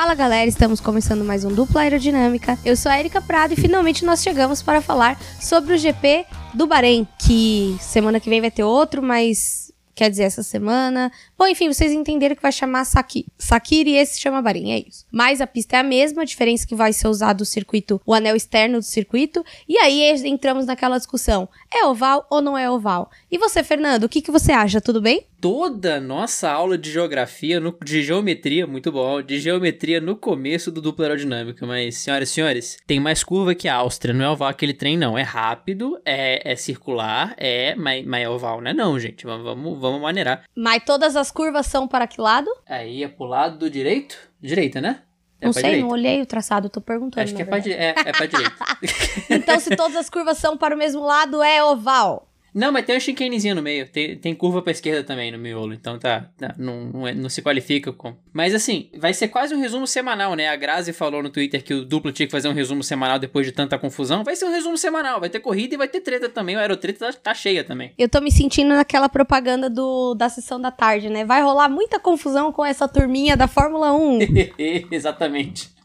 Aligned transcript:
Fala 0.00 0.14
galera, 0.14 0.48
estamos 0.48 0.80
começando 0.80 1.22
mais 1.26 1.44
um 1.44 1.52
Dupla 1.52 1.82
Aerodinâmica. 1.82 2.58
Eu 2.64 2.74
sou 2.74 2.90
a 2.90 2.98
Erika 2.98 3.20
Prado 3.20 3.52
e 3.52 3.56
finalmente 3.56 4.02
nós 4.02 4.22
chegamos 4.22 4.62
para 4.62 4.80
falar 4.80 5.20
sobre 5.38 5.74
o 5.74 5.78
GP 5.78 6.24
do 6.54 6.66
Bahrein, 6.66 7.06
que 7.18 7.76
semana 7.78 8.18
que 8.18 8.30
vem 8.30 8.40
vai 8.40 8.50
ter 8.50 8.64
outro, 8.64 9.02
mas 9.02 9.70
quer 9.94 10.08
dizer 10.08 10.22
essa 10.22 10.42
semana. 10.42 11.12
Bom, 11.36 11.46
enfim, 11.46 11.70
vocês 11.70 11.92
entenderam 11.92 12.34
que 12.34 12.40
vai 12.40 12.50
chamar 12.50 12.86
Saki, 12.86 13.26
Sakira 13.36 13.90
e 13.90 13.96
esse 13.98 14.18
chama 14.18 14.40
Bahrein, 14.40 14.72
é 14.72 14.78
isso. 14.88 15.04
Mas 15.12 15.42
a 15.42 15.46
pista 15.46 15.76
é 15.76 15.80
a 15.80 15.82
mesma, 15.82 16.22
a 16.22 16.24
diferença 16.24 16.64
é 16.64 16.66
que 16.66 16.74
vai 16.74 16.94
ser 16.94 17.06
usado 17.06 17.42
o 17.42 17.44
circuito, 17.44 18.00
o 18.06 18.14
anel 18.14 18.34
externo 18.34 18.78
do 18.78 18.84
circuito. 18.84 19.44
E 19.68 19.76
aí 19.76 20.00
entramos 20.26 20.64
naquela 20.64 20.96
discussão: 20.96 21.46
é 21.70 21.84
oval 21.84 22.26
ou 22.30 22.40
não 22.40 22.56
é 22.56 22.70
oval? 22.70 23.10
E 23.30 23.36
você, 23.36 23.62
Fernando, 23.62 24.04
o 24.04 24.08
que, 24.08 24.22
que 24.22 24.30
você 24.30 24.50
acha? 24.50 24.80
Tudo 24.80 25.02
bem? 25.02 25.26
Toda 25.40 25.96
a 25.96 26.00
nossa 26.00 26.50
aula 26.50 26.76
de 26.76 26.92
geografia, 26.92 27.58
no, 27.58 27.76
de 27.82 28.02
geometria, 28.02 28.66
muito 28.66 28.92
bom, 28.92 29.22
de 29.22 29.40
geometria 29.40 30.00
no 30.00 30.14
começo 30.14 30.70
do 30.70 30.82
duplo 30.82 31.04
aerodinâmico. 31.04 31.66
Mas, 31.66 31.96
senhoras 31.96 32.28
e 32.28 32.32
senhores, 32.32 32.76
tem 32.86 33.00
mais 33.00 33.24
curva 33.24 33.54
que 33.54 33.66
a 33.66 33.74
Áustria, 33.76 34.12
não 34.12 34.24
é 34.24 34.30
oval 34.30 34.48
aquele 34.48 34.74
trem, 34.74 34.96
não. 34.96 35.16
É 35.16 35.22
rápido, 35.22 36.00
é, 36.04 36.52
é 36.52 36.56
circular, 36.56 37.34
é, 37.38 37.74
mas, 37.74 38.04
mas 38.04 38.22
é 38.22 38.28
oval, 38.28 38.60
não 38.60 38.70
é 38.70 38.74
não, 38.74 38.98
gente. 38.98 39.24
Vamos, 39.24 39.44
vamos, 39.44 39.80
vamos 39.80 40.00
maneirar. 40.00 40.44
Mas 40.54 40.84
todas 40.84 41.16
as 41.16 41.30
curvas 41.30 41.66
são 41.66 41.88
para 41.88 42.06
que 42.06 42.20
lado? 42.20 42.50
Aí 42.66 43.02
é 43.02 43.08
pro 43.08 43.24
lado 43.24 43.58
do 43.58 43.70
direito? 43.70 44.18
Direita, 44.40 44.80
né? 44.80 45.02
É 45.40 45.46
não 45.46 45.52
sei, 45.54 45.62
direita. 45.62 45.86
não 45.86 45.92
olhei 45.92 46.20
o 46.20 46.26
traçado, 46.26 46.68
tô 46.68 46.82
perguntando. 46.82 47.24
Acho 47.24 47.34
que 47.34 47.40
é 47.40 47.44
pra, 47.46 47.58
é, 47.58 47.94
é 47.96 48.12
pra 48.12 48.26
direita. 48.26 48.64
então, 49.30 49.58
se 49.58 49.74
todas 49.74 49.96
as 49.96 50.10
curvas 50.10 50.36
são 50.36 50.56
para 50.56 50.74
o 50.74 50.78
mesmo 50.78 51.02
lado, 51.02 51.42
é 51.42 51.64
oval. 51.64 52.29
Não, 52.54 52.72
mas 52.72 52.84
tem 52.84 52.94
uma 52.94 53.00
chicanezinha 53.00 53.54
no 53.54 53.62
meio. 53.62 53.88
Tem, 53.88 54.16
tem 54.16 54.34
curva 54.34 54.62
pra 54.62 54.72
esquerda 54.72 55.04
também 55.04 55.30
no 55.30 55.38
miolo. 55.38 55.72
Então 55.72 55.98
tá. 55.98 56.26
tá 56.36 56.54
não, 56.58 56.84
não, 56.84 57.08
é, 57.08 57.14
não, 57.14 57.28
se 57.28 57.42
qualifica 57.42 57.92
com. 57.92 58.14
Mas 58.32 58.54
assim, 58.54 58.90
vai 58.98 59.14
ser 59.14 59.28
quase 59.28 59.54
um 59.54 59.60
resumo 59.60 59.86
semanal, 59.86 60.34
né? 60.34 60.48
A 60.48 60.56
Grazi 60.56 60.92
falou 60.92 61.22
no 61.22 61.30
Twitter 61.30 61.62
que 61.62 61.74
o 61.74 61.84
duplo 61.84 62.12
tinha 62.12 62.26
que 62.26 62.32
fazer 62.32 62.48
um 62.48 62.52
resumo 62.52 62.82
semanal 62.82 63.18
depois 63.18 63.46
de 63.46 63.52
tanta 63.52 63.78
confusão. 63.78 64.24
Vai 64.24 64.36
ser 64.36 64.46
um 64.46 64.52
resumo 64.52 64.76
semanal. 64.76 65.20
Vai 65.20 65.30
ter 65.30 65.40
corrida 65.40 65.74
e 65.74 65.78
vai 65.78 65.88
ter 65.88 66.00
treta 66.00 66.28
também. 66.28 66.56
O 66.56 66.58
aerotreta 66.58 67.12
tá, 67.12 67.12
tá 67.12 67.34
cheia 67.34 67.62
também. 67.62 67.92
Eu 67.96 68.08
tô 68.08 68.20
me 68.20 68.30
sentindo 68.30 68.74
naquela 68.74 69.08
propaganda 69.08 69.70
do, 69.70 70.14
da 70.14 70.28
sessão 70.28 70.60
da 70.60 70.70
tarde, 70.70 71.08
né? 71.08 71.24
Vai 71.24 71.42
rolar 71.42 71.68
muita 71.68 71.98
confusão 71.98 72.52
com 72.52 72.64
essa 72.64 72.88
turminha 72.88 73.36
da 73.36 73.46
Fórmula 73.46 73.92
1. 73.92 74.18
Exatamente. 74.90 75.79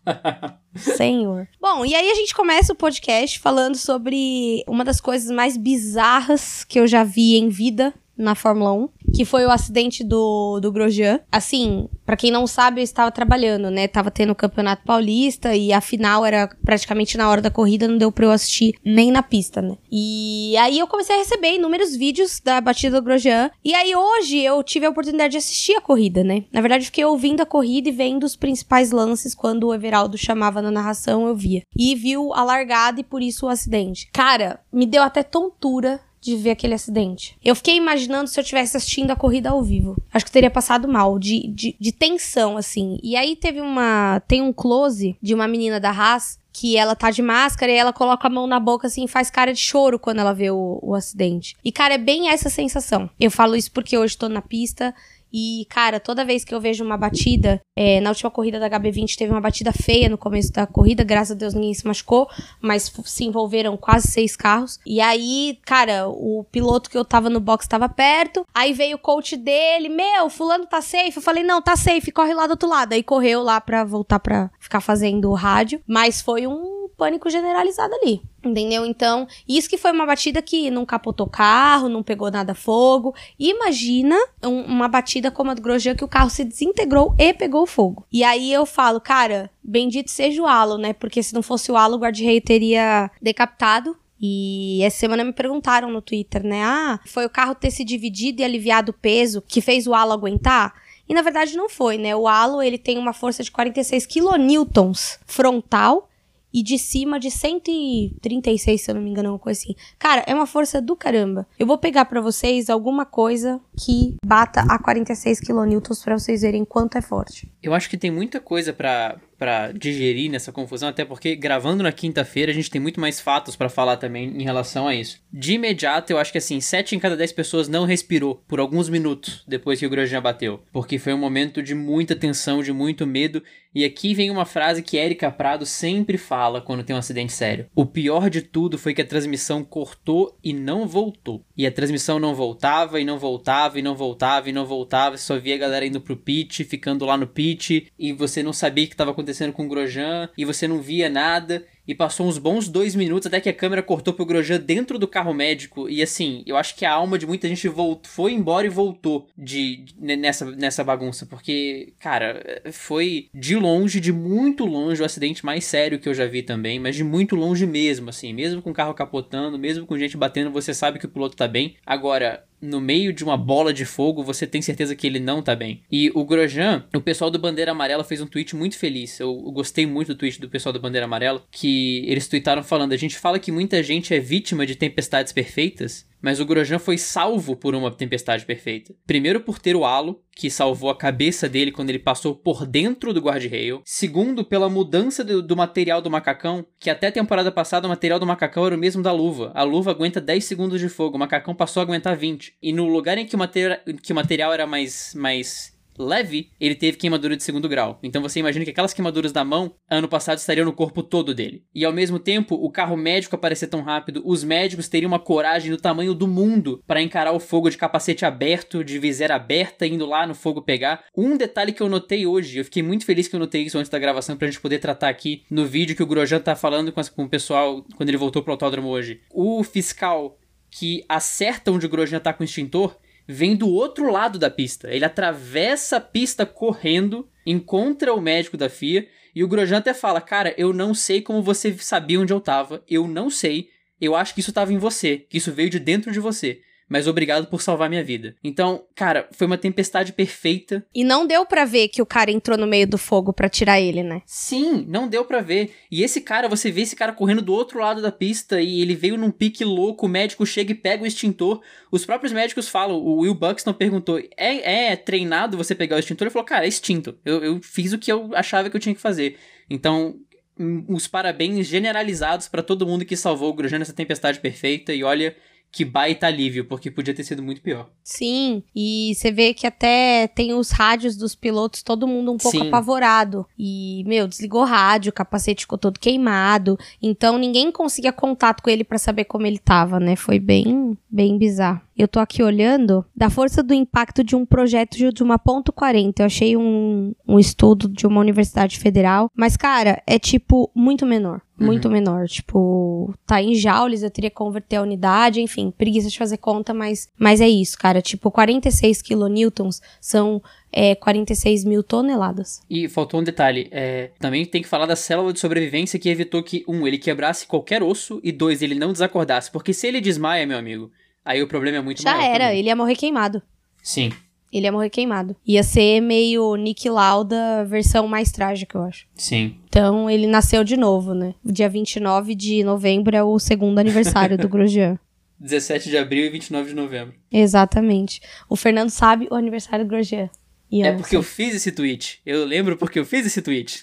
Senhor. 0.75 1.47
Bom, 1.59 1.85
e 1.85 1.95
aí 1.95 2.09
a 2.09 2.15
gente 2.15 2.33
começa 2.33 2.73
o 2.73 2.75
podcast 2.75 3.39
falando 3.39 3.75
sobre 3.75 4.63
uma 4.67 4.83
das 4.83 4.99
coisas 4.99 5.31
mais 5.31 5.57
bizarras 5.57 6.63
que 6.63 6.79
eu 6.79 6.87
já 6.87 7.03
vi 7.03 7.37
em 7.37 7.49
vida 7.49 7.93
na 8.17 8.35
Fórmula 8.35 8.73
1, 8.73 8.89
que 9.13 9.25
foi 9.25 9.45
o 9.45 9.51
acidente 9.51 10.03
do, 10.03 10.59
do 10.59 10.71
Grosjean. 10.71 11.19
Assim, 11.31 11.87
para 12.05 12.15
quem 12.15 12.31
não 12.31 12.47
sabe, 12.47 12.81
eu 12.81 12.83
estava 12.83 13.11
trabalhando, 13.11 13.69
né? 13.69 13.87
Tava 13.87 14.11
tendo 14.11 14.31
o 14.31 14.35
Campeonato 14.35 14.83
Paulista 14.85 15.55
e 15.55 15.73
a 15.73 15.81
final 15.81 16.25
era 16.25 16.47
praticamente 16.63 17.17
na 17.17 17.29
hora 17.29 17.41
da 17.41 17.51
corrida, 17.51 17.87
não 17.87 17.97
deu 17.97 18.11
pra 18.11 18.25
eu 18.25 18.31
assistir 18.31 18.73
nem 18.83 19.11
na 19.11 19.23
pista, 19.23 19.61
né? 19.61 19.77
E 19.91 20.55
aí 20.57 20.79
eu 20.79 20.87
comecei 20.87 21.15
a 21.15 21.19
receber 21.19 21.55
inúmeros 21.55 21.95
vídeos 21.95 22.39
da 22.43 22.59
batida 22.61 22.99
do 22.99 23.03
Grosjean. 23.03 23.49
E 23.63 23.73
aí 23.73 23.95
hoje 23.95 24.39
eu 24.39 24.61
tive 24.63 24.85
a 24.85 24.89
oportunidade 24.89 25.31
de 25.31 25.37
assistir 25.37 25.75
a 25.75 25.81
corrida, 25.81 26.23
né? 26.23 26.43
Na 26.51 26.61
verdade, 26.61 26.85
fiquei 26.85 27.05
ouvindo 27.05 27.41
a 27.41 27.45
corrida 27.45 27.89
e 27.89 27.91
vendo 27.91 28.23
os 28.23 28.35
principais 28.35 28.91
lances 28.91 29.33
quando 29.35 29.67
o 29.67 29.73
Everaldo 29.73 30.17
chamava 30.17 30.61
na 30.61 30.71
narração, 30.71 31.27
eu 31.27 31.35
via. 31.35 31.63
E 31.77 31.95
viu 31.95 32.33
a 32.33 32.43
largada 32.43 32.99
e 32.99 33.03
por 33.03 33.21
isso 33.21 33.45
o 33.45 33.49
acidente. 33.49 34.09
Cara, 34.13 34.59
me 34.71 34.85
deu 34.85 35.03
até 35.03 35.23
tontura 35.23 35.99
de 36.25 36.35
ver 36.35 36.51
aquele 36.51 36.73
acidente. 36.73 37.37
Eu 37.43 37.55
fiquei 37.55 37.75
imaginando 37.75 38.29
se 38.29 38.39
eu 38.39 38.43
tivesse 38.43 38.75
assistindo 38.75 39.11
a 39.11 39.15
corrida 39.15 39.49
ao 39.49 39.61
vivo. 39.61 39.95
Acho 40.11 40.25
que 40.25 40.31
teria 40.31 40.49
passado 40.49 40.87
mal, 40.87 41.19
de, 41.19 41.47
de, 41.47 41.75
de 41.79 41.91
tensão, 41.91 42.57
assim. 42.57 42.99
E 43.03 43.15
aí 43.15 43.35
teve 43.35 43.61
uma. 43.61 44.21
Tem 44.27 44.41
um 44.41 44.51
close 44.51 45.15
de 45.21 45.33
uma 45.33 45.47
menina 45.47 45.79
da 45.79 45.91
Haas 45.91 46.39
que 46.57 46.77
ela 46.77 46.95
tá 46.95 47.11
de 47.11 47.21
máscara 47.21 47.69
e 47.69 47.75
ela 47.75 47.91
coloca 47.91 48.27
a 48.27 48.29
mão 48.29 48.47
na 48.47 48.61
boca 48.61 48.87
assim 48.87 49.07
faz 49.07 49.29
cara 49.29 49.51
de 49.51 49.59
choro 49.59 49.99
quando 49.99 50.19
ela 50.19 50.33
vê 50.33 50.49
o, 50.49 50.79
o 50.81 50.95
acidente. 50.95 51.57
E, 51.61 51.69
cara, 51.69 51.95
é 51.95 51.97
bem 51.97 52.29
essa 52.29 52.49
sensação. 52.49 53.09
Eu 53.19 53.29
falo 53.29 53.57
isso 53.57 53.69
porque 53.73 53.97
hoje 53.97 54.17
tô 54.17 54.29
na 54.29 54.41
pista 54.41 54.95
e, 55.37 55.65
cara, 55.65 55.99
toda 55.99 56.23
vez 56.23 56.45
que 56.45 56.55
eu 56.55 56.61
vejo 56.61 56.81
uma 56.81 56.95
batida, 56.95 57.59
é, 57.75 57.99
na 57.99 58.09
última 58.09 58.31
corrida 58.31 58.57
da 58.57 58.69
HB20 58.69 59.17
teve 59.17 59.33
uma 59.33 59.41
batida 59.41 59.73
feia 59.73 60.07
no 60.07 60.17
começo 60.17 60.53
da 60.53 60.65
corrida, 60.65 61.03
graças 61.03 61.31
a 61.31 61.37
Deus 61.37 61.53
ninguém 61.53 61.73
se 61.73 61.85
machucou, 61.85 62.25
mas 62.61 62.89
se 63.03 63.25
envolveram 63.25 63.75
quase 63.75 64.07
seis 64.07 64.33
carros. 64.33 64.79
E 64.85 65.01
aí, 65.01 65.59
cara, 65.65 66.07
o 66.07 66.45
piloto 66.49 66.89
que 66.89 66.97
eu 66.97 67.03
tava 67.03 67.29
no 67.29 67.41
box 67.41 67.67
tava 67.67 67.89
perto, 67.89 68.45
aí 68.53 68.71
veio 68.71 68.95
o 68.95 68.99
coach 68.99 69.35
dele, 69.35 69.89
meu, 69.89 70.29
fulano 70.29 70.65
tá 70.65 70.81
safe? 70.81 71.17
Eu 71.17 71.21
falei, 71.21 71.43
não, 71.43 71.61
tá 71.61 71.75
safe, 71.75 72.13
corre 72.13 72.33
lá 72.33 72.47
do 72.47 72.51
outro 72.51 72.69
lado. 72.69 72.93
Aí 72.93 73.03
correu 73.03 73.43
lá 73.43 73.59
pra 73.59 73.83
voltar 73.83 74.19
pra 74.19 74.49
ficar 74.57 74.79
fazendo 74.79 75.29
o 75.29 75.33
rádio, 75.33 75.81
mas 75.85 76.21
foi 76.21 76.47
um 76.47 76.84
pânico 76.97 77.29
generalizado 77.29 77.93
ali. 77.95 78.21
Entendeu? 78.43 78.85
Então, 78.85 79.27
isso 79.47 79.69
que 79.69 79.77
foi 79.77 79.91
uma 79.91 80.05
batida 80.05 80.41
que 80.41 80.69
não 80.69 80.85
capotou 80.85 81.27
carro, 81.27 81.89
não 81.89 82.03
pegou 82.03 82.29
nada 82.29 82.53
fogo. 82.53 83.15
Imagina 83.39 84.15
um, 84.43 84.61
uma 84.61 84.87
batida 84.87 85.31
como 85.31 85.51
a 85.51 85.53
do 85.53 85.61
Grosjean 85.61 85.95
que 85.95 86.03
o 86.03 86.07
carro 86.07 86.29
se 86.29 86.43
desintegrou 86.43 87.15
e 87.17 87.33
pegou 87.33 87.65
fogo. 87.65 88.05
E 88.11 88.23
aí 88.23 88.51
eu 88.53 88.65
falo, 88.65 89.01
cara, 89.01 89.49
bendito 89.63 90.11
seja 90.11 90.41
o 90.41 90.47
halo, 90.47 90.77
né? 90.77 90.93
Porque 90.93 91.23
se 91.23 91.33
não 91.33 91.41
fosse 91.41 91.71
o 91.71 91.77
halo, 91.77 91.95
o 91.95 91.99
guarda-rei 91.99 92.39
teria 92.39 93.09
decapitado 93.21 93.95
e 94.19 94.81
essa 94.83 94.97
semana 94.97 95.23
me 95.23 95.33
perguntaram 95.33 95.91
no 95.91 96.01
Twitter, 96.01 96.43
né? 96.43 96.63
Ah, 96.63 96.99
foi 97.05 97.25
o 97.25 97.29
carro 97.29 97.53
ter 97.53 97.71
se 97.71 97.83
dividido 97.83 98.41
e 98.41 98.45
aliviado 98.45 98.91
o 98.91 98.93
peso 98.93 99.41
que 99.41 99.61
fez 99.61 99.87
o 99.87 99.93
halo 99.93 100.13
aguentar? 100.13 100.73
E 101.07 101.13
na 101.13 101.21
verdade 101.21 101.55
não 101.55 101.69
foi, 101.69 101.97
né? 101.97 102.15
O 102.15 102.27
halo 102.27 102.61
ele 102.61 102.77
tem 102.77 102.97
uma 102.97 103.13
força 103.13 103.43
de 103.43 103.51
46 103.51 104.05
kilonewtons 104.05 105.19
frontal 105.25 106.09
e 106.55 106.63
de 106.63 106.79
cima 106.79 107.19
de 107.19 107.29
136, 107.29 108.81
se 108.81 108.89
eu 108.89 108.95
não 108.95 109.01
me 109.01 109.09
engano, 109.09 109.31
uma 109.31 109.37
coisa 109.37 109.59
assim. 109.59 109.75
Cara, 109.99 110.23
é 110.25 110.33
uma 110.33 110.47
força 110.47 110.81
do 110.81 110.95
caramba. 110.95 111.45
Eu 111.59 111.67
vou 111.67 111.77
pegar 111.77 112.05
para 112.05 112.21
vocês 112.21 112.69
alguma 112.69 113.05
coisa 113.05 113.59
que 113.77 114.15
bata 114.25 114.61
a 114.61 114.81
46 114.81 115.41
kilonewtons 115.41 116.01
para 116.01 116.17
vocês 116.17 116.43
verem 116.43 116.63
quanto 116.63 116.97
é 116.97 117.01
forte. 117.01 117.51
Eu 117.61 117.73
acho 117.73 117.89
que 117.89 117.97
tem 117.97 118.09
muita 118.09 118.39
coisa 118.39 118.71
para 118.71 119.19
para 119.37 119.71
digerir 119.71 120.29
nessa 120.31 120.51
confusão, 120.51 120.89
até 120.89 121.05
porque 121.05 121.35
gravando 121.35 121.83
na 121.83 121.91
quinta-feira 121.91 122.51
a 122.51 122.55
gente 122.55 122.69
tem 122.69 122.81
muito 122.81 122.99
mais 122.99 123.19
fatos 123.19 123.55
para 123.55 123.69
falar 123.69 123.97
também 123.97 124.29
em 124.29 124.43
relação 124.43 124.87
a 124.87 124.95
isso. 124.95 125.19
De 125.31 125.53
imediato, 125.53 126.11
eu 126.11 126.17
acho 126.17 126.31
que 126.31 126.37
assim, 126.37 126.59
7 126.61 126.95
em 126.95 126.99
cada 126.99 127.17
10 127.17 127.31
pessoas 127.33 127.67
não 127.67 127.85
respirou 127.85 128.41
por 128.47 128.59
alguns 128.59 128.89
minutos 128.89 129.43
depois 129.47 129.79
que 129.79 129.85
o 129.85 129.89
Grosjean 129.89 130.21
bateu, 130.21 130.61
porque 130.71 130.97
foi 130.97 131.13
um 131.13 131.17
momento 131.17 131.61
de 131.61 131.75
muita 131.75 132.15
tensão, 132.15 132.63
de 132.63 132.71
muito 132.71 133.05
medo, 133.05 133.43
e 133.73 133.83
aqui 133.83 134.13
vem 134.13 134.31
uma 134.31 134.45
frase 134.45 134.81
que 134.81 134.95
Erika 134.95 135.29
Prado 135.29 135.65
sempre 135.65 136.17
fala 136.17 136.61
quando 136.61 136.81
tem 136.81 136.95
um 136.95 136.99
acidente 136.99 137.33
sério. 137.33 137.67
O 137.75 137.85
pior 137.85 138.29
de 138.29 138.41
tudo 138.41 138.77
foi 138.77 138.93
que 138.93 139.01
a 139.01 139.05
transmissão 139.05 139.65
cortou 139.65 140.37
e 140.41 140.53
não 140.53 140.87
voltou. 140.87 141.43
E 141.57 141.67
a 141.67 141.71
transmissão 141.71 142.17
não 142.17 142.33
voltava 142.33 143.01
e 143.01 143.03
não 143.03 143.19
voltava 143.19 143.77
e 143.77 143.81
não 143.81 143.93
voltava 143.93 144.49
e 144.49 144.53
não 144.53 144.65
voltava, 144.65 145.17
só 145.17 145.37
via 145.37 145.55
a 145.55 145.57
galera 145.57 145.85
indo 145.85 145.99
pro 145.99 146.15
pit, 146.15 146.63
ficando 146.63 147.03
lá 147.03 147.17
no 147.17 147.27
pit, 147.27 147.91
e 147.99 148.13
você 148.13 148.41
não 148.41 148.53
sabia 148.53 148.85
o 148.85 148.87
que 148.87 148.93
estava 148.93 149.11
acontecendo 149.11 149.24
acontecendo 149.25 149.51
com 149.51 149.65
o 149.65 149.67
Grosjean 149.67 150.29
e 150.37 150.45
você 150.45 150.67
não 150.67 150.79
via 150.79 151.09
nada. 151.09 151.65
E 151.87 151.93
passou 151.93 152.27
uns 152.27 152.37
bons 152.37 152.67
dois 152.67 152.95
minutos 152.95 153.27
até 153.27 153.39
que 153.39 153.49
a 153.49 153.53
câmera 153.53 153.83
cortou 153.83 154.13
pro 154.13 154.25
Grosjean 154.25 154.59
dentro 154.59 154.97
do 154.97 155.07
carro 155.07 155.33
médico. 155.33 155.89
E 155.89 156.01
assim, 156.01 156.43
eu 156.45 156.57
acho 156.57 156.75
que 156.75 156.85
a 156.85 156.91
alma 156.91 157.17
de 157.17 157.25
muita 157.25 157.47
gente 157.47 157.67
voltou, 157.67 158.11
foi 158.11 158.33
embora 158.33 158.65
e 158.65 158.69
voltou 158.69 159.27
de, 159.37 159.85
de, 159.85 160.15
nessa, 160.15 160.45
nessa 160.51 160.83
bagunça. 160.83 161.25
Porque, 161.25 161.93
cara, 161.99 162.61
foi 162.71 163.29
de 163.33 163.55
longe, 163.55 163.99
de 163.99 164.11
muito 164.11 164.65
longe, 164.65 165.01
o 165.01 165.05
acidente 165.05 165.45
mais 165.45 165.65
sério 165.65 165.99
que 165.99 166.09
eu 166.09 166.13
já 166.13 166.25
vi 166.25 166.41
também. 166.41 166.79
Mas 166.79 166.95
de 166.95 167.03
muito 167.03 167.35
longe 167.35 167.65
mesmo, 167.65 168.09
assim. 168.09 168.33
Mesmo 168.33 168.61
com 168.61 168.71
o 168.71 168.73
carro 168.73 168.93
capotando, 168.93 169.57
mesmo 169.59 169.85
com 169.85 169.97
gente 169.97 170.17
batendo, 170.17 170.51
você 170.51 170.73
sabe 170.73 170.99
que 170.99 171.05
o 171.05 171.09
piloto 171.09 171.35
tá 171.35 171.47
bem. 171.47 171.75
Agora, 171.85 172.43
no 172.61 172.81
meio 172.81 173.13
de 173.13 173.23
uma 173.23 173.37
bola 173.37 173.73
de 173.73 173.85
fogo, 173.85 174.23
você 174.23 174.47
tem 174.47 174.61
certeza 174.61 174.95
que 174.95 175.05
ele 175.05 175.19
não 175.19 175.41
tá 175.41 175.55
bem. 175.55 175.81
E 175.91 176.11
o 176.13 176.25
Grosjean, 176.25 176.85
o 176.93 177.01
pessoal 177.01 177.29
do 177.29 177.39
Bandeira 177.39 177.71
Amarela 177.71 178.03
fez 178.03 178.21
um 178.21 178.27
tweet 178.27 178.55
muito 178.55 178.77
feliz. 178.77 179.19
Eu, 179.19 179.43
eu 179.45 179.51
gostei 179.51 179.85
muito 179.85 180.09
do 180.09 180.17
tweet 180.17 180.39
do 180.41 180.49
pessoal 180.49 180.73
do 180.73 180.79
Bandeira 180.79 181.05
Amarela, 181.05 181.43
que 181.51 181.74
eles 182.05 182.27
tweetaram 182.27 182.63
falando: 182.63 182.93
a 182.93 182.97
gente 182.97 183.17
fala 183.17 183.39
que 183.39 183.51
muita 183.51 183.81
gente 183.81 184.13
é 184.13 184.19
vítima 184.19 184.65
de 184.65 184.75
tempestades 184.75 185.31
perfeitas, 185.31 186.07
mas 186.21 186.39
o 186.39 186.45
Grosjean 186.45 186.79
foi 186.79 186.97
salvo 186.97 187.55
por 187.55 187.75
uma 187.75 187.91
tempestade 187.91 188.45
perfeita. 188.45 188.95
Primeiro 189.05 189.41
por 189.41 189.59
ter 189.59 189.75
o 189.75 189.85
halo, 189.85 190.23
que 190.35 190.49
salvou 190.49 190.89
a 190.89 190.97
cabeça 190.97 191.47
dele 191.47 191.71
quando 191.71 191.91
ele 191.91 191.99
passou 191.99 192.35
por 192.35 192.65
dentro 192.65 193.13
do 193.13 193.21
guarda-rail. 193.21 193.81
Segundo, 193.85 194.43
pela 194.43 194.67
mudança 194.67 195.23
do, 195.23 195.41
do, 195.41 195.55
material 195.55 196.01
do 196.01 196.09
macacão, 196.09 196.65
que 196.79 196.89
até 196.89 197.07
a 197.07 197.11
temporada 197.11 197.51
passada 197.51 197.85
o 197.85 197.89
material 197.89 198.19
do 198.19 198.25
macacão 198.25 198.65
era 198.65 198.75
o 198.75 198.79
mesmo 198.79 199.03
da 199.03 199.11
luva. 199.11 199.51
A 199.53 199.61
luva 199.61 199.91
aguenta 199.91 200.19
10 200.19 200.43
segundos 200.43 200.79
de 200.79 200.89
fogo, 200.89 201.15
o 201.15 201.19
macacão 201.19 201.53
passou 201.53 201.81
a 201.81 201.83
aguentar 201.83 202.17
20. 202.17 202.55
E 202.59 202.73
no 202.73 202.87
lugar 202.87 203.19
em 203.19 203.25
que 203.27 203.35
o 203.35 203.39
material, 203.39 203.77
que 204.01 204.11
o 204.11 204.15
material 204.15 204.51
era 204.51 204.65
mais, 204.65 205.13
mais 205.15 205.74
leve, 205.97 206.51
ele 206.59 206.75
teve 206.75 206.97
queimadura 206.97 207.35
de 207.35 207.43
segundo 207.43 207.69
grau. 207.69 207.99
Então 208.03 208.21
você 208.21 208.39
imagina 208.39 208.65
que 208.65 208.71
aquelas 208.71 208.93
queimaduras 208.93 209.31
da 209.31 209.43
mão, 209.43 209.75
ano 209.89 210.07
passado, 210.07 210.37
estariam 210.37 210.65
no 210.65 210.73
corpo 210.73 211.03
todo 211.03 211.33
dele. 211.33 211.63
E 211.73 211.85
ao 211.85 211.93
mesmo 211.93 212.19
tempo, 212.19 212.55
o 212.55 212.69
carro 212.69 212.97
médico 212.97 213.35
aparecer 213.35 213.67
tão 213.67 213.81
rápido, 213.81 214.21
os 214.25 214.43
médicos 214.43 214.87
teriam 214.87 215.07
uma 215.07 215.19
coragem 215.19 215.71
do 215.71 215.77
tamanho 215.77 216.13
do 216.13 216.27
mundo 216.27 216.83
para 216.85 217.01
encarar 217.01 217.31
o 217.31 217.39
fogo 217.39 217.69
de 217.69 217.77
capacete 217.77 218.25
aberto, 218.25 218.83
de 218.83 218.99
viseira 218.99 219.35
aberta, 219.35 219.85
indo 219.85 220.05
lá 220.05 220.25
no 220.25 220.35
fogo 220.35 220.61
pegar. 220.61 221.05
Um 221.15 221.37
detalhe 221.37 221.71
que 221.71 221.81
eu 221.81 221.89
notei 221.89 222.25
hoje, 222.25 222.59
eu 222.59 222.65
fiquei 222.65 222.83
muito 222.83 223.05
feliz 223.05 223.27
que 223.27 223.35
eu 223.35 223.39
notei 223.39 223.63
isso 223.63 223.77
antes 223.77 223.89
da 223.89 223.99
gravação 223.99 224.37
pra 224.37 224.47
gente 224.47 224.59
poder 224.59 224.79
tratar 224.79 225.09
aqui 225.09 225.43
no 225.49 225.65
vídeo 225.65 225.95
que 225.95 226.03
o 226.03 226.07
Grosjean 226.07 226.39
tá 226.39 226.55
falando 226.55 226.91
com, 226.91 227.01
com 227.03 227.23
o 227.23 227.29
pessoal 227.29 227.85
quando 227.95 228.09
ele 228.09 228.17
voltou 228.17 228.43
pro 228.43 228.51
autódromo 228.51 228.89
hoje. 228.89 229.21
O 229.31 229.63
fiscal 229.63 230.37
que 230.69 231.05
acerta 231.07 231.71
onde 231.71 231.85
o 231.85 231.89
Grosjean 231.89 232.19
tá 232.19 232.33
com 232.33 232.43
o 232.43 232.45
extintor, 232.45 232.97
vem 233.27 233.55
do 233.55 233.69
outro 233.69 234.11
lado 234.11 234.37
da 234.37 234.49
pista. 234.49 234.91
Ele 234.91 235.05
atravessa 235.05 235.97
a 235.97 236.01
pista 236.01 236.45
correndo, 236.45 237.27
encontra 237.45 238.13
o 238.13 238.21
médico 238.21 238.57
da 238.57 238.69
FIA 238.69 239.07
e 239.33 239.43
o 239.43 239.47
Grosjean 239.47 239.77
até 239.77 239.93
fala: 239.93 240.21
Cara, 240.21 240.53
eu 240.57 240.73
não 240.73 240.93
sei 240.93 241.21
como 241.21 241.41
você 241.41 241.73
sabia 241.73 242.19
onde 242.19 242.33
eu 242.33 242.41
tava, 242.41 242.83
eu 242.89 243.07
não 243.07 243.29
sei. 243.29 243.69
Eu 243.99 244.15
acho 244.15 244.33
que 244.33 244.41
isso 244.41 244.51
tava 244.51 244.73
em 244.73 244.77
você, 244.77 245.17
que 245.17 245.37
isso 245.37 245.51
veio 245.51 245.69
de 245.69 245.79
dentro 245.79 246.11
de 246.11 246.19
você 246.19 246.61
mas 246.87 247.07
obrigado 247.07 247.47
por 247.47 247.61
salvar 247.61 247.89
minha 247.89 248.03
vida. 248.03 248.35
Então, 248.43 248.83
cara, 248.95 249.27
foi 249.31 249.47
uma 249.47 249.57
tempestade 249.57 250.13
perfeita. 250.13 250.85
E 250.93 251.03
não 251.03 251.25
deu 251.25 251.45
para 251.45 251.65
ver 251.65 251.87
que 251.87 252.01
o 252.01 252.05
cara 252.05 252.31
entrou 252.31 252.57
no 252.57 252.67
meio 252.67 252.87
do 252.87 252.97
fogo 252.97 253.33
para 253.33 253.49
tirar 253.49 253.79
ele, 253.79 254.03
né? 254.03 254.21
Sim, 254.25 254.85
não 254.87 255.07
deu 255.07 255.25
para 255.25 255.41
ver. 255.41 255.73
E 255.91 256.03
esse 256.03 256.21
cara, 256.21 256.47
você 256.47 256.71
vê 256.71 256.81
esse 256.81 256.95
cara 256.95 257.11
correndo 257.11 257.41
do 257.41 257.53
outro 257.53 257.79
lado 257.79 258.01
da 258.01 258.11
pista 258.11 258.61
e 258.61 258.81
ele 258.81 258.95
veio 258.95 259.17
num 259.17 259.31
pique 259.31 259.63
louco, 259.63 260.05
o 260.05 260.09
médico 260.09 260.45
chega 260.45 260.71
e 260.71 260.75
pega 260.75 261.03
o 261.03 261.07
extintor. 261.07 261.61
Os 261.91 262.05
próprios 262.05 262.31
médicos 262.31 262.69
falam, 262.69 262.97
o 262.97 263.21
Will 263.21 263.33
Buxton 263.33 263.73
perguntou: 263.73 264.19
é, 264.37 264.91
é 264.91 264.95
treinado 264.95 265.57
você 265.57 265.73
pegar 265.73 265.95
o 265.95 265.99
extintor? 265.99 266.27
Ele 266.27 266.33
falou, 266.33 266.45
cara, 266.45 266.65
é 266.65 266.67
extinto. 266.67 267.17
Eu, 267.25 267.43
eu 267.43 267.59
fiz 267.63 267.93
o 267.93 267.97
que 267.97 268.11
eu 268.11 268.29
achava 268.35 268.69
que 268.69 268.75
eu 268.75 268.81
tinha 268.81 268.95
que 268.95 269.01
fazer. 269.01 269.37
Então, 269.69 270.19
hum, 270.59 270.85
os 270.87 271.07
parabéns 271.07 271.65
generalizados 271.65 272.47
para 272.47 272.61
todo 272.61 272.85
mundo 272.85 273.05
que 273.05 273.17
salvou 273.17 273.49
o 273.49 273.53
Grosjean 273.53 273.79
nessa 273.79 273.93
tempestade 273.93 274.39
perfeita. 274.39 274.93
E 274.93 275.03
olha, 275.03 275.35
que 275.71 275.83
baita 275.83 276.27
alívio, 276.27 276.63
porque 276.63 276.89
podia 276.89 277.13
ter 277.13 277.23
sido 277.23 277.43
muito 277.43 277.61
pior. 277.61 277.89
Sim, 278.01 278.63
e 278.73 279.11
você 279.13 279.29
vê 279.29 279.53
que 279.53 279.67
até 279.67 280.27
tem 280.27 280.53
os 280.53 280.71
rádios 280.71 281.17
dos 281.17 281.35
pilotos, 281.35 281.83
todo 281.83 282.07
mundo 282.07 282.31
um 282.31 282.37
pouco 282.37 282.57
Sim. 282.57 282.67
apavorado. 282.67 283.45
E, 283.59 284.03
meu, 284.07 284.25
desligou 284.25 284.61
o 284.61 284.65
rádio, 284.65 285.09
o 285.09 285.13
capacete 285.13 285.63
ficou 285.63 285.77
todo 285.77 285.99
queimado. 285.99 286.77
Então 287.01 287.37
ninguém 287.37 287.71
conseguia 287.71 288.13
contato 288.13 288.63
com 288.63 288.69
ele 288.69 288.85
para 288.85 288.97
saber 288.97 289.25
como 289.25 289.45
ele 289.45 289.59
tava, 289.59 289.99
né? 289.99 290.15
Foi 290.15 290.39
bem, 290.39 290.97
bem 291.09 291.37
bizarro. 291.37 291.81
Eu 291.97 292.07
tô 292.07 292.19
aqui 292.19 292.41
olhando 292.41 293.05
da 293.15 293.29
força 293.29 293.61
do 293.61 293.73
impacto 293.73 294.23
de 294.23 294.35
um 294.35 294.45
projeto 294.45 295.11
de 295.11 295.23
uma 295.23 295.37
ponto 295.37 295.73
.40. 295.73 296.19
Eu 296.19 296.25
achei 296.25 296.55
um, 296.55 297.13
um 297.27 297.39
estudo 297.39 297.89
de 297.89 298.07
uma 298.07 298.21
universidade 298.21 298.79
federal, 298.79 299.29
mas 299.35 299.57
cara, 299.57 300.01
é 300.07 300.17
tipo 300.17 300.71
muito 300.73 301.05
menor 301.05 301.41
muito 301.57 301.85
uhum. 301.85 301.93
menor. 301.93 302.27
Tipo, 302.27 303.13
tá 303.25 303.41
em 303.41 303.55
joules, 303.55 304.03
eu 304.03 304.09
teria 304.09 304.29
que 304.29 304.35
converter 304.35 304.77
a 304.77 304.81
unidade, 304.81 305.41
enfim, 305.41 305.71
preguiça 305.71 306.09
de 306.09 306.17
fazer 306.17 306.37
conta, 306.37 306.73
mas, 306.73 307.09
mas 307.17 307.41
é 307.41 307.47
isso, 307.47 307.77
cara. 307.77 308.01
Tipo, 308.01 308.29
46 308.29 309.01
kilonewtons 309.01 309.81
são 310.01 310.41
é, 310.71 310.93
46 310.95 311.63
mil 311.63 311.81
toneladas. 311.81 312.61
E 312.69 312.89
faltou 312.89 313.21
um 313.21 313.23
detalhe, 313.23 313.69
é, 313.71 314.11
também 314.19 314.45
tem 314.45 314.61
que 314.61 314.67
falar 314.67 314.85
da 314.85 314.95
célula 314.95 315.31
de 315.31 315.39
sobrevivência 315.39 315.97
que 315.97 316.09
evitou 316.09 316.43
que, 316.43 316.63
um, 316.67 316.85
ele 316.85 316.97
quebrasse 316.97 317.47
qualquer 317.47 317.81
osso 317.81 318.19
e, 318.23 318.31
dois, 318.31 318.61
ele 318.61 318.75
não 318.75 318.91
desacordasse. 318.91 319.49
Porque 319.49 319.73
se 319.73 319.87
ele 319.87 320.01
desmaia, 320.01 320.45
meu 320.45 320.57
amigo, 320.57 320.91
aí 321.23 321.41
o 321.41 321.47
problema 321.47 321.77
é 321.77 321.81
muito 321.81 322.01
Já 322.01 322.11
maior. 322.11 322.21
Já 322.21 322.27
era, 322.27 322.43
também. 322.45 322.59
ele 322.59 322.67
ia 322.67 322.75
morrer 322.75 322.95
queimado. 322.95 323.41
Sim. 323.81 324.11
Ele 324.51 324.67
ia 324.67 324.71
morrer 324.71 324.89
queimado. 324.89 325.35
Ia 325.45 325.63
ser 325.63 325.99
meio 325.99 326.55
Nick 326.55 326.89
Lauda 326.89 327.65
versão 327.65 328.07
mais 328.07 328.31
trágica, 328.31 328.77
eu 328.77 328.83
acho. 328.83 329.05
Sim. 329.13 329.55
Então 329.75 330.09
ele 330.09 330.25
nasceu 330.25 330.63
de 330.63 330.77
novo, 330.77 331.13
né? 331.13 331.35
Dia 331.43 331.67
29 331.67 332.33
de 332.33 332.63
novembro 332.63 333.13
é 333.13 333.21
o 333.21 333.37
segundo 333.37 333.77
aniversário 333.77 334.37
do 334.37 334.47
Grosjean. 334.47 334.97
17 335.37 335.89
de 335.89 335.97
abril 335.97 336.23
e 336.25 336.29
29 336.29 336.69
de 336.69 336.73
novembro. 336.73 337.13
Exatamente. 337.29 338.21
O 338.47 338.55
Fernando 338.55 338.89
sabe 338.89 339.27
o 339.29 339.35
aniversário 339.35 339.83
do 339.83 339.89
Grosjean. 339.89 340.29
é 340.71 340.93
porque 340.93 341.17
eu 341.17 341.21
fiz 341.21 341.53
esse 341.53 341.73
tweet. 341.73 342.21
Eu 342.25 342.45
lembro 342.45 342.77
porque 342.77 342.97
eu 342.97 343.03
fiz 343.03 343.25
esse 343.25 343.41
tweet. 343.41 343.81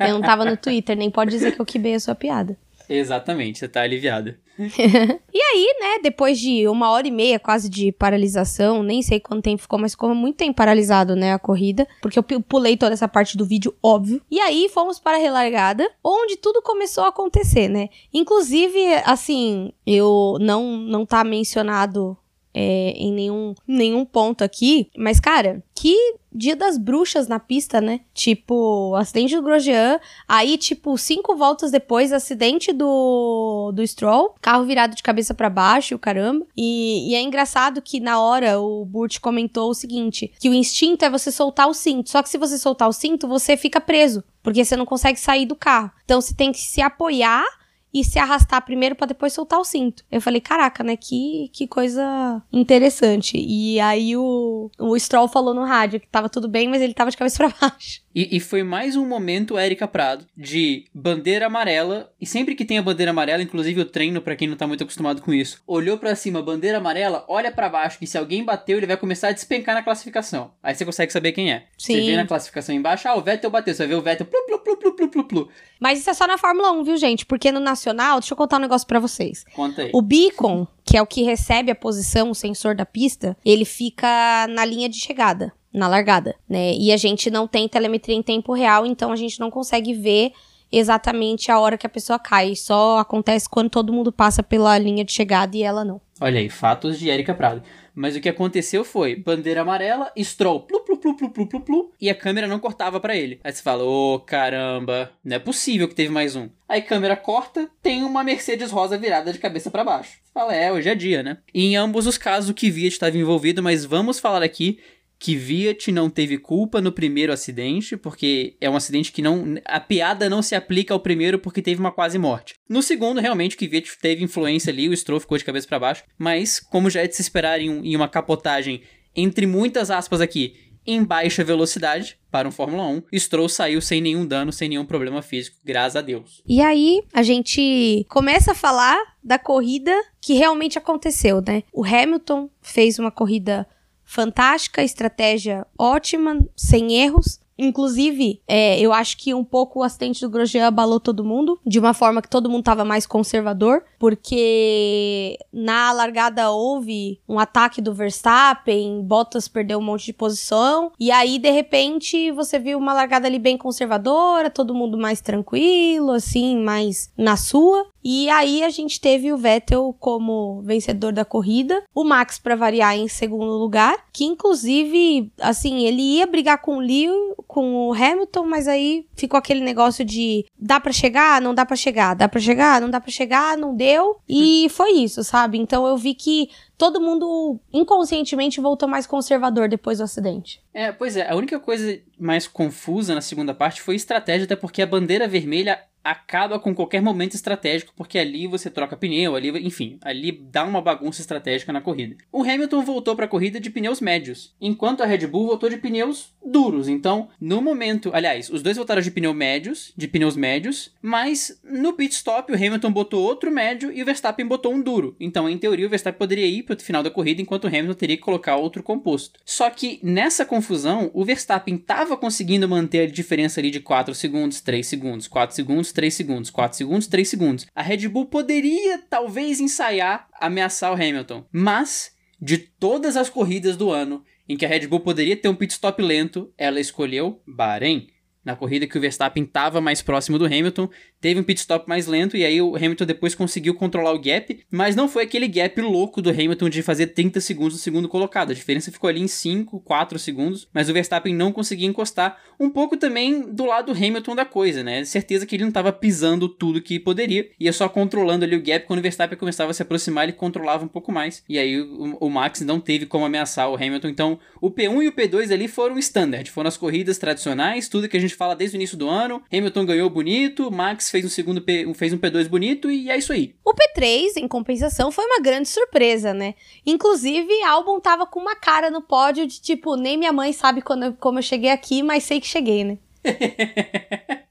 eu 0.00 0.12
não 0.12 0.20
tava 0.20 0.44
no 0.44 0.58
Twitter, 0.60 0.94
nem 0.94 1.10
pode 1.10 1.30
dizer 1.30 1.54
que 1.54 1.60
eu 1.60 1.64
quebei 1.64 1.94
a 1.94 2.00
sua 2.00 2.14
piada. 2.14 2.58
Exatamente, 2.92 3.60
você 3.60 3.68
tá 3.68 3.82
aliviada. 3.82 4.36
e 4.58 5.40
aí, 5.40 5.76
né, 5.80 6.00
depois 6.02 6.38
de 6.38 6.66
uma 6.66 6.90
hora 6.90 7.06
e 7.06 7.10
meia 7.10 7.38
quase 7.38 7.70
de 7.70 7.92
paralisação, 7.92 8.82
nem 8.82 9.00
sei 9.00 9.20
quanto 9.20 9.44
tempo 9.44 9.62
ficou, 9.62 9.78
mas 9.78 9.92
ficou 9.92 10.12
muito 10.12 10.36
tempo 10.36 10.56
paralisado, 10.56 11.14
né, 11.14 11.32
a 11.32 11.38
corrida, 11.38 11.86
porque 12.02 12.18
eu 12.18 12.22
pulei 12.22 12.76
toda 12.76 12.92
essa 12.92 13.06
parte 13.06 13.36
do 13.36 13.46
vídeo, 13.46 13.72
óbvio. 13.80 14.20
E 14.28 14.40
aí 14.40 14.68
fomos 14.68 14.98
para 14.98 15.16
a 15.16 15.20
relargada, 15.20 15.88
onde 16.04 16.36
tudo 16.36 16.60
começou 16.62 17.04
a 17.04 17.08
acontecer, 17.08 17.68
né? 17.68 17.88
Inclusive, 18.12 18.94
assim, 19.04 19.72
eu 19.86 20.36
não 20.40 20.76
não 20.76 21.06
tá 21.06 21.22
mencionado 21.22 22.18
é, 22.54 22.92
em 22.96 23.12
nenhum, 23.12 23.54
nenhum 23.66 24.04
ponto 24.04 24.42
aqui. 24.42 24.90
Mas, 24.96 25.20
cara, 25.20 25.62
que 25.74 25.96
dia 26.32 26.54
das 26.54 26.78
bruxas 26.78 27.26
na 27.26 27.40
pista, 27.40 27.80
né? 27.80 28.00
Tipo, 28.14 28.94
acidente 28.94 29.34
do 29.34 29.42
Grosjean. 29.42 29.98
Aí, 30.28 30.56
tipo, 30.56 30.96
cinco 30.96 31.36
voltas 31.36 31.70
depois, 31.70 32.12
acidente 32.12 32.72
do, 32.72 33.72
do 33.72 33.86
Stroll. 33.86 34.34
Carro 34.40 34.64
virado 34.64 34.94
de 34.94 35.02
cabeça 35.02 35.34
para 35.34 35.50
baixo, 35.50 35.94
o 35.94 35.98
caramba. 35.98 36.46
E, 36.56 37.10
e, 37.10 37.14
é 37.14 37.22
engraçado 37.22 37.82
que 37.82 38.00
na 38.00 38.20
hora 38.20 38.60
o 38.60 38.84
Burt 38.84 39.18
comentou 39.20 39.70
o 39.70 39.74
seguinte: 39.74 40.32
que 40.38 40.48
o 40.48 40.54
instinto 40.54 41.04
é 41.04 41.10
você 41.10 41.32
soltar 41.32 41.68
o 41.68 41.74
cinto. 41.74 42.10
Só 42.10 42.22
que 42.22 42.28
se 42.28 42.38
você 42.38 42.58
soltar 42.58 42.88
o 42.88 42.92
cinto, 42.92 43.26
você 43.26 43.56
fica 43.56 43.80
preso. 43.80 44.22
Porque 44.42 44.64
você 44.64 44.76
não 44.76 44.86
consegue 44.86 45.18
sair 45.20 45.46
do 45.46 45.56
carro. 45.56 45.90
Então 46.04 46.20
você 46.20 46.34
tem 46.34 46.52
que 46.52 46.58
se 46.58 46.80
apoiar 46.80 47.44
e 47.92 48.04
se 48.04 48.18
arrastar 48.18 48.64
primeiro 48.64 48.94
para 48.94 49.08
depois 49.08 49.32
soltar 49.32 49.58
o 49.58 49.64
cinto. 49.64 50.04
Eu 50.10 50.20
falei, 50.20 50.40
caraca, 50.40 50.84
né? 50.84 50.96
Que, 50.96 51.50
que 51.52 51.66
coisa 51.66 52.42
interessante. 52.52 53.36
E 53.36 53.80
aí 53.80 54.16
o, 54.16 54.70
o 54.78 54.98
Stroll 54.98 55.28
falou 55.28 55.52
no 55.52 55.64
rádio 55.64 56.00
que 56.00 56.06
tava 56.06 56.28
tudo 56.28 56.48
bem, 56.48 56.68
mas 56.68 56.80
ele 56.80 56.94
tava 56.94 57.10
de 57.10 57.16
cabeça 57.16 57.36
para 57.36 57.54
baixo. 57.68 58.00
E, 58.14 58.36
e, 58.36 58.40
foi 58.40 58.62
mais 58.62 58.96
um 58.96 59.06
momento, 59.06 59.56
Érica 59.56 59.86
Prado, 59.86 60.26
de 60.36 60.84
bandeira 60.92 61.46
amarela. 61.46 62.12
E 62.20 62.26
sempre 62.26 62.54
que 62.54 62.64
tem 62.64 62.76
a 62.76 62.82
bandeira 62.82 63.10
amarela, 63.10 63.42
inclusive 63.42 63.80
eu 63.80 63.84
treino 63.84 64.20
para 64.20 64.34
quem 64.34 64.48
não 64.48 64.56
tá 64.56 64.66
muito 64.66 64.82
acostumado 64.82 65.22
com 65.22 65.32
isso. 65.32 65.62
Olhou 65.66 65.96
para 65.96 66.14
cima, 66.16 66.42
bandeira 66.42 66.78
amarela, 66.78 67.24
olha 67.28 67.52
para 67.52 67.68
baixo, 67.68 67.98
que 67.98 68.06
se 68.06 68.18
alguém 68.18 68.44
bateu, 68.44 68.78
ele 68.78 68.86
vai 68.86 68.96
começar 68.96 69.28
a 69.28 69.32
despencar 69.32 69.74
na 69.74 69.82
classificação. 69.82 70.50
Aí 70.62 70.74
você 70.74 70.84
consegue 70.84 71.12
saber 71.12 71.32
quem 71.32 71.52
é. 71.52 71.66
Sim. 71.78 71.94
Você 71.94 72.00
vê 72.02 72.16
na 72.16 72.26
classificação 72.26 72.74
embaixo, 72.74 73.08
ah, 73.08 73.16
o 73.16 73.22
Vettel 73.22 73.50
bateu. 73.50 73.72
Você 73.72 73.82
vai 73.82 73.88
ver 73.88 73.94
o 73.94 74.02
Vettel, 74.02 74.26
plu, 74.26 74.44
plu, 74.44 74.58
plu, 74.58 74.76
plu, 74.76 74.92
plu, 74.92 75.08
plu, 75.08 75.24
plu. 75.24 75.48
Mas 75.78 76.00
isso 76.00 76.10
é 76.10 76.14
só 76.14 76.26
na 76.26 76.36
Fórmula 76.36 76.72
1, 76.72 76.82
viu, 76.82 76.96
gente? 76.96 77.24
Porque 77.24 77.52
no 77.52 77.60
Nacional, 77.60 78.18
deixa 78.18 78.34
eu 78.34 78.36
contar 78.36 78.56
um 78.56 78.60
negócio 78.60 78.88
para 78.88 78.98
vocês. 78.98 79.44
Conta 79.54 79.82
aí. 79.82 79.90
O 79.94 80.02
beacon, 80.02 80.66
que 80.84 80.96
é 80.96 81.02
o 81.02 81.06
que 81.06 81.22
recebe 81.22 81.70
a 81.70 81.76
posição, 81.76 82.30
o 82.30 82.34
sensor 82.34 82.74
da 82.74 82.84
pista, 82.84 83.36
ele 83.44 83.64
fica 83.64 84.48
na 84.48 84.64
linha 84.64 84.88
de 84.88 84.96
chegada 84.96 85.52
na 85.72 85.88
largada, 85.88 86.34
né? 86.48 86.74
E 86.74 86.92
a 86.92 86.96
gente 86.96 87.30
não 87.30 87.46
tem 87.46 87.68
telemetria 87.68 88.16
em 88.16 88.22
tempo 88.22 88.52
real, 88.52 88.84
então 88.84 89.12
a 89.12 89.16
gente 89.16 89.38
não 89.38 89.50
consegue 89.50 89.94
ver 89.94 90.32
exatamente 90.72 91.50
a 91.50 91.58
hora 91.58 91.76
que 91.76 91.86
a 91.86 91.90
pessoa 91.90 92.18
cai. 92.18 92.54
Só 92.54 92.98
acontece 92.98 93.48
quando 93.48 93.70
todo 93.70 93.92
mundo 93.92 94.12
passa 94.12 94.42
pela 94.42 94.78
linha 94.78 95.04
de 95.04 95.12
chegada 95.12 95.56
e 95.56 95.62
ela 95.62 95.84
não. 95.84 96.00
Olha 96.20 96.38
aí, 96.38 96.48
fatos 96.48 96.98
de 96.98 97.08
Erika 97.08 97.34
Prado. 97.34 97.62
Mas 97.94 98.14
o 98.14 98.20
que 98.20 98.28
aconteceu 98.28 98.84
foi 98.84 99.16
bandeira 99.16 99.62
amarela, 99.62 100.12
Stroll, 100.18 100.60
plu, 100.60 100.80
plu, 100.80 100.96
plu, 100.96 101.16
plu, 101.16 101.30
plu, 101.30 101.46
plu, 101.46 101.60
plu, 101.60 101.92
e 102.00 102.08
a 102.08 102.14
câmera 102.14 102.46
não 102.46 102.60
cortava 102.60 103.00
para 103.00 103.16
ele. 103.16 103.40
Aí 103.42 103.52
você 103.52 103.62
fala, 103.62 103.82
ô 103.82 104.14
oh, 104.14 104.20
caramba, 104.20 105.10
não 105.24 105.36
é 105.36 105.38
possível 105.38 105.88
que 105.88 105.94
teve 105.94 106.10
mais 106.10 106.36
um. 106.36 106.48
Aí 106.68 106.82
câmera 106.82 107.16
corta, 107.16 107.68
tem 107.82 108.04
uma 108.04 108.22
Mercedes 108.22 108.70
rosa 108.70 108.96
virada 108.96 109.32
de 109.32 109.38
cabeça 109.38 109.70
para 109.70 109.84
baixo. 109.84 110.18
Você 110.22 110.32
fala, 110.32 110.54
é, 110.54 110.72
hoje 110.72 110.88
é 110.88 110.94
dia, 110.94 111.22
né? 111.22 111.38
E 111.52 111.66
em 111.66 111.76
ambos 111.76 112.06
os 112.06 112.16
casos 112.16 112.50
o 112.50 112.54
Kvyat 112.54 112.92
estava 112.92 113.18
envolvido, 113.18 113.62
mas 113.62 113.84
vamos 113.84 114.20
falar 114.20 114.42
aqui 114.42 114.78
que 115.20 115.36
Viat 115.36 115.92
não 115.92 116.08
teve 116.08 116.38
culpa 116.38 116.80
no 116.80 116.90
primeiro 116.90 117.30
acidente, 117.30 117.94
porque 117.94 118.56
é 118.58 118.70
um 118.70 118.74
acidente 118.74 119.12
que 119.12 119.20
não. 119.20 119.56
A 119.66 119.78
piada 119.78 120.30
não 120.30 120.40
se 120.40 120.54
aplica 120.54 120.94
ao 120.94 121.00
primeiro 121.00 121.38
porque 121.38 121.60
teve 121.60 121.78
uma 121.78 121.92
quase 121.92 122.18
morte. 122.18 122.54
No 122.66 122.82
segundo, 122.82 123.20
realmente, 123.20 123.54
que 123.54 123.68
Viat 123.68 123.98
teve 124.00 124.24
influência 124.24 124.72
ali, 124.72 124.88
o 124.88 124.96
Stroll 124.96 125.20
ficou 125.20 125.36
de 125.36 125.44
cabeça 125.44 125.68
para 125.68 125.78
baixo. 125.78 126.04
Mas, 126.18 126.58
como 126.58 126.88
já 126.88 127.02
é 127.02 127.06
de 127.06 127.14
se 127.14 127.20
esperar 127.20 127.60
em, 127.60 127.86
em 127.86 127.94
uma 127.94 128.08
capotagem, 128.08 128.80
entre 129.14 129.46
muitas 129.46 129.90
aspas 129.90 130.22
aqui, 130.22 130.54
em 130.86 131.04
baixa 131.04 131.44
velocidade 131.44 132.18
para 132.30 132.48
um 132.48 132.52
Fórmula 132.52 132.86
1. 132.86 133.02
Stroll 133.18 133.48
saiu 133.50 133.82
sem 133.82 134.00
nenhum 134.00 134.26
dano, 134.26 134.50
sem 134.50 134.70
nenhum 134.70 134.86
problema 134.86 135.20
físico, 135.20 135.58
graças 135.62 135.96
a 135.96 136.00
Deus. 136.00 136.42
E 136.48 136.62
aí, 136.62 137.02
a 137.12 137.22
gente 137.22 138.06
começa 138.08 138.52
a 138.52 138.54
falar 138.54 138.98
da 139.22 139.38
corrida 139.38 139.94
que 140.18 140.32
realmente 140.32 140.78
aconteceu, 140.78 141.42
né? 141.46 141.62
O 141.74 141.84
Hamilton 141.84 142.48
fez 142.62 142.98
uma 142.98 143.10
corrida 143.10 143.68
fantástica, 144.10 144.82
estratégia 144.82 145.64
ótima, 145.78 146.44
sem 146.56 146.94
erros. 146.94 147.40
Inclusive, 147.56 148.42
é, 148.48 148.80
eu 148.80 148.92
acho 148.92 149.16
que 149.16 149.32
um 149.32 149.44
pouco 149.44 149.78
o 149.78 149.82
acidente 149.84 150.20
do 150.22 150.28
Grosjean 150.28 150.66
abalou 150.66 150.98
todo 150.98 151.24
mundo, 151.24 151.60
de 151.64 151.78
uma 151.78 151.94
forma 151.94 152.20
que 152.20 152.28
todo 152.28 152.50
mundo 152.50 152.62
estava 152.62 152.84
mais 152.84 153.06
conservador. 153.06 153.84
Porque 154.00 155.38
na 155.52 155.92
largada 155.92 156.50
houve 156.50 157.20
um 157.28 157.38
ataque 157.38 157.82
do 157.82 157.92
Verstappen, 157.92 159.02
Bottas 159.02 159.46
perdeu 159.46 159.78
um 159.78 159.82
monte 159.82 160.06
de 160.06 160.14
posição, 160.14 160.90
e 160.98 161.10
aí 161.10 161.38
de 161.38 161.50
repente 161.50 162.32
você 162.32 162.58
viu 162.58 162.78
uma 162.78 162.94
largada 162.94 163.28
ali 163.28 163.38
bem 163.38 163.58
conservadora, 163.58 164.48
todo 164.48 164.74
mundo 164.74 164.96
mais 164.96 165.20
tranquilo, 165.20 166.12
assim, 166.12 166.56
mais 166.56 167.12
na 167.14 167.36
sua. 167.36 167.86
E 168.02 168.30
aí 168.30 168.62
a 168.62 168.70
gente 168.70 168.98
teve 168.98 169.30
o 169.30 169.36
Vettel 169.36 169.94
como 170.00 170.62
vencedor 170.62 171.12
da 171.12 171.22
corrida, 171.22 171.82
o 171.94 172.02
Max 172.02 172.38
para 172.38 172.56
variar 172.56 172.96
em 172.96 173.08
segundo 173.08 173.52
lugar, 173.58 174.06
que 174.10 174.24
inclusive, 174.24 175.30
assim, 175.38 175.84
ele 175.84 176.16
ia 176.16 176.26
brigar 176.26 176.62
com 176.62 176.78
o 176.78 176.80
Lewis, 176.80 177.34
com 177.46 177.88
o 177.88 177.92
Hamilton, 177.92 178.46
mas 178.46 178.66
aí 178.66 179.06
ficou 179.14 179.36
aquele 179.36 179.60
negócio 179.60 180.02
de 180.04 180.46
dá 180.58 180.80
para 180.80 180.92
chegar, 180.92 181.42
não 181.42 181.54
dá 181.54 181.66
para 181.66 181.76
chegar, 181.76 182.14
dá 182.14 182.26
para 182.26 182.40
chegar, 182.40 182.80
não 182.80 182.88
dá 182.88 183.00
para 183.00 183.10
chegar, 183.10 183.58
não 183.58 183.74
deu. 183.74 183.89
E 184.28 184.68
foi 184.70 184.92
isso, 184.92 185.24
sabe? 185.24 185.58
Então 185.58 185.86
eu 185.86 185.96
vi 185.96 186.14
que 186.14 186.50
todo 186.78 187.00
mundo 187.00 187.58
inconscientemente 187.72 188.60
voltou 188.60 188.88
mais 188.88 189.06
conservador 189.06 189.68
depois 189.68 189.98
do 189.98 190.04
acidente. 190.04 190.62
É, 190.72 190.92
pois 190.92 191.16
é, 191.16 191.30
a 191.30 191.34
única 191.34 191.58
coisa 191.58 192.00
mais 192.18 192.46
confusa 192.46 193.14
na 193.14 193.20
segunda 193.20 193.54
parte 193.54 193.82
foi 193.82 193.96
estratégia, 193.96 194.44
até 194.44 194.56
porque 194.56 194.82
a 194.82 194.86
bandeira 194.86 195.28
vermelha 195.28 195.78
acaba 196.02 196.58
com 196.58 196.74
qualquer 196.74 197.02
momento 197.02 197.34
estratégico, 197.34 197.92
porque 197.96 198.18
ali 198.18 198.46
você 198.46 198.70
troca 198.70 198.96
pneu, 198.96 199.34
ali, 199.34 199.50
enfim, 199.66 199.98
ali 200.02 200.32
dá 200.32 200.64
uma 200.64 200.80
bagunça 200.80 201.20
estratégica 201.20 201.72
na 201.72 201.80
corrida. 201.80 202.16
O 202.32 202.42
Hamilton 202.42 202.82
voltou 202.82 203.14
para 203.14 203.26
a 203.26 203.28
corrida 203.28 203.60
de 203.60 203.70
pneus 203.70 204.00
médios, 204.00 204.54
enquanto 204.60 205.02
a 205.02 205.06
Red 205.06 205.26
Bull 205.26 205.46
voltou 205.46 205.68
de 205.68 205.76
pneus 205.76 206.32
duros. 206.44 206.88
Então, 206.88 207.28
no 207.40 207.60
momento, 207.60 208.10
aliás, 208.12 208.50
os 208.50 208.62
dois 208.62 208.76
voltaram 208.76 209.02
de 209.02 209.10
pneu 209.10 209.34
médios, 209.34 209.92
de 209.96 210.08
pneus 210.08 210.36
médios, 210.36 210.92
mas 211.02 211.60
no 211.62 211.92
pit 211.92 212.14
stop 212.14 212.50
o 212.50 212.56
Hamilton 212.56 212.92
botou 212.92 213.22
outro 213.22 213.50
médio 213.50 213.92
e 213.92 214.02
o 214.02 214.06
Verstappen 214.06 214.46
botou 214.46 214.72
um 214.72 214.80
duro. 214.80 215.14
Então, 215.20 215.48
em 215.48 215.58
teoria, 215.58 215.86
o 215.86 215.90
Verstappen 215.90 216.18
poderia 216.18 216.46
ir 216.46 216.62
para 216.62 216.76
o 216.76 216.80
final 216.80 217.02
da 217.02 217.10
corrida, 217.10 217.42
enquanto 217.42 217.64
o 217.64 217.68
Hamilton 217.68 217.94
teria 217.94 218.16
que 218.16 218.22
colocar 218.22 218.56
outro 218.56 218.82
composto. 218.82 219.38
Só 219.44 219.68
que 219.70 220.00
nessa 220.02 220.44
confusão, 220.44 221.10
o 221.12 221.24
Verstappen 221.24 221.74
estava 221.74 222.16
conseguindo 222.16 222.68
manter 222.68 223.00
a 223.00 223.10
diferença 223.10 223.60
ali 223.60 223.70
de 223.70 223.80
4 223.80 224.14
segundos, 224.14 224.60
3 224.60 224.86
segundos, 224.86 225.28
4 225.28 225.54
segundos, 225.54 225.89
segundos, 225.90 225.92
3 225.92 226.14
segundos, 226.14 226.50
4 226.50 226.78
segundos, 226.78 227.06
3 227.06 227.28
segundos. 227.28 227.66
A 227.74 227.82
Red 227.82 228.08
Bull 228.08 228.26
poderia 228.26 228.98
talvez 228.98 229.60
ensaiar 229.60 230.28
ameaçar 230.40 230.92
o 230.92 230.94
Hamilton, 230.94 231.44
mas 231.52 232.12
de 232.40 232.58
todas 232.58 233.16
as 233.16 233.28
corridas 233.28 233.76
do 233.76 233.90
ano 233.90 234.24
em 234.48 234.56
que 234.56 234.66
a 234.66 234.68
Red 234.68 234.88
Bull 234.88 235.00
poderia 235.00 235.36
ter 235.36 235.48
um 235.48 235.54
pit 235.54 235.72
stop 235.72 236.02
lento, 236.02 236.52
ela 236.58 236.80
escolheu 236.80 237.40
Bahrein. 237.46 238.08
Na 238.44 238.56
corrida 238.56 238.86
que 238.86 238.96
o 238.96 239.00
Verstappen 239.00 239.42
estava 239.42 239.80
mais 239.80 240.00
próximo 240.00 240.38
do 240.38 240.46
Hamilton, 240.46 240.88
teve 241.20 241.38
um 241.38 241.42
pit 241.42 241.60
stop 241.60 241.86
mais 241.86 242.06
lento 242.06 242.36
e 242.36 242.44
aí 242.44 242.60
o 242.62 242.74
Hamilton 242.74 243.04
depois 243.04 243.34
conseguiu 243.34 243.74
controlar 243.74 244.12
o 244.12 244.18
gap, 244.18 244.60
mas 244.70 244.96
não 244.96 245.08
foi 245.08 245.24
aquele 245.24 245.46
gap 245.46 245.78
louco 245.82 246.22
do 246.22 246.30
Hamilton 246.30 246.70
de 246.70 246.82
fazer 246.82 247.08
30 247.08 247.38
segundos 247.40 247.74
no 247.74 247.80
segundo 247.80 248.08
colocado. 248.08 248.50
A 248.50 248.54
diferença 248.54 248.90
ficou 248.90 249.08
ali 249.08 249.20
em 249.20 249.28
5, 249.28 249.80
4 249.80 250.18
segundos, 250.18 250.66
mas 250.72 250.88
o 250.88 250.92
Verstappen 250.94 251.34
não 251.34 251.52
conseguia 251.52 251.86
encostar. 251.86 252.40
Um 252.58 252.70
pouco 252.70 252.96
também 252.96 253.52
do 253.52 253.66
lado 253.66 253.92
Hamilton 253.92 254.34
da 254.34 254.44
coisa, 254.46 254.82
né? 254.82 255.04
Certeza 255.04 255.44
que 255.44 255.56
ele 255.56 255.64
não 255.64 255.68
estava 255.68 255.92
pisando 255.92 256.48
tudo 256.48 256.80
que 256.80 256.98
poderia, 256.98 257.50
ia 257.60 257.72
só 257.72 257.88
controlando 257.88 258.44
ali 258.44 258.56
o 258.56 258.62
gap. 258.62 258.86
Quando 258.86 259.00
o 259.00 259.02
Verstappen 259.02 259.38
começava 259.38 259.70
a 259.70 259.74
se 259.74 259.82
aproximar, 259.82 260.24
ele 260.24 260.32
controlava 260.32 260.84
um 260.84 260.88
pouco 260.88 261.12
mais. 261.12 261.44
E 261.46 261.58
aí 261.58 261.78
o, 261.78 262.16
o 262.18 262.30
Max 262.30 262.62
não 262.62 262.80
teve 262.80 263.04
como 263.04 263.24
ameaçar 263.26 263.70
o 263.70 263.74
Hamilton. 263.74 264.08
Então 264.08 264.38
o 264.60 264.70
P1 264.70 265.02
e 265.02 265.08
o 265.08 265.12
P2 265.12 265.52
ali 265.52 265.68
foram 265.68 265.98
standard, 265.98 266.50
foram 266.50 266.68
as 266.68 266.76
corridas 266.76 267.18
tradicionais, 267.18 267.88
tudo 267.88 268.08
que 268.08 268.16
a 268.16 268.20
gente 268.20 268.29
fala 268.34 268.56
desde 268.56 268.76
o 268.76 268.78
início 268.78 268.96
do 268.96 269.08
ano. 269.08 269.42
Hamilton 269.52 269.86
ganhou 269.86 270.10
bonito, 270.10 270.70
Max 270.70 271.10
fez 271.10 271.24
um 271.24 271.28
segundo 271.28 271.60
P, 271.60 271.92
fez 271.94 272.12
um 272.12 272.18
P2 272.18 272.48
bonito 272.48 272.90
e 272.90 273.10
é 273.10 273.16
isso 273.16 273.32
aí. 273.32 273.54
O 273.64 273.72
P3, 273.72 274.36
em 274.36 274.48
compensação, 274.48 275.10
foi 275.10 275.24
uma 275.24 275.40
grande 275.40 275.68
surpresa, 275.68 276.32
né? 276.34 276.54
Inclusive, 276.84 277.62
Albon 277.64 278.00
tava 278.00 278.26
com 278.26 278.40
uma 278.40 278.56
cara 278.56 278.90
no 278.90 279.02
pódio 279.02 279.46
de 279.46 279.60
tipo, 279.60 279.96
nem 279.96 280.16
minha 280.16 280.32
mãe 280.32 280.52
sabe 280.52 280.82
quando, 280.82 281.14
como 281.14 281.38
eu 281.38 281.42
cheguei 281.42 281.70
aqui, 281.70 282.02
mas 282.02 282.24
sei 282.24 282.40
que 282.40 282.46
cheguei, 282.46 282.84
né? 282.84 282.98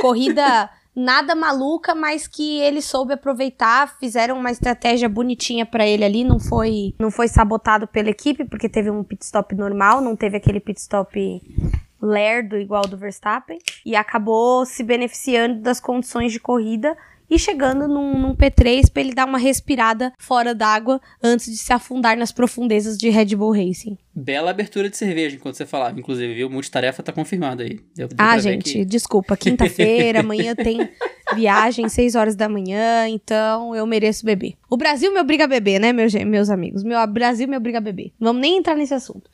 Corrida 0.00 0.70
nada 0.94 1.34
maluca, 1.34 1.94
mas 1.94 2.26
que 2.26 2.60
ele 2.60 2.82
soube 2.82 3.14
aproveitar, 3.14 3.98
fizeram 3.98 4.38
uma 4.38 4.50
estratégia 4.50 5.08
bonitinha 5.08 5.64
para 5.64 5.86
ele 5.86 6.04
ali, 6.04 6.24
não 6.24 6.38
foi 6.38 6.94
não 6.98 7.10
foi 7.10 7.28
sabotado 7.28 7.86
pela 7.86 8.10
equipe, 8.10 8.44
porque 8.44 8.68
teve 8.68 8.90
um 8.90 9.02
pit 9.02 9.24
stop 9.24 9.54
normal, 9.54 10.00
não 10.00 10.14
teve 10.14 10.36
aquele 10.36 10.60
pit 10.60 10.78
stop 10.78 11.42
lerdo 12.02 12.58
igual 12.58 12.82
do 12.82 12.96
Verstappen 12.96 13.58
e 13.86 13.94
acabou 13.94 14.66
se 14.66 14.82
beneficiando 14.82 15.60
das 15.60 15.80
condições 15.80 16.32
de 16.32 16.40
corrida 16.40 16.96
e 17.34 17.38
chegando 17.38 17.88
num, 17.88 18.18
num 18.18 18.36
P3 18.36 18.92
para 18.92 19.00
ele 19.00 19.14
dar 19.14 19.24
uma 19.24 19.38
respirada 19.38 20.12
fora 20.18 20.54
d'água 20.54 21.00
antes 21.22 21.46
de 21.46 21.56
se 21.56 21.72
afundar 21.72 22.14
nas 22.14 22.30
profundezas 22.30 22.98
de 22.98 23.08
Red 23.08 23.34
Bull 23.34 23.52
Racing. 23.52 23.96
Bela 24.14 24.50
abertura 24.50 24.90
de 24.90 24.98
cerveja 24.98 25.36
enquanto 25.36 25.54
você 25.54 25.64
falava, 25.64 25.98
inclusive, 25.98 26.34
viu? 26.34 26.50
Multitarefa 26.50 27.02
tá 27.02 27.10
confirmado 27.10 27.62
aí. 27.62 27.80
Deu, 27.94 28.08
deu 28.08 28.16
ah, 28.18 28.38
gente, 28.38 28.74
que... 28.74 28.84
desculpa, 28.84 29.34
quinta-feira, 29.38 30.20
amanhã 30.20 30.54
tem 30.54 30.86
viagem, 31.34 31.88
6 31.88 32.14
horas 32.14 32.36
da 32.36 32.50
manhã, 32.50 33.08
então 33.08 33.74
eu 33.74 33.86
mereço 33.86 34.26
beber. 34.26 34.52
O 34.68 34.76
Brasil 34.76 35.10
me 35.10 35.18
obriga 35.18 35.44
a 35.44 35.48
beber, 35.48 35.80
né, 35.80 35.90
meus, 35.90 36.12
meus 36.12 36.50
amigos? 36.50 36.84
Meu 36.84 37.04
Brasil 37.06 37.48
me 37.48 37.56
obriga 37.56 37.78
a 37.78 37.80
beber. 37.80 38.12
Não 38.20 38.28
vamos 38.28 38.42
nem 38.42 38.58
entrar 38.58 38.76
nesse 38.76 38.92
assunto. 38.92 39.30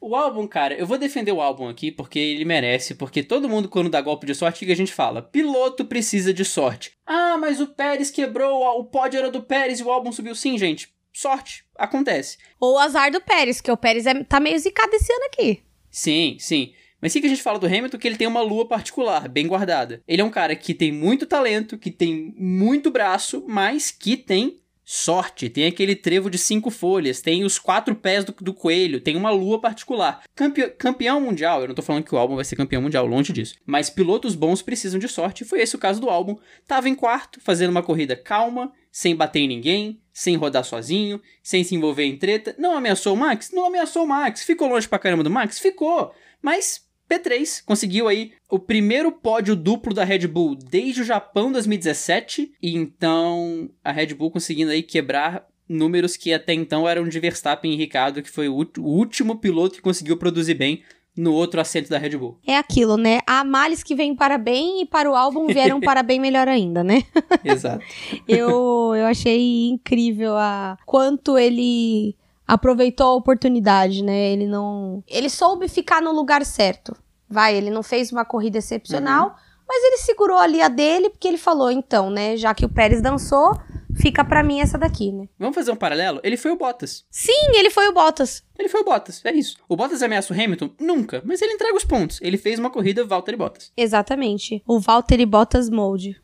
O 0.00 0.14
álbum, 0.14 0.46
cara, 0.46 0.74
eu 0.74 0.86
vou 0.86 0.98
defender 0.98 1.32
o 1.32 1.40
álbum 1.40 1.68
aqui 1.68 1.90
porque 1.90 2.18
ele 2.18 2.44
merece, 2.44 2.94
porque 2.94 3.22
todo 3.22 3.48
mundo, 3.48 3.68
quando 3.68 3.88
dá 3.88 4.00
golpe 4.00 4.26
de 4.26 4.34
sorte, 4.34 4.66
que 4.66 4.72
a 4.72 4.76
gente 4.76 4.92
fala: 4.92 5.22
piloto 5.22 5.84
precisa 5.84 6.32
de 6.32 6.44
sorte. 6.44 6.92
Ah, 7.06 7.36
mas 7.38 7.60
o 7.60 7.68
Pérez 7.68 8.10
quebrou, 8.10 8.62
o 8.78 8.84
pódio 8.84 9.18
era 9.18 9.30
do 9.30 9.42
Pérez 9.42 9.80
e 9.80 9.82
o 9.82 9.90
álbum 9.90 10.12
subiu. 10.12 10.34
Sim, 10.34 10.58
gente, 10.58 10.92
sorte, 11.12 11.64
acontece. 11.76 12.38
Ou 12.60 12.74
o 12.74 12.78
azar 12.78 13.10
do 13.10 13.20
Pérez, 13.20 13.60
que 13.60 13.70
o 13.70 13.76
Pérez 13.76 14.06
é, 14.06 14.22
tá 14.24 14.38
meio 14.38 14.58
zicado 14.58 14.94
esse 14.94 15.12
ano 15.12 15.24
aqui. 15.26 15.62
Sim, 15.90 16.36
sim. 16.38 16.72
Mas 17.00 17.12
sim 17.12 17.20
que 17.20 17.26
a 17.26 17.30
gente 17.30 17.42
fala 17.42 17.58
do 17.58 17.66
Hamilton 17.66 17.98
que 17.98 18.06
ele 18.06 18.16
tem 18.16 18.28
uma 18.28 18.40
lua 18.40 18.68
particular, 18.68 19.28
bem 19.28 19.48
guardada. 19.48 20.00
Ele 20.06 20.22
é 20.22 20.24
um 20.24 20.30
cara 20.30 20.54
que 20.54 20.72
tem 20.72 20.92
muito 20.92 21.26
talento, 21.26 21.76
que 21.76 21.90
tem 21.90 22.32
muito 22.38 22.92
braço, 22.92 23.44
mas 23.48 23.90
que 23.90 24.16
tem 24.16 24.61
sorte, 24.84 25.48
tem 25.48 25.66
aquele 25.66 25.94
trevo 25.94 26.28
de 26.28 26.38
cinco 26.38 26.70
folhas, 26.70 27.20
tem 27.20 27.44
os 27.44 27.58
quatro 27.58 27.94
pés 27.94 28.24
do, 28.24 28.34
do 28.40 28.52
coelho, 28.52 29.00
tem 29.00 29.16
uma 29.16 29.30
lua 29.30 29.60
particular. 29.60 30.22
Campe, 30.34 30.68
campeão 30.70 31.20
mundial, 31.20 31.62
eu 31.62 31.68
não 31.68 31.74
tô 31.74 31.82
falando 31.82 32.04
que 32.04 32.14
o 32.14 32.18
álbum 32.18 32.34
vai 32.34 32.44
ser 32.44 32.56
campeão 32.56 32.82
mundial, 32.82 33.06
longe 33.06 33.32
disso. 33.32 33.54
Mas 33.64 33.90
pilotos 33.90 34.34
bons 34.34 34.62
precisam 34.62 34.98
de 34.98 35.08
sorte, 35.08 35.44
foi 35.44 35.60
esse 35.60 35.76
o 35.76 35.78
caso 35.78 36.00
do 36.00 36.10
álbum. 36.10 36.36
Tava 36.66 36.88
em 36.88 36.94
quarto, 36.94 37.40
fazendo 37.40 37.70
uma 37.70 37.82
corrida 37.82 38.16
calma, 38.16 38.72
sem 38.90 39.16
bater 39.16 39.40
em 39.40 39.48
ninguém, 39.48 40.00
sem 40.12 40.36
rodar 40.36 40.64
sozinho, 40.64 41.20
sem 41.42 41.64
se 41.64 41.74
envolver 41.74 42.04
em 42.04 42.16
treta. 42.16 42.54
Não 42.58 42.76
ameaçou 42.76 43.14
o 43.14 43.16
Max? 43.16 43.50
Não 43.50 43.66
ameaçou 43.66 44.04
o 44.04 44.08
Max. 44.08 44.44
Ficou 44.44 44.68
longe 44.68 44.86
pra 44.86 44.98
caramba 44.98 45.24
do 45.24 45.30
Max? 45.30 45.58
Ficou. 45.58 46.12
Mas 46.42 46.86
P3 47.12 47.62
conseguiu 47.66 48.08
aí 48.08 48.32
o 48.50 48.58
primeiro 48.58 49.12
pódio 49.12 49.54
duplo 49.54 49.92
da 49.92 50.04
Red 50.04 50.26
Bull 50.26 50.54
desde 50.56 51.02
o 51.02 51.04
Japão 51.04 51.52
2017, 51.52 52.52
e 52.62 52.74
então 52.74 53.68
a 53.84 53.92
Red 53.92 54.14
Bull 54.14 54.30
conseguindo 54.30 54.70
aí 54.70 54.82
quebrar 54.82 55.46
números 55.68 56.16
que 56.16 56.32
até 56.32 56.54
então 56.54 56.88
eram 56.88 57.08
de 57.08 57.20
Verstappen 57.20 57.72
e 57.72 57.76
Ricardo, 57.76 58.22
que 58.22 58.30
foi 58.30 58.48
o, 58.48 58.66
último 58.78 59.36
piloto 59.36 59.74
que 59.76 59.82
conseguiu 59.82 60.16
produzir 60.16 60.54
bem 60.54 60.82
no 61.14 61.34
outro 61.34 61.60
assento 61.60 61.90
da 61.90 61.98
Red 61.98 62.16
Bull. 62.16 62.38
É 62.46 62.56
aquilo, 62.56 62.96
né? 62.96 63.20
Há 63.26 63.44
males 63.44 63.82
que 63.82 63.94
vêm 63.94 64.14
para 64.14 64.38
bem 64.38 64.82
e 64.82 64.86
para 64.86 65.10
o 65.10 65.14
álbum 65.14 65.46
vieram 65.46 65.80
para 65.80 66.02
bem 66.02 66.18
melhor 66.18 66.48
ainda, 66.48 66.82
né? 66.82 67.02
Exato. 67.44 67.84
eu, 68.26 68.94
eu 68.94 69.06
achei 69.06 69.68
incrível 69.68 70.36
a 70.36 70.78
quanto 70.86 71.38
ele 71.38 72.16
aproveitou 72.46 73.06
a 73.06 73.14
oportunidade, 73.14 74.02
né? 74.02 74.32
Ele 74.32 74.46
não. 74.46 75.02
Ele 75.08 75.28
soube 75.28 75.68
ficar 75.68 76.00
no 76.02 76.12
lugar 76.12 76.44
certo. 76.44 76.94
Vai, 77.32 77.56
ele 77.56 77.70
não 77.70 77.82
fez 77.82 78.12
uma 78.12 78.24
corrida 78.24 78.58
excepcional, 78.58 79.28
uhum. 79.28 79.34
mas 79.66 79.82
ele 79.84 79.96
segurou 79.98 80.36
ali 80.36 80.60
a 80.60 80.68
dele, 80.68 81.08
porque 81.08 81.26
ele 81.26 81.38
falou, 81.38 81.70
então, 81.70 82.10
né? 82.10 82.36
Já 82.36 82.54
que 82.54 82.64
o 82.64 82.68
Pérez 82.68 83.00
dançou, 83.00 83.58
fica 83.94 84.24
para 84.24 84.42
mim 84.42 84.60
essa 84.60 84.76
daqui, 84.76 85.10
né? 85.10 85.28
Vamos 85.38 85.54
fazer 85.54 85.70
um 85.70 85.76
paralelo? 85.76 86.20
Ele 86.22 86.36
foi 86.36 86.50
o 86.50 86.56
Bottas. 86.56 87.04
Sim, 87.10 87.52
ele 87.54 87.70
foi 87.70 87.88
o 87.88 87.92
Bottas. 87.94 88.42
Ele 88.58 88.68
foi 88.68 88.82
o 88.82 88.84
Bottas, 88.84 89.24
é 89.24 89.32
isso. 89.32 89.56
O 89.68 89.74
Bottas 89.74 90.02
ameaça 90.02 90.32
o 90.32 90.36
Hamilton? 90.36 90.70
Nunca, 90.78 91.22
mas 91.24 91.40
ele 91.40 91.54
entrega 91.54 91.76
os 91.76 91.84
pontos. 91.84 92.20
Ele 92.20 92.36
fez 92.36 92.58
uma 92.58 92.70
corrida 92.70 93.04
Valtteri 93.04 93.36
Bottas. 93.36 93.72
Exatamente. 93.76 94.62
O 94.66 94.78
Valtteri 94.78 95.24
Bottas 95.24 95.70
Mode. 95.70 96.20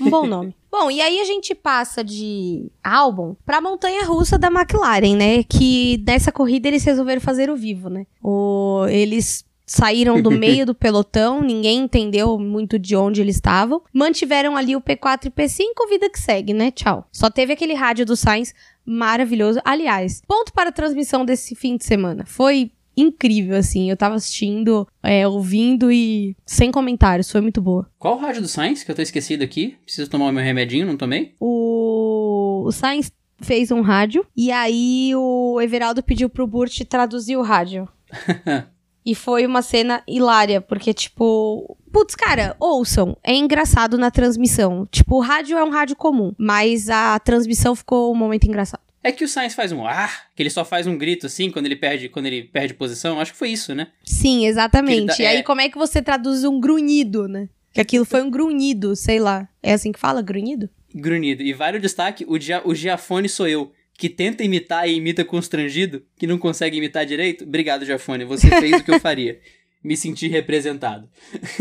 Um 0.00 0.10
bom 0.10 0.26
nome. 0.26 0.56
Bom, 0.70 0.90
e 0.90 1.00
aí 1.00 1.18
a 1.20 1.24
gente 1.24 1.54
passa 1.54 2.04
de 2.04 2.70
álbum 2.84 3.34
pra 3.46 3.60
montanha 3.60 4.04
russa 4.04 4.36
da 4.38 4.48
McLaren, 4.48 5.16
né? 5.16 5.42
Que 5.42 6.02
nessa 6.06 6.30
corrida 6.30 6.68
eles 6.68 6.84
resolveram 6.84 7.20
fazer 7.20 7.48
o 7.48 7.56
vivo, 7.56 7.88
né? 7.88 8.06
O, 8.22 8.84
eles 8.88 9.47
saíram 9.68 10.20
do 10.20 10.30
meio 10.32 10.66
do 10.66 10.74
pelotão, 10.74 11.40
ninguém 11.40 11.78
entendeu 11.78 12.38
muito 12.38 12.78
de 12.78 12.96
onde 12.96 13.20
eles 13.20 13.36
estavam. 13.36 13.82
Mantiveram 13.92 14.56
ali 14.56 14.74
o 14.74 14.80
P4 14.80 15.26
e 15.26 15.30
P5, 15.30 15.88
vida 15.88 16.10
que 16.10 16.18
segue, 16.18 16.52
né? 16.52 16.70
Tchau. 16.72 17.06
Só 17.12 17.30
teve 17.30 17.52
aquele 17.52 17.74
rádio 17.74 18.04
do 18.04 18.16
Sainz 18.16 18.52
maravilhoso. 18.84 19.60
Aliás, 19.64 20.20
ponto 20.26 20.52
para 20.52 20.70
a 20.70 20.72
transmissão 20.72 21.24
desse 21.24 21.54
fim 21.54 21.76
de 21.76 21.84
semana. 21.84 22.24
Foi 22.26 22.72
incrível, 22.96 23.56
assim. 23.56 23.88
Eu 23.88 23.96
tava 23.96 24.16
assistindo, 24.16 24.88
é, 25.02 25.28
ouvindo 25.28 25.92
e 25.92 26.36
sem 26.44 26.72
comentários. 26.72 27.30
Foi 27.30 27.40
muito 27.40 27.60
boa. 27.60 27.88
Qual 27.96 28.16
o 28.16 28.18
rádio 28.18 28.42
do 28.42 28.48
Science 28.48 28.84
que 28.84 28.90
eu 28.90 28.96
tô 28.96 29.02
esquecido 29.02 29.44
aqui? 29.44 29.76
Preciso 29.84 30.10
tomar 30.10 30.26
o 30.26 30.32
meu 30.32 30.42
remedinho, 30.42 30.86
não 30.86 30.96
tomei? 30.96 31.36
O 31.38 32.28
o 32.68 32.72
Sainz 32.72 33.10
fez 33.40 33.70
um 33.70 33.80
rádio 33.80 34.26
e 34.36 34.50
aí 34.50 35.12
o 35.14 35.60
Everaldo 35.60 36.02
pediu 36.02 36.28
pro 36.28 36.46
Burt 36.46 36.80
traduzir 36.84 37.36
o 37.36 37.42
rádio. 37.42 37.88
e 39.08 39.14
foi 39.14 39.46
uma 39.46 39.62
cena 39.62 40.02
hilária, 40.06 40.60
porque, 40.60 40.92
tipo. 40.92 41.78
Putz, 41.90 42.14
cara, 42.14 42.54
ouçam. 42.60 43.16
É 43.24 43.34
engraçado 43.34 43.96
na 43.96 44.10
transmissão. 44.10 44.86
Tipo, 44.92 45.16
o 45.16 45.20
rádio 45.20 45.56
é 45.56 45.64
um 45.64 45.70
rádio 45.70 45.96
comum, 45.96 46.34
mas 46.36 46.90
a 46.90 47.18
transmissão 47.18 47.74
ficou 47.74 48.12
um 48.12 48.14
momento 48.14 48.44
engraçado. 48.46 48.82
É 49.02 49.10
que 49.10 49.24
o 49.24 49.28
Sainz 49.28 49.54
faz 49.54 49.72
um 49.72 49.86
ah, 49.86 50.10
que 50.36 50.42
ele 50.42 50.50
só 50.50 50.62
faz 50.62 50.86
um 50.86 50.98
grito 50.98 51.24
assim 51.24 51.50
quando 51.50 51.64
ele 51.64 51.76
perde, 51.76 52.10
quando 52.10 52.26
ele 52.26 52.42
perde 52.42 52.74
posição. 52.74 53.18
Acho 53.18 53.32
que 53.32 53.38
foi 53.38 53.48
isso, 53.48 53.74
né? 53.74 53.86
Sim, 54.04 54.44
exatamente. 54.44 55.06
Dá, 55.06 55.22
e 55.22 55.26
aí, 55.26 55.36
é... 55.38 55.42
como 55.42 55.62
é 55.62 55.70
que 55.70 55.78
você 55.78 56.02
traduz 56.02 56.44
um 56.44 56.60
grunhido, 56.60 57.26
né? 57.26 57.48
Que 57.72 57.80
aquilo 57.80 58.04
foi 58.04 58.22
um 58.22 58.30
grunhido, 58.30 58.94
sei 58.94 59.18
lá. 59.18 59.48
É 59.62 59.72
assim 59.72 59.90
que 59.90 59.98
fala, 59.98 60.20
grunhido? 60.20 60.68
Grunhido. 60.94 61.42
E 61.42 61.54
vale 61.54 61.78
o 61.78 61.80
destaque, 61.80 62.26
o, 62.28 62.36
dia, 62.36 62.60
o 62.62 62.74
Giafone 62.74 63.28
sou 63.28 63.48
eu, 63.48 63.72
que 63.98 64.08
tenta 64.08 64.44
imitar 64.44 64.88
e 64.88 64.94
imita 64.94 65.24
constrangido, 65.24 66.04
que 66.16 66.26
não 66.26 66.38
consegue 66.38 66.78
imitar 66.78 67.04
direito. 67.04 67.42
Obrigado, 67.42 67.84
Giafone, 67.84 68.24
você 68.24 68.48
fez 68.48 68.80
o 68.80 68.84
que 68.84 68.92
eu 68.92 69.00
faria. 69.00 69.40
me 69.82 69.96
sentir 69.96 70.28
representado. 70.28 71.08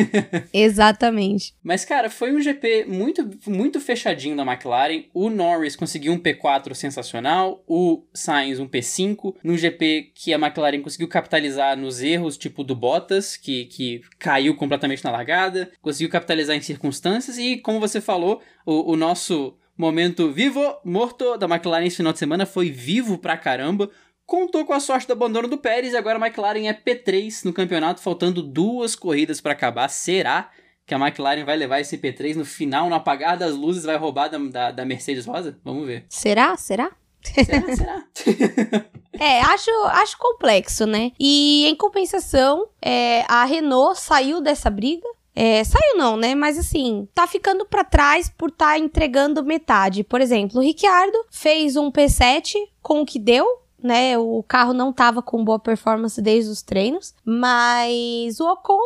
Exatamente. 0.51 1.53
Mas, 1.63 1.85
cara, 1.85 2.09
foi 2.09 2.35
um 2.35 2.41
GP 2.41 2.85
muito, 2.85 3.29
muito 3.45 3.79
fechadinho 3.79 4.35
da 4.35 4.43
McLaren. 4.43 5.03
O 5.13 5.29
Norris 5.29 5.75
conseguiu 5.75 6.13
um 6.13 6.19
P4 6.19 6.73
sensacional, 6.73 7.63
o 7.67 8.03
Sainz 8.13 8.59
um 8.59 8.67
P5, 8.67 9.35
num 9.43 9.57
GP 9.57 10.11
que 10.15 10.33
a 10.33 10.37
McLaren 10.37 10.81
conseguiu 10.81 11.07
capitalizar 11.07 11.77
nos 11.77 12.01
erros, 12.01 12.37
tipo 12.37 12.63
do 12.63 12.75
Bottas, 12.75 13.37
que, 13.37 13.65
que 13.65 14.01
caiu 14.17 14.55
completamente 14.55 15.03
na 15.03 15.11
largada, 15.11 15.71
conseguiu 15.81 16.09
capitalizar 16.09 16.55
em 16.55 16.61
circunstâncias 16.61 17.37
e, 17.37 17.57
como 17.57 17.79
você 17.79 18.01
falou, 18.01 18.41
o, 18.65 18.93
o 18.93 18.95
nosso 18.95 19.55
momento 19.77 20.31
vivo, 20.31 20.61
morto 20.83 21.37
da 21.37 21.45
McLaren 21.45 21.85
esse 21.85 21.97
final 21.97 22.13
de 22.13 22.19
semana 22.19 22.45
foi 22.45 22.71
vivo 22.71 23.17
pra 23.17 23.37
caramba 23.37 23.89
contou 24.27 24.65
com 24.65 24.73
a 24.73 24.79
sorte 24.79 25.07
do 25.07 25.13
abandono 25.13 25.47
do 25.47 25.57
Pérez 25.57 25.93
e 25.93 25.97
agora 25.97 26.19
a 26.19 26.27
McLaren 26.27 26.67
é 26.67 26.73
P3 26.73 27.45
no 27.45 27.53
campeonato, 27.53 28.01
faltando 28.01 28.43
duas 28.43 28.93
corridas 28.93 29.39
para 29.39 29.53
acabar. 29.53 29.87
Será 29.87 30.51
que 30.85 30.93
a 30.93 30.97
McLaren 30.99 31.45
vai 31.45 31.55
levar 31.55 31.79
esse 31.79 31.97
P3 31.97 32.35
no 32.35 32.45
final, 32.45 32.89
no 32.89 32.95
apagar 32.95 33.37
das 33.37 33.55
luzes, 33.55 33.85
vai 33.85 33.95
roubar 33.95 34.27
da, 34.27 34.37
da, 34.37 34.71
da 34.71 34.85
Mercedes 34.85 35.25
Rosa? 35.25 35.57
Vamos 35.63 35.87
ver. 35.87 36.05
Será? 36.09 36.55
Será? 36.57 36.91
Será? 37.21 37.63
Será? 37.73 38.85
é, 39.19 39.41
acho, 39.41 39.71
acho 39.85 40.17
complexo, 40.17 40.85
né? 40.85 41.13
E 41.17 41.65
em 41.65 41.75
compensação, 41.75 42.67
é, 42.81 43.23
a 43.29 43.45
Renault 43.45 43.99
saiu 43.99 44.41
dessa 44.41 44.69
briga. 44.69 45.07
É, 45.39 45.63
saiu 45.63 45.95
não, 45.97 46.17
né? 46.17 46.33
Mas 46.33 46.57
assim, 46.57 47.07
tá 47.13 47.27
ficando 47.27 47.63
para 47.63 47.83
trás 47.83 48.27
por 48.27 48.49
tá 48.49 48.79
entregando 48.79 49.43
metade. 49.43 50.03
Por 50.03 50.19
exemplo, 50.19 50.59
o 50.59 50.63
Ricciardo 50.63 51.15
fez 51.29 51.75
um 51.75 51.91
P7 51.91 52.55
com 52.81 53.01
o 53.01 53.05
que 53.05 53.19
deu, 53.19 53.45
né? 53.77 54.17
O 54.17 54.41
carro 54.41 54.73
não 54.73 54.89
estava 54.89 55.21
com 55.21 55.45
boa 55.45 55.59
performance 55.59 56.19
desde 56.19 56.49
os 56.49 56.63
treinos, 56.63 57.13
mas 57.23 58.39
o 58.39 58.51
Ocon 58.51 58.81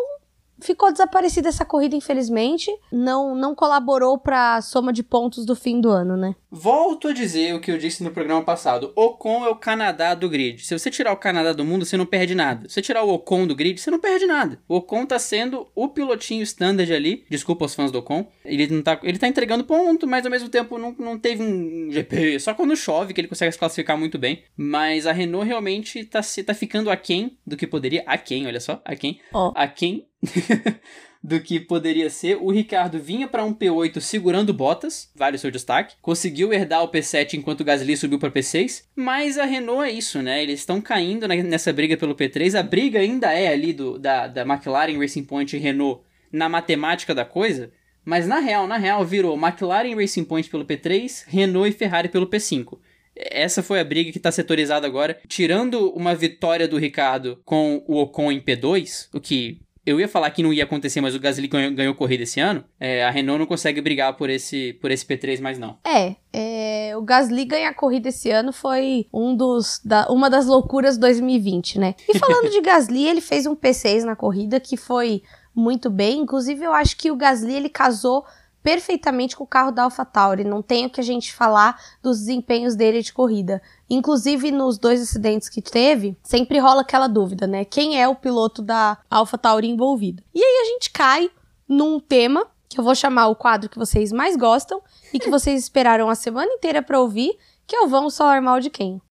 ficou 0.59 0.91
desaparecido 0.91 1.47
essa 1.47 1.63
corrida, 1.63 1.95
infelizmente. 1.95 2.69
Não, 2.91 3.33
não 3.33 3.55
colaborou 3.55 4.17
para 4.17 4.55
a 4.55 4.61
soma 4.61 4.91
de 4.91 5.03
pontos 5.03 5.45
do 5.45 5.55
fim 5.55 5.79
do 5.79 5.89
ano, 5.89 6.17
né? 6.17 6.35
Volto 6.53 7.07
a 7.07 7.13
dizer 7.13 7.55
o 7.55 7.61
que 7.61 7.71
eu 7.71 7.77
disse 7.77 8.03
no 8.03 8.11
programa 8.11 8.43
passado. 8.43 8.91
Ocon 8.93 9.45
é 9.45 9.49
o 9.49 9.55
Canadá 9.55 10.13
do 10.13 10.27
grid. 10.27 10.65
Se 10.65 10.77
você 10.77 10.91
tirar 10.91 11.13
o 11.13 11.17
Canadá 11.17 11.53
do 11.53 11.63
mundo, 11.63 11.85
você 11.85 11.95
não 11.95 12.05
perde 12.05 12.35
nada. 12.35 12.67
Se 12.67 12.73
você 12.73 12.81
tirar 12.81 13.03
o 13.03 13.13
Ocon 13.13 13.47
do 13.47 13.55
grid, 13.55 13.79
você 13.79 13.89
não 13.89 13.99
perde 13.99 14.25
nada. 14.25 14.59
O 14.67 14.75
Ocon 14.75 15.05
tá 15.05 15.17
sendo 15.17 15.69
o 15.73 15.87
pilotinho 15.87 16.43
standard 16.43 16.91
ali. 16.91 17.25
Desculpa 17.29 17.63
os 17.63 17.73
fãs 17.73 17.89
do 17.89 17.99
Ocon. 17.99 18.29
Ele 18.43 18.67
não 18.67 18.81
tá, 18.81 18.99
ele 19.01 19.17
tá 19.17 19.29
entregando 19.29 19.63
ponto, 19.63 20.05
mas 20.05 20.25
ao 20.25 20.31
mesmo 20.31 20.49
tempo 20.49 20.77
não, 20.77 20.93
não 20.99 21.17
teve 21.17 21.41
um 21.41 21.89
GP. 21.89 22.37
Só 22.41 22.53
quando 22.53 22.75
chove 22.75 23.13
que 23.13 23.21
ele 23.21 23.29
consegue 23.29 23.53
se 23.53 23.57
classificar 23.57 23.97
muito 23.97 24.19
bem. 24.19 24.43
Mas 24.57 25.07
a 25.07 25.13
Renault 25.13 25.47
realmente 25.47 26.03
tá, 26.03 26.19
tá 26.45 26.53
ficando 26.53 26.91
aquém 26.91 27.37
do 27.47 27.55
que 27.55 27.65
poderia. 27.65 28.03
Aquém, 28.05 28.45
olha 28.45 28.59
só. 28.59 28.81
Aquém. 28.83 29.21
Oh. 29.33 29.53
Aquém 29.55 30.05
do 31.23 31.39
que 31.39 31.59
poderia 31.59 32.09
ser. 32.09 32.37
O 32.37 32.51
Ricardo 32.51 32.99
vinha 32.99 33.27
para 33.27 33.43
um 33.43 33.53
P8 33.53 33.99
segurando 33.99 34.53
botas, 34.53 35.09
vale 35.15 35.35
o 35.35 35.39
seu 35.39 35.51
destaque. 35.51 35.95
Conseguiu 36.01 36.51
herdar 36.51 36.83
o 36.83 36.89
P7 36.89 37.35
enquanto 37.35 37.61
o 37.61 37.63
Gasly 37.63 37.95
subiu 37.95 38.17
para 38.19 38.31
P6. 38.31 38.85
Mas 38.95 39.37
a 39.37 39.45
Renault 39.45 39.87
é 39.87 39.91
isso, 39.91 40.21
né? 40.21 40.41
Eles 40.41 40.59
estão 40.61 40.81
caindo 40.81 41.27
nessa 41.27 41.71
briga 41.71 41.95
pelo 41.95 42.15
P3. 42.15 42.59
A 42.59 42.63
briga 42.63 42.99
ainda 42.99 43.31
é 43.31 43.49
ali 43.49 43.73
do, 43.73 43.99
da, 43.99 44.27
da 44.27 44.41
McLaren 44.41 44.97
Racing 44.97 45.23
Point 45.23 45.55
e 45.55 45.59
Renault 45.59 46.01
na 46.31 46.49
matemática 46.49 47.13
da 47.13 47.25
coisa. 47.25 47.71
Mas 48.03 48.27
na 48.27 48.39
real, 48.39 48.65
na 48.65 48.77
real, 48.77 49.05
virou 49.05 49.37
McLaren 49.37 49.95
Racing 49.95 50.23
Point 50.23 50.49
pelo 50.49 50.65
P3, 50.65 51.25
Renault 51.27 51.69
e 51.69 51.77
Ferrari 51.77 52.09
pelo 52.09 52.27
P5. 52.27 52.79
Essa 53.15 53.61
foi 53.61 53.79
a 53.79 53.83
briga 53.83 54.11
que 54.11 54.17
está 54.17 54.31
setorizada 54.31 54.87
agora. 54.87 55.19
Tirando 55.27 55.91
uma 55.91 56.15
vitória 56.15 56.67
do 56.67 56.79
Ricardo 56.79 57.39
com 57.45 57.83
o 57.87 57.97
Ocon 57.97 58.31
em 58.31 58.41
P2, 58.41 59.07
o 59.13 59.19
que 59.19 59.61
eu 59.85 59.99
ia 59.99 60.07
falar 60.07 60.29
que 60.31 60.43
não 60.43 60.53
ia 60.53 60.63
acontecer, 60.63 61.01
mas 61.01 61.15
o 61.15 61.19
Gasly 61.19 61.47
ganhou, 61.47 61.73
ganhou 61.73 61.95
corrida 61.95 62.23
esse 62.23 62.39
ano. 62.39 62.63
É, 62.79 63.03
a 63.03 63.09
Renault 63.09 63.39
não 63.39 63.45
consegue 63.47 63.81
brigar 63.81 64.15
por 64.15 64.29
esse, 64.29 64.73
por 64.73 64.91
esse 64.91 65.05
P3 65.05 65.41
mais 65.41 65.57
não. 65.57 65.77
É, 65.83 66.15
é, 66.31 66.93
o 66.95 67.01
Gasly 67.01 67.45
ganhar 67.45 67.73
corrida 67.73 68.09
esse 68.09 68.29
ano 68.29 68.53
foi 68.53 69.07
um 69.11 69.35
dos, 69.35 69.81
da, 69.83 70.07
uma 70.09 70.29
das 70.29 70.45
loucuras 70.45 70.97
2020, 70.97 71.79
né? 71.79 71.95
E 72.07 72.17
falando 72.17 72.49
de 72.49 72.61
Gasly, 72.61 73.07
ele 73.07 73.21
fez 73.21 73.45
um 73.45 73.55
P6 73.55 74.03
na 74.03 74.15
corrida 74.15 74.59
que 74.59 74.77
foi 74.77 75.23
muito 75.55 75.89
bem. 75.89 76.19
Inclusive, 76.19 76.63
eu 76.63 76.73
acho 76.73 76.95
que 76.95 77.11
o 77.11 77.15
Gasly 77.15 77.55
ele 77.55 77.69
casou 77.69 78.23
perfeitamente 78.63 79.35
com 79.35 79.43
o 79.43 79.47
carro 79.47 79.71
da 79.71 79.83
AlphaTauri. 79.83 80.43
Não 80.43 80.61
tem 80.61 80.85
o 80.85 80.89
que 80.89 81.01
a 81.01 81.03
gente 81.03 81.33
falar 81.33 81.79
dos 82.01 82.19
desempenhos 82.19 82.75
dele 82.75 83.01
de 83.01 83.13
corrida. 83.13 83.61
Inclusive, 83.89 84.51
nos 84.51 84.77
dois 84.77 85.01
acidentes 85.01 85.49
que 85.49 85.61
teve, 85.61 86.17
sempre 86.23 86.59
rola 86.59 86.81
aquela 86.81 87.07
dúvida, 87.07 87.47
né? 87.47 87.65
Quem 87.65 88.01
é 88.01 88.07
o 88.07 88.15
piloto 88.15 88.61
da 88.61 88.97
AlphaTauri 89.09 89.67
envolvido? 89.67 90.23
E 90.33 90.43
aí 90.43 90.61
a 90.61 90.73
gente 90.73 90.91
cai 90.91 91.29
num 91.67 91.99
tema 91.99 92.47
que 92.69 92.79
eu 92.79 92.83
vou 92.83 92.95
chamar 92.95 93.27
o 93.27 93.35
quadro 93.35 93.69
que 93.69 93.77
vocês 93.77 94.11
mais 94.11 94.37
gostam 94.37 94.81
e 95.13 95.19
que 95.19 95.29
vocês 95.29 95.61
esperaram 95.61 96.09
a 96.09 96.15
semana 96.15 96.51
inteira 96.51 96.81
para 96.81 96.99
ouvir, 96.99 97.37
que 97.67 97.75
é 97.75 97.81
o 97.81 97.87
Vamos 97.87 98.17
Falar 98.17 98.41
Mal 98.41 98.59
de 98.59 98.69
Quem. 98.69 99.01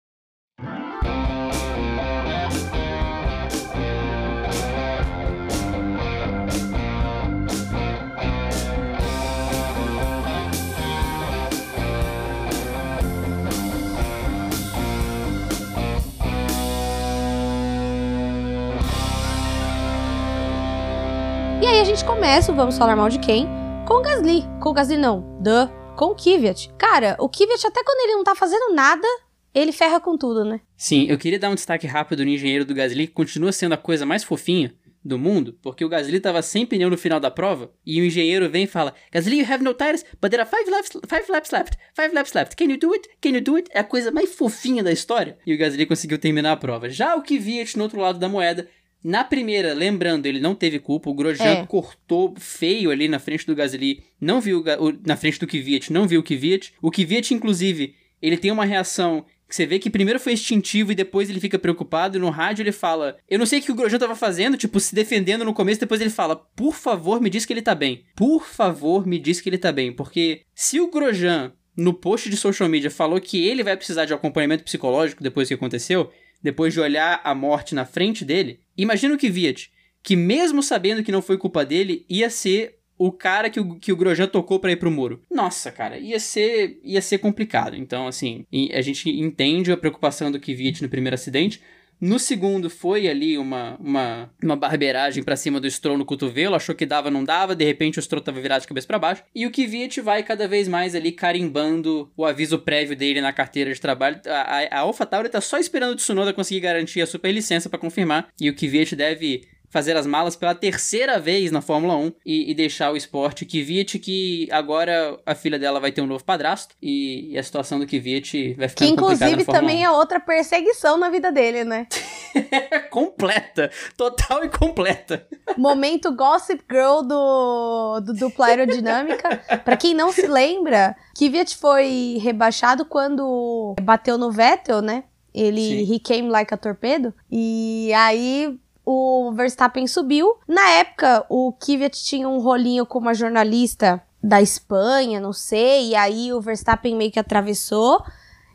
Aí 21.80 21.82
a 21.82 21.84
gente 21.86 22.04
começa 22.04 22.52
Vamos 22.52 22.76
Falar 22.76 22.94
Mal 22.94 23.08
de 23.08 23.18
Quem 23.18 23.46
com 23.88 23.94
o 23.94 24.02
Gasly. 24.02 24.44
Com 24.60 24.68
o 24.68 24.72
Gasly 24.74 24.98
não, 24.98 25.22
duh, 25.40 25.66
com 25.96 26.06
o 26.06 26.14
Kvyat. 26.14 26.70
Cara, 26.76 27.16
o 27.18 27.26
Kvyat 27.26 27.66
até 27.66 27.82
quando 27.82 28.00
ele 28.04 28.16
não 28.16 28.22
tá 28.22 28.34
fazendo 28.34 28.74
nada, 28.74 29.06
ele 29.54 29.72
ferra 29.72 29.98
com 29.98 30.14
tudo, 30.18 30.44
né? 30.44 30.60
Sim, 30.76 31.06
eu 31.08 31.16
queria 31.16 31.38
dar 31.38 31.48
um 31.48 31.54
destaque 31.54 31.86
rápido 31.86 32.22
no 32.22 32.30
engenheiro 32.30 32.66
do 32.66 32.74
Gasly, 32.74 33.06
que 33.06 33.14
continua 33.14 33.50
sendo 33.50 33.72
a 33.72 33.78
coisa 33.78 34.04
mais 34.04 34.22
fofinha 34.22 34.74
do 35.02 35.18
mundo, 35.18 35.58
porque 35.62 35.82
o 35.82 35.88
Gasly 35.88 36.20
tava 36.20 36.42
sem 36.42 36.66
pneu 36.66 36.90
no 36.90 36.98
final 36.98 37.18
da 37.18 37.30
prova, 37.30 37.72
e 37.86 37.98
o 38.02 38.04
engenheiro 38.04 38.50
vem 38.50 38.64
e 38.64 38.66
fala, 38.66 38.92
Gasly, 39.10 39.38
you 39.40 39.46
have 39.50 39.64
no 39.64 39.72
tires, 39.72 40.04
but 40.20 40.30
there 40.30 40.42
are 40.42 40.50
five 40.50 40.70
laps, 40.70 40.90
five 41.08 41.32
laps 41.32 41.50
left, 41.50 41.78
five 41.96 42.14
laps 42.14 42.34
left, 42.34 42.56
can 42.56 42.66
you 42.66 42.76
do 42.76 42.92
it? 42.92 43.08
Can 43.22 43.30
you 43.30 43.40
do 43.40 43.56
it? 43.56 43.70
É 43.72 43.80
a 43.80 43.84
coisa 43.84 44.10
mais 44.10 44.34
fofinha 44.34 44.82
da 44.82 44.92
história. 44.92 45.38
E 45.46 45.54
o 45.54 45.58
Gasly 45.58 45.86
conseguiu 45.86 46.18
terminar 46.18 46.52
a 46.52 46.56
prova. 46.56 46.90
Já 46.90 47.16
o 47.16 47.22
Kvyat, 47.22 47.78
no 47.78 47.84
outro 47.84 47.98
lado 47.98 48.18
da 48.18 48.28
moeda, 48.28 48.68
na 49.02 49.24
primeira, 49.24 49.72
lembrando, 49.72 50.26
ele 50.26 50.40
não 50.40 50.54
teve 50.54 50.78
culpa. 50.78 51.08
O 51.08 51.14
Grosjean 51.14 51.62
é. 51.62 51.66
cortou 51.66 52.34
feio 52.38 52.90
ali 52.90 53.08
na 53.08 53.18
frente 53.18 53.46
do 53.46 53.54
Gasly. 53.54 54.02
Não 54.20 54.40
viu 54.40 54.62
o, 54.78 54.92
na 55.06 55.16
frente 55.16 55.40
do 55.40 55.46
Kvyat, 55.46 55.92
não 55.92 56.06
viu 56.06 56.20
o 56.20 56.22
Kvyat. 56.22 56.74
O 56.82 56.90
Kvyat, 56.90 57.32
inclusive, 57.32 57.94
ele 58.20 58.36
tem 58.36 58.50
uma 58.50 58.64
reação 58.64 59.24
que 59.48 59.56
você 59.56 59.66
vê 59.66 59.78
que 59.78 59.90
primeiro 59.90 60.20
foi 60.20 60.32
instintivo 60.32 60.92
e 60.92 60.94
depois 60.94 61.28
ele 61.28 61.40
fica 61.40 61.58
preocupado. 61.58 62.16
E 62.16 62.20
no 62.20 62.30
rádio 62.30 62.62
ele 62.62 62.72
fala: 62.72 63.16
Eu 63.28 63.38
não 63.38 63.46
sei 63.46 63.58
o 63.58 63.62
que 63.62 63.72
o 63.72 63.74
Grosjean 63.74 63.98
tava 63.98 64.14
fazendo, 64.14 64.56
tipo, 64.56 64.78
se 64.78 64.94
defendendo 64.94 65.44
no 65.44 65.54
começo. 65.54 65.80
Depois 65.80 66.00
ele 66.00 66.10
fala: 66.10 66.36
Por 66.36 66.74
favor, 66.74 67.20
me 67.20 67.30
diz 67.30 67.44
que 67.44 67.52
ele 67.52 67.62
tá 67.62 67.74
bem. 67.74 68.04
Por 68.14 68.46
favor, 68.46 69.06
me 69.06 69.18
diz 69.18 69.40
que 69.40 69.48
ele 69.48 69.58
tá 69.58 69.72
bem. 69.72 69.92
Porque 69.92 70.42
se 70.54 70.80
o 70.80 70.90
Grosjean, 70.90 71.52
no 71.76 71.94
post 71.94 72.28
de 72.28 72.36
social 72.36 72.68
media, 72.68 72.90
falou 72.90 73.20
que 73.20 73.46
ele 73.46 73.64
vai 73.64 73.76
precisar 73.76 74.04
de 74.04 74.12
acompanhamento 74.12 74.64
psicológico 74.64 75.22
depois 75.22 75.48
que 75.48 75.54
aconteceu, 75.54 76.10
depois 76.42 76.72
de 76.72 76.80
olhar 76.80 77.20
a 77.24 77.34
morte 77.34 77.74
na 77.74 77.84
frente 77.84 78.24
dele, 78.24 78.60
imagina 78.76 79.14
o 79.14 79.18
Kvyat, 79.18 79.70
que 80.02 80.16
mesmo 80.16 80.62
sabendo 80.62 81.02
que 81.02 81.12
não 81.12 81.22
foi 81.22 81.36
culpa 81.36 81.64
dele, 81.64 82.04
ia 82.08 82.30
ser 82.30 82.80
o 82.96 83.10
cara 83.10 83.48
que 83.48 83.58
o, 83.58 83.76
que 83.76 83.92
o 83.92 83.96
Grosjean 83.96 84.26
tocou 84.26 84.60
para 84.60 84.72
ir 84.72 84.76
pro 84.76 84.90
muro. 84.90 85.22
Nossa, 85.30 85.72
cara, 85.72 85.98
ia 85.98 86.20
ser, 86.20 86.78
ia 86.84 87.00
ser 87.00 87.16
complicado. 87.16 87.74
Então, 87.74 88.06
assim, 88.06 88.44
a 88.74 88.82
gente 88.82 89.08
entende 89.08 89.72
a 89.72 89.76
preocupação 89.76 90.30
do 90.30 90.38
Kvyat 90.38 90.82
no 90.82 90.88
primeiro 90.88 91.14
acidente, 91.14 91.62
No 92.00 92.18
segundo 92.18 92.70
foi 92.70 93.06
ali 93.06 93.36
uma, 93.36 93.76
uma, 93.78 94.30
uma 94.42 94.56
barbeiragem 94.56 95.22
pra 95.22 95.36
cima 95.36 95.60
do 95.60 95.70
Stroll 95.70 95.98
no 95.98 96.04
cotovelo, 96.04 96.54
achou 96.54 96.74
que 96.74 96.86
dava, 96.86 97.10
não 97.10 97.22
dava, 97.22 97.54
de 97.54 97.64
repente 97.64 97.98
o 97.98 98.02
Stroll 98.02 98.22
tava 98.22 98.40
virado 98.40 98.62
de 98.62 98.68
cabeça 98.68 98.86
para 98.86 98.98
baixo. 98.98 99.22
E 99.34 99.46
o 99.46 99.50
Kvyat 99.50 100.00
vai 100.00 100.22
cada 100.22 100.48
vez 100.48 100.66
mais 100.66 100.94
ali 100.94 101.12
carimbando 101.12 102.10
o 102.16 102.24
aviso 102.24 102.58
prévio 102.58 102.96
dele 102.96 103.20
na 103.20 103.32
carteira 103.32 103.72
de 103.72 103.80
trabalho. 103.80 104.18
A, 104.26 104.30
a, 104.30 104.78
a 104.78 104.78
AlphaTauri 104.80 105.28
tá 105.28 105.42
só 105.42 105.58
esperando 105.58 105.92
o 105.92 105.96
Tsunoda 105.96 106.32
conseguir 106.32 106.60
garantir 106.60 107.02
a 107.02 107.06
super 107.06 107.30
licença 107.30 107.68
para 107.68 107.78
confirmar. 107.78 108.28
E 108.40 108.48
o 108.48 108.54
Kvyat 108.54 108.96
deve 108.96 109.42
fazer 109.70 109.96
as 109.96 110.06
malas 110.06 110.36
pela 110.36 110.54
terceira 110.54 111.18
vez 111.18 111.50
na 111.50 111.62
Fórmula 111.62 111.96
1 111.96 112.12
e, 112.26 112.50
e 112.50 112.54
deixar 112.54 112.92
o 112.92 112.96
esporte. 112.96 113.46
Kvyat, 113.46 113.98
que 113.98 114.48
agora 114.50 115.18
a 115.24 115.34
filha 115.34 115.58
dela 115.58 115.80
vai 115.80 115.92
ter 115.92 116.02
um 116.02 116.06
novo 116.06 116.24
padrasto 116.24 116.74
e, 116.82 117.32
e 117.32 117.38
a 117.38 117.42
situação 117.42 117.78
do 117.78 117.86
Kvyat 117.86 118.54
vai 118.54 118.68
ficar 118.68 118.84
Que 118.84 118.90
inclusive 118.90 119.44
também 119.44 119.78
1. 119.78 119.84
é 119.84 119.90
outra 119.90 120.18
perseguição 120.18 120.98
na 120.98 121.08
vida 121.08 121.30
dele, 121.30 121.64
né? 121.64 121.86
completa, 122.90 123.70
total 123.96 124.44
e 124.44 124.48
completa. 124.48 125.26
Momento 125.56 126.14
Gossip 126.14 126.62
Girl 126.70 127.02
do, 127.02 128.00
do 128.00 128.12
dupla 128.12 128.46
aerodinâmica. 128.46 129.36
pra 129.64 129.76
quem 129.76 129.94
não 129.94 130.12
se 130.12 130.26
lembra, 130.26 130.96
Kvyat 131.16 131.56
foi 131.56 132.18
rebaixado 132.20 132.84
quando 132.84 133.74
bateu 133.80 134.18
no 134.18 134.32
Vettel, 134.32 134.82
né? 134.82 135.04
Ele 135.32 135.86
Sim. 135.86 135.94
he 135.94 135.98
came 136.00 136.28
like 136.28 136.52
a 136.52 136.56
torpedo. 136.56 137.14
E 137.30 137.92
aí 137.94 138.58
o 138.90 139.32
Verstappen 139.32 139.86
subiu. 139.86 140.36
Na 140.48 140.68
época, 140.70 141.24
o 141.28 141.52
Kvyat 141.52 142.02
tinha 142.02 142.28
um 142.28 142.40
rolinho 142.40 142.84
com 142.84 142.98
uma 142.98 143.14
jornalista 143.14 144.02
da 144.22 144.42
Espanha, 144.42 145.20
não 145.20 145.32
sei, 145.32 145.90
e 145.90 145.94
aí 145.94 146.32
o 146.32 146.40
Verstappen 146.40 146.96
meio 146.96 147.12
que 147.12 147.18
atravessou. 147.20 148.02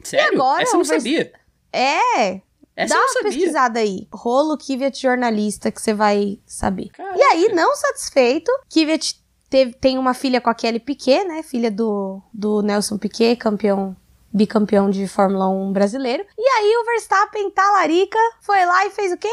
Sério? 0.04 0.34
E 0.34 0.36
agora 0.36 0.64
Essa 0.64 0.76
eu 0.76 0.78
não 0.80 0.86
sabia. 0.86 1.32
É. 1.72 2.42
Essa 2.76 2.94
Dá 2.94 3.00
uma 3.00 3.24
pesquisada 3.24 3.80
aí. 3.80 4.08
Rolo 4.12 4.58
Kvyat 4.58 5.02
jornalista 5.02 5.72
que 5.72 5.82
você 5.82 5.94
vai 5.94 6.38
saber. 6.46 6.90
Caraca. 6.90 7.18
E 7.18 7.22
aí, 7.22 7.54
não 7.54 7.74
satisfeito, 7.74 8.52
Kvyat 8.70 9.16
teve, 9.50 9.74
tem 9.74 9.98
uma 9.98 10.14
filha 10.14 10.42
com 10.42 10.50
a 10.50 10.54
Kelly 10.54 10.82
Piquet, 10.82 11.24
né? 11.24 11.44
Filha 11.44 11.72
do, 11.72 12.22
do 12.34 12.62
Nelson 12.62 12.98
Piquet, 12.98 13.38
campeão 13.38 13.96
bicampeão 14.34 14.90
de 14.90 15.08
Fórmula 15.08 15.48
1 15.48 15.72
brasileiro. 15.72 16.26
E 16.38 16.46
aí 16.46 16.76
o 16.76 16.84
Verstappen, 16.84 17.50
talarica, 17.52 18.20
foi 18.42 18.66
lá 18.66 18.86
e 18.86 18.90
fez 18.90 19.14
o 19.14 19.18
quê? 19.18 19.32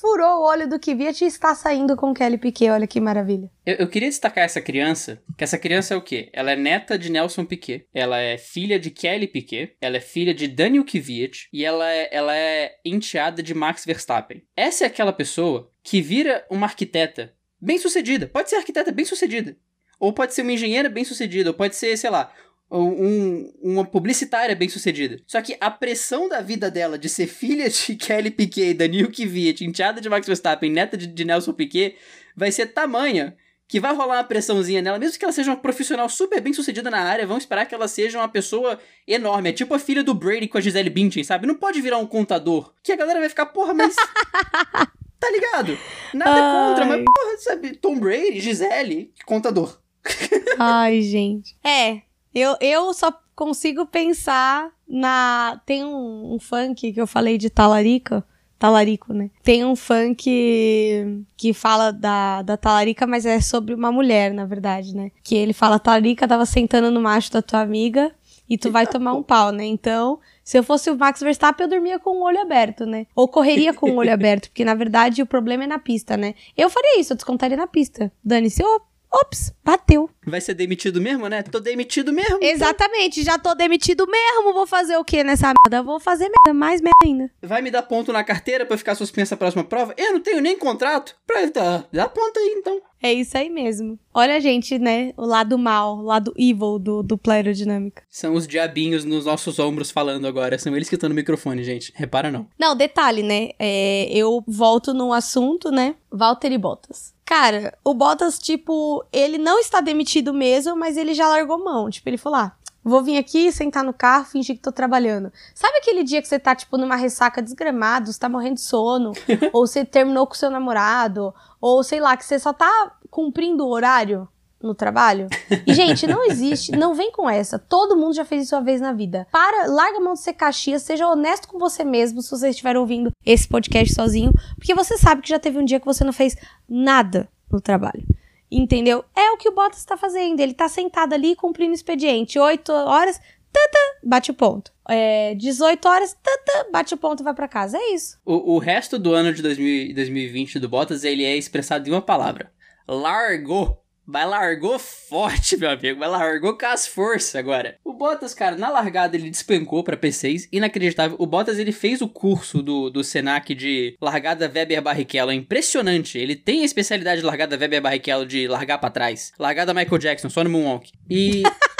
Furou 0.00 0.40
o 0.40 0.46
olho 0.46 0.68
do 0.68 0.78
Kvyat 0.78 1.24
e 1.24 1.26
está 1.26 1.54
saindo 1.54 1.96
com 1.96 2.14
Kelly 2.14 2.38
Piquet. 2.38 2.70
Olha 2.70 2.86
que 2.86 3.00
maravilha. 3.00 3.50
Eu, 3.66 3.76
eu, 3.76 3.88
queria 3.88 4.08
destacar 4.08 4.44
essa 4.44 4.60
criança, 4.60 5.20
que 5.36 5.44
essa 5.44 5.58
criança 5.58 5.94
é 5.94 5.96
o 5.96 6.02
quê? 6.02 6.30
Ela 6.32 6.52
é 6.52 6.56
neta 6.56 6.98
de 6.98 7.10
Nelson 7.10 7.44
Piquet, 7.44 7.86
ela 7.92 8.18
é 8.18 8.38
filha 8.38 8.78
de 8.78 8.90
Kelly 8.90 9.26
Piquet, 9.26 9.76
ela 9.80 9.96
é 9.96 10.00
filha 10.00 10.32
de 10.34 10.48
Daniel 10.48 10.84
Kvyat 10.84 11.48
e 11.52 11.64
ela 11.64 11.90
é, 11.90 12.08
ela 12.12 12.34
é 12.34 12.76
enteada 12.84 13.42
de 13.42 13.54
Max 13.54 13.84
Verstappen. 13.84 14.42
Essa 14.56 14.84
é 14.84 14.86
aquela 14.86 15.12
pessoa 15.12 15.70
que 15.82 16.00
vira 16.00 16.46
uma 16.50 16.66
arquiteta 16.66 17.34
bem 17.60 17.78
sucedida. 17.78 18.26
Pode 18.26 18.48
ser 18.50 18.56
arquiteta 18.56 18.92
bem 18.92 19.04
sucedida. 19.04 19.56
Ou 20.00 20.12
pode 20.12 20.32
ser 20.32 20.42
uma 20.42 20.52
engenheira 20.52 20.88
bem 20.88 21.02
sucedida, 21.02 21.50
ou 21.50 21.54
pode 21.54 21.74
ser, 21.74 21.96
sei 21.96 22.08
lá, 22.08 22.32
um, 22.70 23.52
uma 23.62 23.84
publicitária 23.84 24.54
bem 24.54 24.68
sucedida. 24.68 25.20
Só 25.26 25.40
que 25.40 25.56
a 25.60 25.70
pressão 25.70 26.28
da 26.28 26.40
vida 26.40 26.70
dela 26.70 26.98
de 26.98 27.08
ser 27.08 27.26
filha 27.26 27.68
de 27.68 27.96
Kelly 27.96 28.30
Piquet, 28.30 28.74
Daniel 28.74 29.10
Kvyat, 29.10 29.64
enteada 29.64 30.00
de 30.00 30.08
Max 30.08 30.26
Verstappen, 30.26 30.70
neta 30.70 30.96
de, 30.96 31.06
de 31.06 31.24
Nelson 31.24 31.52
Piquet, 31.52 31.96
vai 32.36 32.52
ser 32.52 32.66
tamanha 32.66 33.36
que 33.66 33.78
vai 33.78 33.94
rolar 33.94 34.16
uma 34.16 34.24
pressãozinha 34.24 34.80
nela, 34.80 34.98
mesmo 34.98 35.18
que 35.18 35.24
ela 35.24 35.32
seja 35.32 35.50
uma 35.50 35.56
profissional 35.56 36.08
super 36.08 36.40
bem 36.40 36.54
sucedida 36.54 36.90
na 36.90 37.00
área, 37.00 37.26
vão 37.26 37.36
esperar 37.36 37.66
que 37.66 37.74
ela 37.74 37.86
seja 37.86 38.18
uma 38.18 38.28
pessoa 38.28 38.78
enorme. 39.06 39.50
É 39.50 39.52
tipo 39.52 39.74
a 39.74 39.78
filha 39.78 40.02
do 40.02 40.14
Brady 40.14 40.48
com 40.48 40.56
a 40.56 40.60
Gisele 40.60 40.88
Bündchen, 40.88 41.22
sabe? 41.22 41.46
Não 41.46 41.54
pode 41.54 41.78
virar 41.82 41.98
um 41.98 42.06
contador. 42.06 42.72
Que 42.82 42.92
a 42.92 42.96
galera 42.96 43.20
vai 43.20 43.28
ficar, 43.28 43.44
porra, 43.46 43.74
mas... 43.74 43.94
tá 45.20 45.30
ligado? 45.30 45.76
Nada 46.14 46.32
Ai. 46.32 46.68
contra, 46.70 46.86
mas 46.86 47.04
porra, 47.04 47.36
sabe? 47.38 47.76
Tom 47.76 48.00
Brady, 48.00 48.40
Gisele, 48.40 49.12
contador. 49.26 49.78
Ai, 50.58 51.02
gente. 51.02 51.54
É, 51.62 52.00
eu, 52.38 52.56
eu 52.60 52.92
só 52.94 53.12
consigo 53.34 53.86
pensar 53.86 54.70
na. 54.88 55.60
Tem 55.64 55.84
um, 55.84 56.34
um 56.34 56.38
funk 56.38 56.92
que 56.92 57.00
eu 57.00 57.06
falei 57.06 57.38
de 57.38 57.50
talarica. 57.50 58.24
Talarico, 58.58 59.14
né? 59.14 59.30
Tem 59.44 59.64
um 59.64 59.76
funk 59.76 61.24
que 61.36 61.52
fala 61.52 61.92
da, 61.92 62.42
da 62.42 62.56
talarica, 62.56 63.06
mas 63.06 63.24
é 63.24 63.40
sobre 63.40 63.72
uma 63.72 63.92
mulher, 63.92 64.34
na 64.34 64.44
verdade, 64.44 64.96
né? 64.96 65.12
Que 65.22 65.36
ele 65.36 65.52
fala: 65.52 65.78
talarica 65.78 66.26
tava 66.26 66.44
sentando 66.44 66.90
no 66.90 67.00
macho 67.00 67.30
da 67.30 67.40
tua 67.40 67.60
amiga 67.60 68.12
e 68.48 68.56
tu 68.56 68.70
vai 68.70 68.86
tomar 68.86 69.12
um 69.12 69.22
pau, 69.22 69.52
né? 69.52 69.64
Então, 69.64 70.18
se 70.42 70.58
eu 70.58 70.62
fosse 70.62 70.90
o 70.90 70.96
Max 70.96 71.20
Verstappen, 71.20 71.66
eu 71.66 71.70
dormia 71.70 71.98
com 71.98 72.10
o 72.16 72.22
olho 72.24 72.40
aberto, 72.40 72.86
né? 72.86 73.06
Ou 73.14 73.28
correria 73.28 73.74
com 73.74 73.90
o 73.90 73.96
olho 73.96 74.10
aberto, 74.12 74.48
porque 74.48 74.64
na 74.64 74.74
verdade 74.74 75.20
o 75.20 75.26
problema 75.26 75.64
é 75.64 75.66
na 75.66 75.78
pista, 75.78 76.16
né? 76.16 76.34
Eu 76.56 76.70
faria 76.70 76.98
isso, 76.98 77.12
eu 77.12 77.16
descontaria 77.16 77.56
na 77.56 77.66
pista. 77.66 78.10
Dane-se, 78.24 78.62
ô, 78.64 78.80
Ops, 79.12 79.54
bateu. 79.64 80.10
Vai 80.26 80.40
ser 80.40 80.54
demitido 80.54 81.00
mesmo, 81.00 81.28
né? 81.28 81.42
Tô 81.42 81.58
demitido 81.58 82.12
mesmo. 82.12 82.38
Exatamente, 82.42 83.22
já 83.22 83.38
tô 83.38 83.54
demitido 83.54 84.06
mesmo. 84.06 84.52
Vou 84.52 84.66
fazer 84.66 84.96
o 84.96 85.04
que 85.04 85.24
nessa 85.24 85.52
merda? 85.64 85.82
Vou 85.82 85.98
fazer 85.98 86.24
merda, 86.24 86.58
mais 86.58 86.80
merda 86.80 86.96
ainda. 87.04 87.30
Vai 87.42 87.62
me 87.62 87.70
dar 87.70 87.82
ponto 87.82 88.12
na 88.12 88.22
carteira 88.22 88.66
pra 88.66 88.76
ficar 88.76 88.94
suspensa 88.94 89.34
a 89.34 89.38
próxima 89.38 89.64
prova? 89.64 89.94
Eu 89.96 90.12
não 90.12 90.20
tenho 90.20 90.40
nem 90.40 90.58
contrato. 90.58 91.16
Pra 91.26 91.46
dar, 91.46 91.88
dá 91.92 92.08
ponto 92.08 92.38
aí, 92.38 92.54
então. 92.58 92.80
É 93.00 93.12
isso 93.12 93.38
aí 93.38 93.48
mesmo. 93.48 93.98
Olha, 94.12 94.40
gente, 94.40 94.78
né? 94.78 95.12
O 95.16 95.24
lado 95.24 95.56
mal, 95.56 95.98
o 95.98 96.02
lado 96.02 96.34
evil 96.36 96.78
do, 96.78 97.02
do 97.02 97.20
aerodinâmica. 97.30 98.02
São 98.10 98.34
os 98.34 98.46
diabinhos 98.46 99.04
nos 99.04 99.24
nossos 99.24 99.58
ombros 99.58 99.90
falando 99.90 100.26
agora. 100.26 100.58
São 100.58 100.74
eles 100.74 100.88
que 100.88 100.96
estão 100.96 101.08
no 101.08 101.14
microfone, 101.14 101.62
gente. 101.62 101.92
Repara 101.94 102.30
não. 102.30 102.48
Não, 102.58 102.74
detalhe, 102.76 103.22
né? 103.22 103.50
É, 103.58 104.08
eu 104.10 104.42
volto 104.46 104.92
no 104.92 105.12
assunto, 105.12 105.70
né? 105.70 105.94
Valtteri 106.10 106.58
Bottas. 106.58 107.14
Cara, 107.28 107.76
o 107.84 107.92
Bottas, 107.92 108.38
tipo, 108.38 109.04
ele 109.12 109.36
não 109.36 109.58
está 109.58 109.82
demitido 109.82 110.32
mesmo, 110.32 110.74
mas 110.74 110.96
ele 110.96 111.12
já 111.12 111.28
largou 111.28 111.62
mão. 111.62 111.90
Tipo, 111.90 112.08
ele 112.08 112.16
falou: 112.16 112.38
ah, 112.38 112.52
vou 112.82 113.02
vir 113.02 113.18
aqui, 113.18 113.52
sentar 113.52 113.84
no 113.84 113.92
carro, 113.92 114.24
fingir 114.24 114.56
que 114.56 114.62
tô 114.62 114.72
trabalhando. 114.72 115.30
Sabe 115.54 115.76
aquele 115.76 116.02
dia 116.04 116.22
que 116.22 116.26
você 116.26 116.38
tá, 116.38 116.54
tipo, 116.54 116.78
numa 116.78 116.96
ressaca 116.96 117.42
desgramado, 117.42 118.10
você 118.10 118.18
tá 118.18 118.30
morrendo 118.30 118.54
de 118.54 118.62
sono, 118.62 119.12
ou 119.52 119.66
você 119.66 119.84
terminou 119.84 120.26
com 120.26 120.32
seu 120.32 120.50
namorado, 120.50 121.34
ou 121.60 121.84
sei 121.84 122.00
lá, 122.00 122.16
que 122.16 122.24
você 122.24 122.38
só 122.38 122.54
tá 122.54 122.96
cumprindo 123.10 123.62
o 123.66 123.70
horário 123.70 124.26
no 124.62 124.74
trabalho? 124.74 125.28
E, 125.66 125.72
gente, 125.72 126.06
não 126.06 126.24
existe, 126.24 126.72
não 126.72 126.94
vem 126.94 127.12
com 127.12 127.28
essa. 127.28 127.58
Todo 127.58 127.96
mundo 127.96 128.14
já 128.14 128.24
fez 128.24 128.44
isso 128.44 128.56
uma 128.56 128.62
vez 128.62 128.80
na 128.80 128.92
vida. 128.92 129.26
Para, 129.30 129.66
larga 129.66 129.98
a 129.98 130.00
mão 130.00 130.14
de 130.14 130.20
ser 130.20 130.32
caxias, 130.32 130.82
seja 130.82 131.06
honesto 131.06 131.48
com 131.48 131.58
você 131.58 131.84
mesmo 131.84 132.20
se 132.22 132.30
você 132.30 132.50
estiver 132.50 132.76
ouvindo 132.76 133.12
esse 133.24 133.46
podcast 133.48 133.94
sozinho, 133.94 134.32
porque 134.56 134.74
você 134.74 134.96
sabe 134.96 135.22
que 135.22 135.28
já 135.28 135.38
teve 135.38 135.58
um 135.58 135.64
dia 135.64 135.80
que 135.80 135.86
você 135.86 136.04
não 136.04 136.12
fez 136.12 136.36
nada 136.68 137.28
no 137.50 137.60
trabalho. 137.60 138.04
Entendeu? 138.50 139.04
É 139.14 139.30
o 139.30 139.36
que 139.36 139.48
o 139.48 139.54
Bottas 139.54 139.78
está 139.78 139.96
fazendo. 139.96 140.40
Ele 140.40 140.52
está 140.52 140.68
sentado 140.68 141.12
ali 141.12 141.36
cumprindo 141.36 141.74
expediente. 141.74 142.38
8 142.38 142.72
horas, 142.72 143.20
tata, 143.52 143.78
bate 144.02 144.30
o 144.30 144.34
ponto. 144.34 144.72
É, 144.88 145.34
18 145.34 145.86
horas, 145.86 146.16
tata, 146.22 146.70
bate 146.72 146.94
o 146.94 146.96
ponto 146.96 147.20
e 147.20 147.24
vai 147.24 147.34
para 147.34 147.46
casa. 147.46 147.76
É 147.76 147.92
isso. 147.92 148.18
O, 148.24 148.54
o 148.54 148.58
resto 148.58 148.98
do 148.98 149.12
ano 149.12 149.34
de 149.34 149.42
2000, 149.42 149.94
2020 149.94 150.58
do 150.58 150.68
Bottas, 150.68 151.04
ele 151.04 151.24
é 151.24 151.36
expressado 151.36 151.86
em 151.88 151.92
uma 151.92 152.00
palavra. 152.00 152.50
Largou. 152.86 153.84
Mas 154.10 154.26
largou 154.26 154.78
forte, 154.78 155.54
meu 155.58 155.68
amigo. 155.68 156.00
Mas 156.00 156.10
largou 156.10 156.56
com 156.56 156.64
as 156.64 156.86
forças 156.86 157.36
agora. 157.36 157.76
O 157.84 157.92
Bottas, 157.92 158.32
cara, 158.32 158.56
na 158.56 158.70
largada 158.70 159.14
ele 159.14 159.28
despencou 159.28 159.84
pra 159.84 159.98
P6. 159.98 160.48
Inacreditável. 160.50 161.14
O 161.20 161.26
Bottas, 161.26 161.58
ele 161.58 161.72
fez 161.72 162.00
o 162.00 162.08
curso 162.08 162.62
do, 162.62 162.88
do 162.88 163.04
Senac 163.04 163.54
de 163.54 163.98
largada 164.00 164.50
Weber 164.50 164.80
Barrichello. 164.80 165.30
É 165.30 165.34
impressionante. 165.34 166.16
Ele 166.16 166.34
tem 166.34 166.62
a 166.62 166.64
especialidade 166.64 167.20
de 167.20 167.26
largada 167.26 167.58
Weber 167.58 167.82
Barrichello 167.82 168.24
de 168.24 168.48
largar 168.48 168.78
pra 168.78 168.88
trás. 168.88 169.30
Largada 169.38 169.74
Michael 169.74 169.98
Jackson, 169.98 170.30
só 170.30 170.42
no 170.42 170.48
Moonwalk. 170.48 170.90
E... 171.10 171.42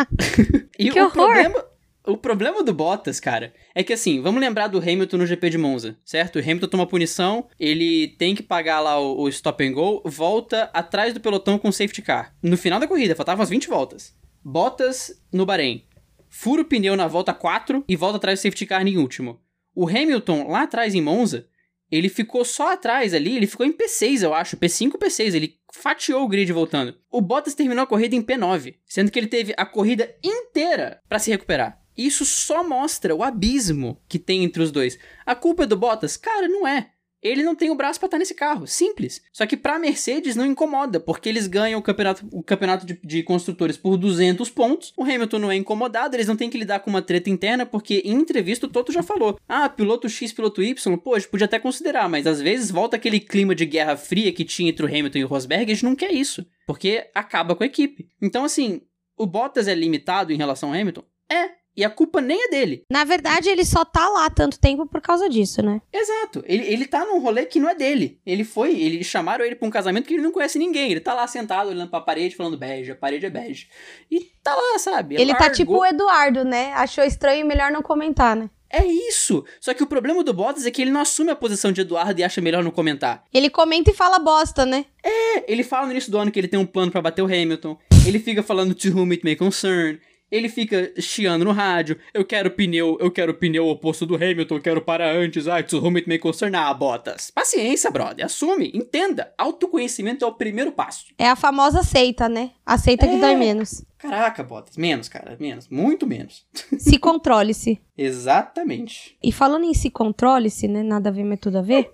e 0.78 0.88
que 0.88 1.00
o 1.00 1.06
horror. 1.06 1.12
problema... 1.12 1.69
O 2.10 2.16
problema 2.16 2.64
do 2.64 2.74
Bottas, 2.74 3.20
cara, 3.20 3.54
é 3.72 3.84
que 3.84 3.92
assim, 3.92 4.20
vamos 4.20 4.40
lembrar 4.40 4.66
do 4.66 4.78
Hamilton 4.78 5.18
no 5.18 5.26
GP 5.26 5.50
de 5.50 5.58
Monza, 5.58 5.96
certo? 6.04 6.36
O 6.36 6.42
Hamilton 6.42 6.66
toma 6.66 6.86
punição, 6.86 7.46
ele 7.58 8.08
tem 8.18 8.34
que 8.34 8.42
pagar 8.42 8.80
lá 8.80 8.98
o, 8.98 9.22
o 9.22 9.28
stop 9.28 9.64
and 9.64 9.72
go, 9.72 10.02
volta 10.04 10.64
atrás 10.74 11.14
do 11.14 11.20
pelotão 11.20 11.56
com 11.56 11.70
safety 11.70 12.02
car. 12.02 12.34
No 12.42 12.56
final 12.56 12.80
da 12.80 12.88
corrida, 12.88 13.14
faltavam 13.14 13.44
as 13.44 13.48
20 13.48 13.68
voltas. 13.68 14.12
Bottas 14.44 15.22
no 15.32 15.46
Bahrein. 15.46 15.84
Fura 16.28 16.62
o 16.62 16.64
pneu 16.64 16.96
na 16.96 17.06
volta 17.06 17.32
4 17.32 17.84
e 17.88 17.94
volta 17.94 18.16
atrás 18.16 18.40
do 18.40 18.42
safety 18.42 18.66
car 18.66 18.84
em 18.84 18.98
último. 18.98 19.40
O 19.72 19.88
Hamilton, 19.88 20.48
lá 20.48 20.62
atrás 20.62 20.96
em 20.96 21.00
Monza, 21.00 21.46
ele 21.90 22.08
ficou 22.08 22.44
só 22.44 22.72
atrás 22.72 23.14
ali, 23.14 23.36
ele 23.36 23.46
ficou 23.46 23.66
em 23.66 23.72
P6, 23.72 24.22
eu 24.22 24.34
acho, 24.34 24.56
P5, 24.56 24.98
P6, 24.98 25.34
ele 25.34 25.56
fatiou 25.72 26.24
o 26.24 26.28
grid 26.28 26.52
voltando. 26.52 26.96
O 27.10 27.20
Bottas 27.20 27.54
terminou 27.54 27.82
a 27.84 27.86
corrida 27.86 28.14
em 28.14 28.22
P9, 28.22 28.76
sendo 28.86 29.10
que 29.10 29.18
ele 29.18 29.26
teve 29.26 29.54
a 29.56 29.64
corrida 29.64 30.12
inteira 30.22 31.00
para 31.08 31.18
se 31.18 31.30
recuperar. 31.30 31.79
Isso 31.96 32.24
só 32.24 32.66
mostra 32.66 33.14
o 33.14 33.22
abismo 33.22 34.00
que 34.08 34.18
tem 34.18 34.44
entre 34.44 34.62
os 34.62 34.70
dois. 34.70 34.98
A 35.26 35.34
culpa 35.34 35.64
é 35.64 35.66
do 35.66 35.76
Bottas? 35.76 36.16
Cara, 36.16 36.48
não 36.48 36.66
é. 36.66 36.90
ele 37.22 37.42
não 37.42 37.54
tem 37.54 37.68
o 37.68 37.74
braço 37.74 38.00
para 38.00 38.06
estar 38.06 38.18
nesse 38.18 38.34
carro. 38.34 38.66
Simples. 38.66 39.20
Só 39.32 39.44
que 39.46 39.56
pra 39.56 39.78
Mercedes 39.78 40.34
não 40.34 40.46
incomoda, 40.46 40.98
porque 40.98 41.28
eles 41.28 41.46
ganham 41.46 41.78
o 41.78 41.82
campeonato, 41.82 42.26
o 42.32 42.42
campeonato 42.42 42.86
de, 42.86 42.98
de, 43.04 43.22
construtores 43.22 43.76
por 43.76 43.98
200 43.98 44.48
pontos. 44.48 44.94
O 44.96 45.02
Hamilton 45.02 45.38
não 45.38 45.50
é 45.50 45.56
incomodado, 45.56 46.16
eles 46.16 46.26
não 46.26 46.36
têm 46.36 46.48
que 46.48 46.56
lidar 46.56 46.80
com 46.80 46.88
uma 46.88 47.02
treta 47.02 47.28
interna, 47.28 47.66
porque 47.66 48.02
em 48.04 48.14
entrevista 48.14 48.66
o 48.66 48.70
Toto 48.70 48.90
já 48.90 49.02
falou: 49.02 49.38
ah, 49.46 49.68
piloto 49.68 50.08
X, 50.08 50.32
piloto 50.32 50.62
Y, 50.62 50.96
pô, 50.96 51.14
a 51.14 51.18
gente 51.18 51.28
podia 51.28 51.44
até 51.44 51.58
considerar, 51.58 52.08
mas 52.08 52.26
às 52.26 52.40
vezes 52.40 52.70
volta 52.70 52.96
aquele 52.96 53.20
clima 53.20 53.54
de 53.54 53.66
guerra 53.66 53.96
fria 53.96 54.32
que 54.32 54.44
tinha 54.44 54.70
entre 54.70 54.86
o 54.86 54.88
Hamilton 54.88 55.18
e 55.18 55.24
o 55.24 55.28
Rosberg, 55.28 55.70
a 55.70 55.74
gente 55.74 55.84
não 55.84 55.94
quer 55.94 56.12
isso, 56.12 56.46
porque 56.66 57.10
acaba 57.14 57.54
com 57.54 57.62
a 57.62 57.66
equipe. 57.66 58.08
Então, 58.22 58.44
assim, 58.44 58.80
o 59.20 59.26
Bottas 59.26 59.68
é 59.68 59.74
limitado 59.74 60.32
em 60.32 60.36
relação 60.36 60.70
ao 60.70 60.80
Hamilton? 60.80 61.04
É, 61.30 61.59
e 61.76 61.84
a 61.84 61.90
culpa 61.90 62.20
nem 62.20 62.44
é 62.44 62.48
dele. 62.48 62.84
Na 62.90 63.04
verdade, 63.04 63.48
ele 63.48 63.64
só 63.64 63.84
tá 63.84 64.08
lá 64.08 64.28
tanto 64.28 64.58
tempo 64.58 64.86
por 64.86 65.00
causa 65.00 65.28
disso, 65.28 65.62
né? 65.62 65.80
Exato. 65.92 66.42
Ele, 66.46 66.64
ele 66.64 66.86
tá 66.86 67.04
num 67.04 67.20
rolê 67.20 67.46
que 67.46 67.60
não 67.60 67.68
é 67.68 67.74
dele. 67.74 68.20
Ele 68.26 68.44
foi, 68.44 68.80
ele 68.80 69.02
chamaram 69.04 69.44
ele 69.44 69.54
pra 69.54 69.66
um 69.66 69.70
casamento 69.70 70.06
que 70.06 70.14
ele 70.14 70.22
não 70.22 70.32
conhece 70.32 70.58
ninguém. 70.58 70.90
Ele 70.90 71.00
tá 71.00 71.14
lá 71.14 71.26
sentado 71.26 71.70
olhando 71.70 71.88
pra 71.90 72.00
parede, 72.00 72.36
falando 72.36 72.56
bege, 72.58 72.92
a 72.92 72.96
parede 72.96 73.26
é 73.26 73.30
bege. 73.30 73.68
E 74.10 74.20
tá 74.42 74.54
lá, 74.54 74.78
sabe? 74.78 75.14
Ele 75.14 75.32
Largou. 75.32 75.46
tá 75.48 75.52
tipo 75.52 75.76
o 75.78 75.86
Eduardo, 75.86 76.44
né? 76.44 76.72
Achou 76.74 77.04
estranho 77.04 77.40
e 77.40 77.44
melhor 77.44 77.70
não 77.70 77.82
comentar, 77.82 78.36
né? 78.36 78.50
É 78.72 78.84
isso! 78.86 79.44
Só 79.60 79.74
que 79.74 79.82
o 79.82 79.86
problema 79.86 80.22
do 80.22 80.32
Bottas 80.32 80.64
é 80.64 80.70
que 80.70 80.80
ele 80.80 80.92
não 80.92 81.00
assume 81.00 81.32
a 81.32 81.34
posição 81.36 81.72
de 81.72 81.80
Eduardo 81.80 82.20
e 82.20 82.22
acha 82.22 82.40
melhor 82.40 82.62
não 82.62 82.70
comentar. 82.70 83.24
Ele 83.34 83.50
comenta 83.50 83.90
e 83.90 83.94
fala 83.94 84.20
bosta, 84.20 84.64
né? 84.64 84.84
É, 85.02 85.52
ele 85.52 85.64
fala 85.64 85.86
no 85.86 85.92
início 85.92 86.12
do 86.12 86.18
ano 86.18 86.30
que 86.30 86.38
ele 86.38 86.46
tem 86.46 86.60
um 86.60 86.64
plano 86.64 86.92
para 86.92 87.02
bater 87.02 87.20
o 87.20 87.24
Hamilton. 87.26 87.76
Ele 88.06 88.20
fica 88.20 88.44
falando 88.44 88.72
to 88.72 88.88
whom 88.96 89.10
it 89.10 89.24
may 89.24 89.34
concern. 89.34 89.98
Ele 90.30 90.48
fica 90.48 90.92
chiando 90.98 91.44
no 91.44 91.52
rádio. 91.52 91.98
Eu 92.14 92.24
quero 92.24 92.50
pneu, 92.50 92.96
eu 93.00 93.10
quero 93.10 93.34
pneu 93.34 93.66
oposto 93.68 94.06
do 94.06 94.14
Hamilton, 94.14 94.56
eu 94.56 94.62
quero 94.62 94.80
para 94.80 95.10
antes. 95.10 95.48
Ai, 95.48 95.62
to 95.62 95.78
whom 95.78 95.96
it 95.96 96.08
may 96.08 96.18
concern. 96.18 96.54
Ah, 96.54 96.72
Bottas. 96.72 97.30
Paciência, 97.30 97.90
brother. 97.90 98.24
Assume, 98.24 98.70
entenda. 98.74 99.32
Autoconhecimento 99.36 100.24
é 100.24 100.28
o 100.28 100.34
primeiro 100.34 100.72
passo. 100.72 101.06
É 101.18 101.26
a 101.26 101.36
famosa 101.36 101.80
aceita, 101.80 102.28
né? 102.28 102.52
Aceita 102.64 103.06
é... 103.06 103.08
que 103.08 103.16
dói 103.16 103.34
menos. 103.34 103.84
Caraca, 103.98 104.42
Bottas. 104.42 104.76
Menos, 104.76 105.08
cara. 105.08 105.36
Menos. 105.38 105.68
Muito 105.68 106.06
menos. 106.06 106.46
Se 106.78 106.96
controle-se. 106.98 107.80
Exatamente. 107.96 109.16
E 109.22 109.30
falando 109.32 109.64
em 109.64 109.74
se 109.74 109.90
controle-se, 109.90 110.66
né? 110.68 110.82
Nada 110.82 111.10
a 111.10 111.12
ver, 111.12 111.24
mas 111.24 111.40
tudo 111.40 111.58
a 111.58 111.62
ver. 111.62 111.90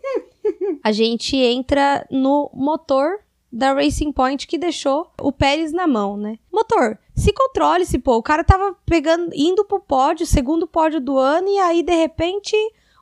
a 0.85 0.93
gente 0.93 1.37
entra 1.37 2.07
no 2.11 2.51
motor 2.55 3.26
da 3.57 3.73
Racing 3.73 4.13
Point 4.13 4.47
que 4.47 4.59
deixou 4.59 5.11
o 5.21 5.33
Pérez 5.33 5.73
na 5.73 5.87
mão, 5.87 6.17
né? 6.17 6.39
Motor, 6.53 6.99
se 7.15 7.33
controle-se, 7.33 7.99
pô. 7.99 8.17
O 8.17 8.23
cara 8.23 8.45
tava 8.45 8.77
pegando, 8.85 9.31
indo 9.35 9.65
pro 9.65 9.81
pódio, 9.81 10.27
segundo 10.27 10.67
pódio 10.67 11.01
do 11.01 11.19
ano, 11.19 11.49
e 11.49 11.59
aí, 11.59 11.83
de 11.83 11.95
repente, 11.95 12.55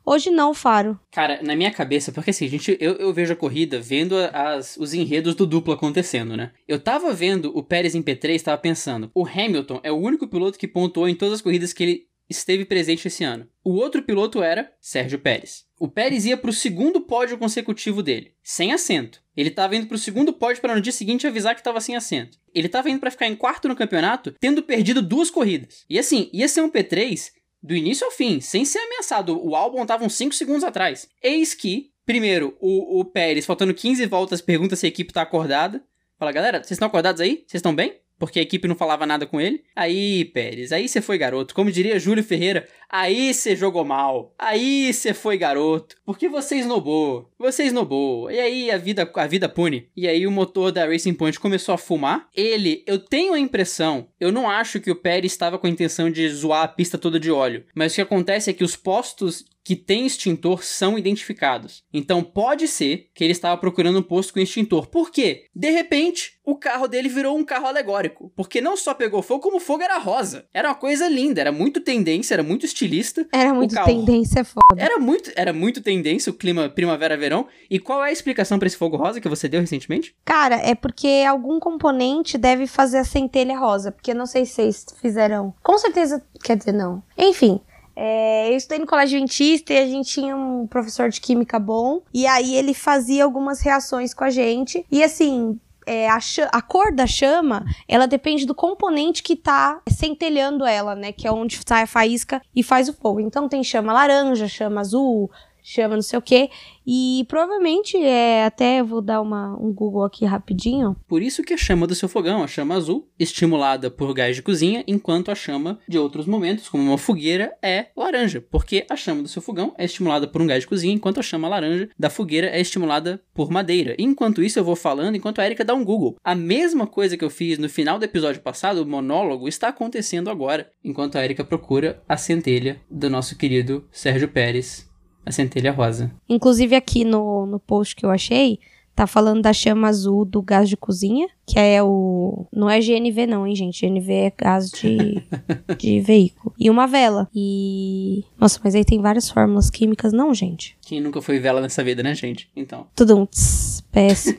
hoje 0.06 0.30
não, 0.30 0.54
Faro. 0.54 0.98
Cara, 1.10 1.42
na 1.42 1.56
minha 1.56 1.72
cabeça, 1.72 2.12
porque 2.12 2.30
assim, 2.30 2.46
gente, 2.46 2.76
eu, 2.80 2.94
eu 2.94 3.12
vejo 3.12 3.32
a 3.32 3.36
corrida 3.36 3.80
vendo 3.80 4.14
as, 4.32 4.76
os 4.76 4.94
enredos 4.94 5.34
do 5.34 5.46
duplo 5.46 5.74
acontecendo, 5.74 6.36
né? 6.36 6.52
Eu 6.68 6.78
tava 6.78 7.12
vendo 7.12 7.50
o 7.56 7.62
Pérez 7.62 7.94
em 7.94 8.02
P3, 8.02 8.40
tava 8.40 8.58
pensando, 8.58 9.10
o 9.14 9.26
Hamilton 9.26 9.80
é 9.82 9.90
o 9.90 9.96
único 9.96 10.28
piloto 10.28 10.58
que 10.58 10.68
pontuou 10.68 11.08
em 11.08 11.16
todas 11.16 11.34
as 11.34 11.42
corridas 11.42 11.72
que 11.72 11.82
ele 11.82 12.06
esteve 12.30 12.64
presente 12.64 13.08
esse 13.08 13.24
ano. 13.24 13.46
O 13.62 13.74
outro 13.74 14.02
piloto 14.02 14.42
era 14.42 14.72
Sérgio 14.80 15.18
Pérez. 15.18 15.63
O 15.78 15.88
Pérez 15.88 16.24
ia 16.24 16.36
para 16.36 16.50
o 16.50 16.52
segundo 16.52 17.00
pódio 17.00 17.36
consecutivo 17.36 18.02
dele, 18.02 18.32
sem 18.42 18.72
assento. 18.72 19.20
Ele 19.36 19.48
estava 19.48 19.74
indo 19.74 19.86
para 19.86 19.96
o 19.96 19.98
segundo 19.98 20.32
pódio 20.32 20.62
para 20.62 20.74
no 20.74 20.80
dia 20.80 20.92
seguinte 20.92 21.26
avisar 21.26 21.54
que 21.54 21.60
estava 21.60 21.80
sem 21.80 21.96
assento. 21.96 22.38
Ele 22.54 22.68
estava 22.68 22.88
indo 22.88 23.00
para 23.00 23.10
ficar 23.10 23.26
em 23.26 23.34
quarto 23.34 23.68
no 23.68 23.74
campeonato, 23.74 24.32
tendo 24.38 24.62
perdido 24.62 25.02
duas 25.02 25.30
corridas. 25.30 25.84
E 25.90 25.98
assim, 25.98 26.30
ia 26.32 26.46
ser 26.46 26.60
um 26.60 26.70
P3 26.70 27.32
do 27.60 27.74
início 27.74 28.04
ao 28.04 28.12
fim, 28.12 28.40
sem 28.40 28.64
ser 28.64 28.78
ameaçado. 28.78 29.44
O 29.44 29.56
álbum 29.56 29.82
estava 29.82 30.04
uns 30.04 30.14
5 30.14 30.34
segundos 30.34 30.62
atrás. 30.62 31.08
Eis 31.20 31.54
que, 31.54 31.90
primeiro, 32.06 32.56
o, 32.60 33.00
o 33.00 33.04
Pérez, 33.04 33.44
faltando 33.44 33.74
15 33.74 34.06
voltas, 34.06 34.40
pergunta 34.40 34.76
se 34.76 34.86
a 34.86 34.88
equipe 34.88 35.10
está 35.10 35.22
acordada. 35.22 35.82
Fala, 36.16 36.30
galera, 36.30 36.58
vocês 36.58 36.72
estão 36.72 36.86
acordados 36.86 37.20
aí? 37.20 37.44
Vocês 37.46 37.54
estão 37.54 37.74
bem? 37.74 38.03
Porque 38.18 38.38
a 38.38 38.42
equipe 38.42 38.68
não 38.68 38.74
falava 38.74 39.06
nada 39.06 39.26
com 39.26 39.40
ele. 39.40 39.62
Aí, 39.74 40.24
Pérez, 40.26 40.72
aí 40.72 40.88
você 40.88 41.00
foi 41.00 41.18
garoto. 41.18 41.54
Como 41.54 41.70
diria 41.70 41.98
Júlio 41.98 42.22
Ferreira, 42.22 42.66
aí 42.88 43.32
você 43.32 43.56
jogou 43.56 43.84
mal. 43.84 44.34
Aí 44.38 44.92
você 44.92 45.12
foi 45.12 45.36
garoto. 45.36 45.96
Porque 46.04 46.28
você 46.28 46.56
esnobou. 46.56 47.30
Você 47.38 47.64
esnobou. 47.64 48.30
E 48.30 48.38
aí 48.38 48.70
a 48.70 48.78
vida, 48.78 49.10
a 49.14 49.26
vida 49.26 49.48
pune. 49.48 49.88
E 49.96 50.06
aí 50.08 50.26
o 50.26 50.30
motor 50.30 50.70
da 50.72 50.86
Racing 50.86 51.14
Point 51.14 51.38
começou 51.40 51.74
a 51.74 51.78
fumar. 51.78 52.28
Ele, 52.34 52.82
eu 52.86 52.98
tenho 52.98 53.34
a 53.34 53.38
impressão, 53.38 54.08
eu 54.18 54.32
não 54.32 54.48
acho 54.48 54.80
que 54.80 54.90
o 54.90 54.96
Pérez 54.96 55.32
estava 55.32 55.58
com 55.58 55.66
a 55.66 55.70
intenção 55.70 56.10
de 56.10 56.28
zoar 56.28 56.62
a 56.62 56.68
pista 56.68 56.98
toda 56.98 57.18
de 57.20 57.30
óleo. 57.30 57.64
Mas 57.74 57.92
o 57.92 57.94
que 57.96 58.00
acontece 58.02 58.50
é 58.50 58.52
que 58.52 58.64
os 58.64 58.76
postos 58.76 59.44
que 59.64 59.74
tem 59.74 60.04
extintor 60.04 60.62
são 60.62 60.98
identificados. 60.98 61.82
Então 61.92 62.22
pode 62.22 62.68
ser 62.68 63.08
que 63.14 63.24
ele 63.24 63.32
estava 63.32 63.56
procurando 63.56 63.98
um 63.98 64.02
posto 64.02 64.34
com 64.34 64.40
extintor. 64.40 64.86
Por 64.88 65.10
quê? 65.10 65.46
De 65.54 65.70
repente, 65.70 66.38
o 66.44 66.54
carro 66.54 66.86
dele 66.86 67.08
virou 67.08 67.36
um 67.36 67.44
carro 67.44 67.66
alegórico. 67.66 68.30
Porque 68.36 68.60
não 68.60 68.76
só 68.76 68.92
pegou 68.92 69.22
fogo, 69.22 69.40
como 69.40 69.56
o 69.56 69.60
fogo 69.60 69.82
era 69.82 69.98
rosa. 69.98 70.46
Era 70.52 70.68
uma 70.68 70.74
coisa 70.74 71.08
linda, 71.08 71.40
era 71.40 71.50
muito 71.50 71.80
tendência, 71.80 72.34
era 72.34 72.42
muito 72.42 72.66
estilista. 72.66 73.26
Era 73.32 73.54
muito 73.54 73.74
carro... 73.74 73.86
tendência 73.86 74.44
foda. 74.44 74.60
Era 74.76 74.98
muito, 74.98 75.32
era 75.34 75.52
muito 75.52 75.80
tendência 75.80 76.30
o 76.30 76.34
clima 76.34 76.68
primavera-verão. 76.68 77.48
E 77.70 77.78
qual 77.78 78.04
é 78.04 78.10
a 78.10 78.12
explicação 78.12 78.58
para 78.58 78.66
esse 78.66 78.76
fogo 78.76 78.98
rosa 78.98 79.20
que 79.20 79.28
você 79.28 79.48
deu 79.48 79.62
recentemente? 79.62 80.14
Cara, 80.24 80.56
é 80.56 80.74
porque 80.74 81.24
algum 81.26 81.58
componente 81.58 82.36
deve 82.36 82.66
fazer 82.66 82.98
a 82.98 83.04
centelha 83.04 83.58
rosa. 83.58 83.90
Porque 83.90 84.12
não 84.12 84.26
sei 84.26 84.44
se 84.44 84.52
vocês 84.52 84.86
fizeram. 85.00 85.54
Com 85.62 85.78
certeza, 85.78 86.22
quer 86.42 86.56
dizer, 86.58 86.72
não. 86.72 87.02
Enfim, 87.16 87.60
é, 87.96 88.50
eu 88.52 88.56
estudei 88.56 88.78
no 88.78 88.86
colégio 88.86 89.18
dentista 89.18 89.72
e 89.72 89.78
a 89.78 89.86
gente 89.86 90.10
tinha 90.10 90.36
um 90.36 90.66
professor 90.66 91.08
de 91.08 91.20
química 91.20 91.58
bom. 91.58 92.02
E 92.12 92.26
aí 92.26 92.54
ele 92.54 92.74
fazia 92.74 93.24
algumas 93.24 93.60
reações 93.60 94.12
com 94.12 94.24
a 94.24 94.30
gente. 94.30 94.84
E 94.90 95.02
assim, 95.02 95.58
é, 95.86 96.08
a, 96.08 96.18
a, 96.52 96.62
cor 96.62 96.92
da 96.92 97.06
chama, 97.06 97.64
ela 97.88 98.06
depende 98.06 98.46
do 98.46 98.54
componente 98.54 99.22
que 99.22 99.36
tá 99.36 99.80
centelhando 99.88 100.64
ela, 100.64 100.94
né? 100.94 101.12
Que 101.12 101.26
é 101.26 101.32
onde 101.32 101.60
sai 101.66 101.82
a 101.82 101.86
faísca 101.86 102.42
e 102.54 102.62
faz 102.62 102.88
o 102.88 102.94
fogo. 102.94 103.20
Então 103.20 103.48
tem 103.48 103.62
chama 103.62 103.92
laranja, 103.92 104.48
chama 104.48 104.80
azul, 104.80 105.30
chama 105.64 105.94
não 105.94 106.02
sei 106.02 106.18
o 106.18 106.22
que. 106.22 106.50
E 106.86 107.24
provavelmente 107.26 107.96
é 107.96 108.44
até 108.44 108.82
vou 108.82 109.00
dar 109.00 109.22
uma, 109.22 109.58
um 109.58 109.72
Google 109.72 110.04
aqui 110.04 110.26
rapidinho. 110.26 110.94
Por 111.08 111.22
isso 111.22 111.42
que 111.42 111.54
a 111.54 111.56
chama 111.56 111.86
do 111.86 111.94
seu 111.94 112.08
fogão, 112.08 112.42
a 112.42 112.46
chama 112.46 112.74
azul, 112.74 113.08
estimulada 113.18 113.90
por 113.90 114.12
gás 114.12 114.36
de 114.36 114.42
cozinha, 114.42 114.84
enquanto 114.86 115.30
a 115.30 115.34
chama 115.34 115.78
de 115.88 115.98
outros 115.98 116.26
momentos, 116.26 116.68
como 116.68 116.84
uma 116.84 116.98
fogueira, 116.98 117.56
é 117.62 117.86
laranja, 117.96 118.40
porque 118.42 118.84
a 118.90 118.96
chama 118.96 119.22
do 119.22 119.28
seu 119.28 119.40
fogão 119.40 119.74
é 119.78 119.86
estimulada 119.86 120.28
por 120.28 120.42
um 120.42 120.46
gás 120.46 120.60
de 120.60 120.66
cozinha, 120.66 120.92
enquanto 120.92 121.18
a 121.18 121.22
chama 121.22 121.48
laranja 121.48 121.88
da 121.98 122.10
fogueira 122.10 122.48
é 122.48 122.60
estimulada 122.60 123.22
por 123.32 123.50
madeira. 123.50 123.96
Enquanto 123.98 124.42
isso 124.42 124.58
eu 124.58 124.64
vou 124.64 124.76
falando, 124.76 125.16
enquanto 125.16 125.38
a 125.38 125.46
Erika 125.46 125.64
dá 125.64 125.72
um 125.72 125.84
Google. 125.84 126.16
A 126.22 126.34
mesma 126.34 126.86
coisa 126.86 127.16
que 127.16 127.24
eu 127.24 127.30
fiz 127.30 127.58
no 127.58 127.68
final 127.68 127.98
do 127.98 128.04
episódio 128.04 128.42
passado, 128.42 128.82
o 128.82 128.86
monólogo, 128.86 129.48
está 129.48 129.68
acontecendo 129.68 130.28
agora, 130.28 130.70
enquanto 130.84 131.16
a 131.16 131.24
Erika 131.24 131.44
procura 131.44 132.02
a 132.06 132.16
centelha 132.18 132.80
do 132.90 133.08
nosso 133.08 133.38
querido 133.38 133.88
Sérgio 133.90 134.28
Pérez 134.28 134.92
a 135.24 135.32
centelha 135.32 135.72
rosa. 135.72 136.10
Inclusive 136.28 136.74
aqui 136.74 137.04
no, 137.04 137.46
no 137.46 137.58
post 137.58 137.96
que 137.96 138.04
eu 138.04 138.10
achei, 138.10 138.58
tá 138.94 139.06
falando 139.06 139.42
da 139.42 139.52
chama 139.52 139.88
azul 139.88 140.24
do 140.24 140.40
gás 140.40 140.68
de 140.68 140.76
cozinha, 140.76 141.28
que 141.46 141.58
é 141.58 141.82
o. 141.82 142.46
Não 142.52 142.70
é 142.70 142.80
GNV, 142.80 143.26
não, 143.26 143.46
hein, 143.46 143.56
gente? 143.56 143.86
GNV 143.86 144.12
é 144.12 144.32
gás 144.36 144.70
de, 144.70 145.22
de 145.78 146.00
veículo. 146.00 146.54
E 146.58 146.70
uma 146.70 146.86
vela. 146.86 147.28
E. 147.34 148.24
Nossa, 148.38 148.60
mas 148.62 148.74
aí 148.74 148.84
tem 148.84 149.00
várias 149.00 149.30
fórmulas 149.30 149.70
químicas, 149.70 150.12
não, 150.12 150.32
gente? 150.32 150.76
Quem 150.82 151.00
nunca 151.00 151.20
foi 151.20 151.38
vela 151.38 151.60
nessa 151.60 151.82
vida, 151.82 152.02
né, 152.02 152.14
gente? 152.14 152.48
Então. 152.54 152.86
Tudo 152.94 153.16
um 153.16 153.26
tss, 153.26 153.82
péssimo. 153.90 154.38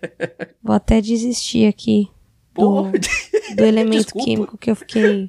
Vou 0.62 0.74
até 0.74 1.00
desistir 1.00 1.66
aqui. 1.66 2.08
Do, 2.54 2.84
do 3.56 3.64
elemento 3.64 4.04
Desculpa. 4.14 4.24
químico 4.24 4.58
que 4.58 4.70
eu 4.70 4.76
fiquei 4.76 5.28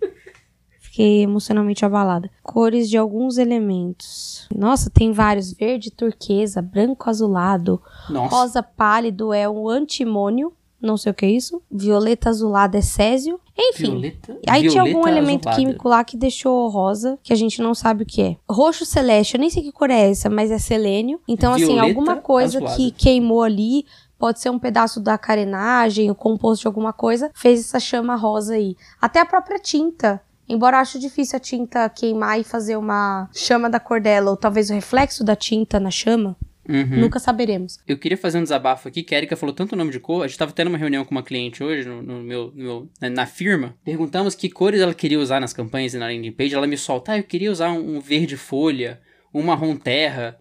fiquei 0.96 1.24
emocionalmente 1.24 1.86
abalada. 1.86 2.32
Cores 2.42 2.90
de 2.90 2.98
alguns 2.98 3.38
elementos. 3.38 4.48
Nossa, 4.56 4.90
tem 4.90 5.12
vários: 5.12 5.52
verde, 5.52 5.92
turquesa, 5.92 6.62
branco, 6.62 7.10
azulado, 7.10 7.82
Nossa. 8.10 8.36
rosa 8.36 8.64
pálido 8.64 9.34
é 9.34 9.48
o 9.48 9.70
antimônio. 9.70 10.54
Não 10.82 10.98
sei 10.98 11.12
o 11.12 11.16
que 11.16 11.26
é 11.26 11.30
isso. 11.30 11.62
Violeta 11.72 12.30
azulado 12.30 12.78
é 12.78 12.82
césio. 12.82 13.40
Enfim. 13.58 13.92
Violeta, 13.92 14.38
aí 14.48 14.62
Violeta 14.62 14.70
tinha 14.70 14.84
algum 14.84 15.08
elemento 15.08 15.50
azulada. 15.50 15.56
químico 15.56 15.90
lá 15.90 16.04
que 16.04 16.16
deixou 16.16 16.68
rosa, 16.70 17.18
que 17.24 17.34
a 17.34 17.36
gente 17.36 17.62
não 17.62 17.74
sabe 17.74 18.04
o 18.04 18.06
que 18.06 18.22
é. 18.22 18.36
Roxo 18.48 18.86
celeste, 18.86 19.36
eu 19.36 19.40
nem 19.40 19.50
sei 19.50 19.64
que 19.64 19.72
cor 19.72 19.90
é 19.90 20.12
essa, 20.12 20.30
mas 20.30 20.52
é 20.52 20.60
selênio. 20.60 21.20
Então, 21.28 21.54
assim, 21.54 21.66
Violeta 21.66 21.82
assim, 21.82 21.90
alguma 21.90 22.16
coisa 22.18 22.58
azulada. 22.60 22.76
que 22.78 22.92
queimou 22.92 23.42
ali 23.42 23.86
pode 24.18 24.40
ser 24.40 24.50
um 24.50 24.60
pedaço 24.60 25.00
da 25.00 25.18
carenagem, 25.18 26.12
o 26.12 26.16
composto 26.16 26.62
de 26.62 26.68
alguma 26.68 26.94
coisa, 26.94 27.32
fez 27.34 27.62
essa 27.62 27.80
chama 27.80 28.16
rosa 28.16 28.54
aí. 28.54 28.76
Até 29.02 29.20
a 29.20 29.26
própria 29.26 29.58
tinta 29.60 30.22
Embora 30.48 30.78
eu 30.78 30.82
acho 30.82 31.00
difícil 31.00 31.38
a 31.38 31.40
tinta 31.40 31.90
queimar 31.90 32.40
e 32.40 32.44
fazer 32.44 32.78
uma 32.78 33.30
chama 33.34 33.70
da 33.70 33.80
cor 33.80 34.00
dela, 34.00 34.32
ou 34.32 34.38
talvez 34.38 34.70
o 34.70 34.74
reflexo 34.74 35.24
da 35.24 35.36
tinta 35.36 35.80
na 35.80 35.90
chama, 35.90 36.38
Uhum. 36.68 37.02
Nunca 37.02 37.20
saberemos. 37.20 37.80
Eu 37.88 37.98
queria 37.98 38.18
fazer 38.18 38.40
um 38.40 38.44
desabafo 38.44 38.88
aqui, 38.88 39.04
que 39.04 39.14
a 39.14 39.18
Erika 39.18 39.36
falou 39.36 39.54
tanto 39.54 39.74
o 39.74 39.76
nome 39.76 39.92
de 39.92 40.00
cor. 40.00 40.24
A 40.24 40.28
gente 40.28 40.38
tava 40.38 40.52
tendo 40.52 40.68
uma 40.68 40.78
reunião 40.78 41.06
com 41.06 41.12
uma 41.12 41.24
cliente 41.24 41.64
hoje, 41.64 41.88
no, 41.88 42.02
no 42.02 42.24
meu, 42.24 42.52
no 42.56 42.64
meu 42.64 42.90
na, 43.00 43.10
na, 43.10 43.26
firma. 43.26 43.76
Perguntamos 43.84 44.34
que 44.34 44.50
cores 44.50 44.82
ela 44.82 44.94
queria 44.94 45.20
usar 45.20 45.40
nas 45.40 45.54
campanhas 45.54 45.94
e 45.94 45.98
na 45.98 46.08
landing 46.08 46.32
page. 46.32 46.56
Ela 46.56 46.68
me 46.68 46.78
solta, 46.78 47.14
ah, 47.14 47.18
eu 47.18 47.24
queria 47.24 47.52
usar 47.52 47.72
um, 47.72 47.98
um 47.98 48.00
verde 48.00 48.36
folha, 48.36 49.00
um 49.34 49.44
marrom 49.44 49.76
terra. 49.76 50.40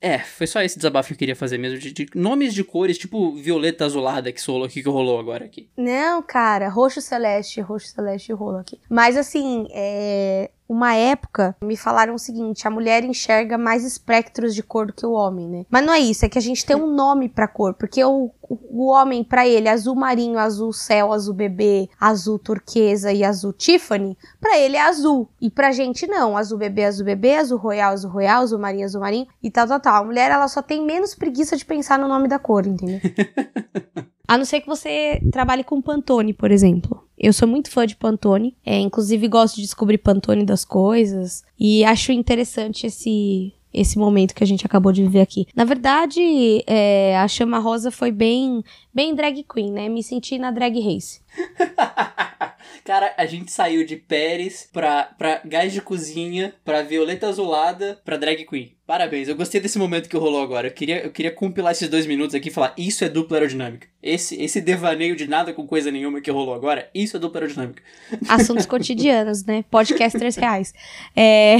É, 0.00 0.18
foi 0.18 0.46
só 0.46 0.60
esse 0.62 0.76
desabafo 0.76 1.08
que 1.08 1.14
eu 1.14 1.18
queria 1.18 1.36
fazer 1.36 1.56
mesmo. 1.58 1.78
De, 1.78 1.92
de 1.92 2.08
nomes 2.14 2.52
de 2.52 2.62
cores, 2.62 2.98
tipo 2.98 3.34
violeta 3.36 3.84
azulada 3.84 4.30
que 4.30 4.40
rolou 4.46 4.66
aqui, 4.66 4.82
que 4.82 4.88
rolou 4.88 5.18
agora 5.18 5.44
aqui. 5.44 5.68
Não, 5.76 6.22
cara, 6.22 6.68
roxo 6.68 7.00
celeste, 7.00 7.60
roxo 7.60 7.88
celeste 7.88 8.32
rolou 8.32 8.60
aqui. 8.60 8.78
Mas 8.88 9.16
assim, 9.16 9.66
é 9.70 10.50
uma 10.68 10.94
época, 10.94 11.56
me 11.62 11.76
falaram 11.76 12.14
o 12.14 12.18
seguinte: 12.18 12.66
a 12.66 12.70
mulher 12.70 13.04
enxerga 13.04 13.56
mais 13.56 13.84
espectros 13.84 14.54
de 14.54 14.62
cor 14.62 14.86
do 14.86 14.92
que 14.92 15.06
o 15.06 15.12
homem, 15.12 15.48
né? 15.48 15.66
Mas 15.70 15.84
não 15.84 15.92
é 15.92 16.00
isso, 16.00 16.24
é 16.24 16.28
que 16.28 16.38
a 16.38 16.42
gente 16.42 16.64
tem 16.64 16.76
um 16.76 16.92
nome 16.92 17.28
pra 17.28 17.46
cor, 17.46 17.74
porque 17.74 18.04
o, 18.04 18.30
o, 18.42 18.58
o 18.70 18.86
homem, 18.86 19.22
para 19.22 19.46
ele, 19.46 19.68
azul 19.68 19.94
marinho, 19.94 20.38
azul 20.38 20.72
céu, 20.72 21.12
azul 21.12 21.34
bebê, 21.34 21.88
azul 22.00 22.38
turquesa 22.38 23.12
e 23.12 23.24
azul 23.24 23.52
Tiffany, 23.52 24.16
para 24.40 24.58
ele 24.58 24.76
é 24.76 24.82
azul. 24.82 25.28
E 25.40 25.50
pra 25.50 25.72
gente 25.72 26.06
não, 26.06 26.36
azul 26.36 26.58
bebê, 26.58 26.84
azul 26.84 27.04
bebê, 27.04 27.36
azul 27.36 27.58
royal, 27.58 27.92
azul 27.92 28.10
royal, 28.10 28.42
azul 28.42 28.58
marinho, 28.58 28.84
azul 28.84 29.00
marinho 29.00 29.26
e 29.42 29.50
tal, 29.50 29.66
tal, 29.66 29.80
tal. 29.80 30.02
A 30.02 30.06
mulher, 30.06 30.30
ela 30.30 30.48
só 30.48 30.62
tem 30.62 30.84
menos 30.84 31.14
preguiça 31.14 31.56
de 31.56 31.64
pensar 31.64 31.98
no 31.98 32.08
nome 32.08 32.28
da 32.28 32.38
cor, 32.38 32.66
entendeu? 32.66 33.00
A 34.28 34.36
não 34.36 34.44
ser 34.44 34.60
que 34.60 34.66
você 34.66 35.20
trabalhe 35.30 35.62
com 35.62 35.80
Pantone, 35.80 36.32
por 36.32 36.50
exemplo. 36.50 37.05
Eu 37.18 37.32
sou 37.32 37.48
muito 37.48 37.70
fã 37.70 37.86
de 37.86 37.96
Pantone, 37.96 38.54
é, 38.64 38.78
inclusive 38.78 39.26
gosto 39.28 39.56
de 39.56 39.62
descobrir 39.62 39.98
Pantone 39.98 40.44
das 40.44 40.64
coisas 40.64 41.44
e 41.58 41.84
acho 41.84 42.12
interessante 42.12 42.86
esse 42.86 43.52
esse 43.76 43.98
momento 43.98 44.34
que 44.34 44.42
a 44.42 44.46
gente 44.46 44.64
acabou 44.64 44.90
de 44.90 45.02
viver 45.02 45.20
aqui. 45.20 45.46
Na 45.54 45.64
verdade, 45.64 46.18
é, 46.66 47.14
a 47.18 47.28
Chama 47.28 47.58
Rosa 47.58 47.90
foi 47.90 48.10
bem 48.10 48.64
bem 48.92 49.14
drag 49.14 49.44
queen, 49.44 49.70
né? 49.70 49.86
Me 49.88 50.02
senti 50.02 50.38
na 50.38 50.50
drag 50.50 50.80
race. 50.80 51.20
Cara, 52.86 53.12
a 53.16 53.26
gente 53.26 53.50
saiu 53.50 53.84
de 53.84 53.96
Pérez 53.96 54.68
pra, 54.72 55.10
pra 55.18 55.40
gás 55.44 55.72
de 55.72 55.80
cozinha, 55.80 56.54
pra 56.64 56.82
violeta 56.82 57.26
azulada, 57.26 58.00
pra 58.04 58.16
drag 58.16 58.44
queen. 58.44 58.76
Parabéns, 58.86 59.26
eu 59.26 59.34
gostei 59.34 59.60
desse 59.60 59.76
momento 59.76 60.08
que 60.08 60.16
rolou 60.16 60.40
agora. 60.40 60.68
Eu 60.68 60.72
queria, 60.72 61.04
eu 61.04 61.10
queria 61.10 61.32
compilar 61.32 61.72
esses 61.72 61.88
dois 61.88 62.06
minutos 62.06 62.36
aqui 62.36 62.48
e 62.48 62.52
falar: 62.52 62.72
isso 62.78 63.04
é 63.04 63.08
dupla 63.08 63.38
aerodinâmica. 63.38 63.88
Esse, 64.00 64.40
esse 64.40 64.60
devaneio 64.60 65.16
de 65.16 65.26
nada 65.26 65.52
com 65.52 65.66
coisa 65.66 65.90
nenhuma 65.90 66.20
que 66.20 66.30
rolou 66.30 66.54
agora, 66.54 66.88
isso 66.94 67.16
é 67.16 67.20
dupla 67.20 67.40
aerodinâmica. 67.40 67.82
Assuntos 68.28 68.66
cotidianos, 68.66 69.44
né? 69.44 69.64
Podcasters 69.68 70.36
reais. 70.36 70.72
É... 71.16 71.56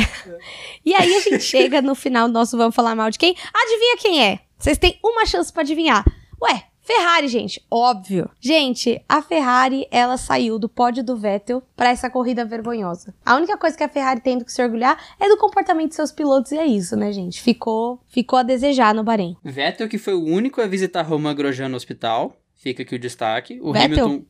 E 0.84 0.94
aí 0.94 1.12
a 1.12 1.20
gente 1.20 1.40
chega 1.40 1.82
no 1.82 1.96
final 1.96 2.28
do 2.28 2.34
nosso 2.34 2.56
Vamos 2.56 2.76
Falar 2.76 2.94
Mal 2.94 3.10
de 3.10 3.18
Quem? 3.18 3.34
Adivinha 3.52 3.96
quem 3.98 4.24
é? 4.24 4.38
Vocês 4.56 4.78
têm 4.78 4.96
uma 5.02 5.26
chance 5.26 5.52
para 5.52 5.62
adivinhar. 5.62 6.04
Ué, 6.40 6.62
Ferrari, 6.86 7.26
gente, 7.26 7.60
óbvio. 7.68 8.30
Gente, 8.40 9.02
a 9.08 9.20
Ferrari, 9.20 9.88
ela 9.90 10.16
saiu 10.16 10.56
do 10.56 10.68
pódio 10.68 11.02
do 11.02 11.16
Vettel 11.16 11.60
para 11.74 11.90
essa 11.90 12.08
corrida 12.08 12.44
vergonhosa. 12.44 13.12
A 13.24 13.34
única 13.34 13.58
coisa 13.58 13.76
que 13.76 13.82
a 13.82 13.88
Ferrari 13.88 14.20
tem 14.20 14.38
do 14.38 14.44
que 14.44 14.52
se 14.52 14.62
orgulhar 14.62 14.96
é 15.18 15.28
do 15.28 15.36
comportamento 15.36 15.88
de 15.88 15.96
seus 15.96 16.12
pilotos 16.12 16.52
e 16.52 16.56
é 16.56 16.64
isso, 16.64 16.94
né, 16.94 17.10
gente? 17.10 17.42
Ficou, 17.42 18.00
ficou 18.06 18.38
a 18.38 18.44
desejar 18.44 18.94
no 18.94 19.02
Bahrein. 19.02 19.36
Vettel 19.42 19.88
que 19.88 19.98
foi 19.98 20.14
o 20.14 20.24
único 20.24 20.60
a 20.60 20.66
visitar 20.68 21.02
Romain 21.02 21.34
Grosjean 21.34 21.68
no 21.68 21.76
hospital. 21.76 22.36
Fica 22.54 22.84
aqui 22.84 22.94
o 22.94 22.98
destaque. 23.00 23.58
O 23.60 23.72
Vettel? 23.72 24.04
Hamilton 24.04 24.26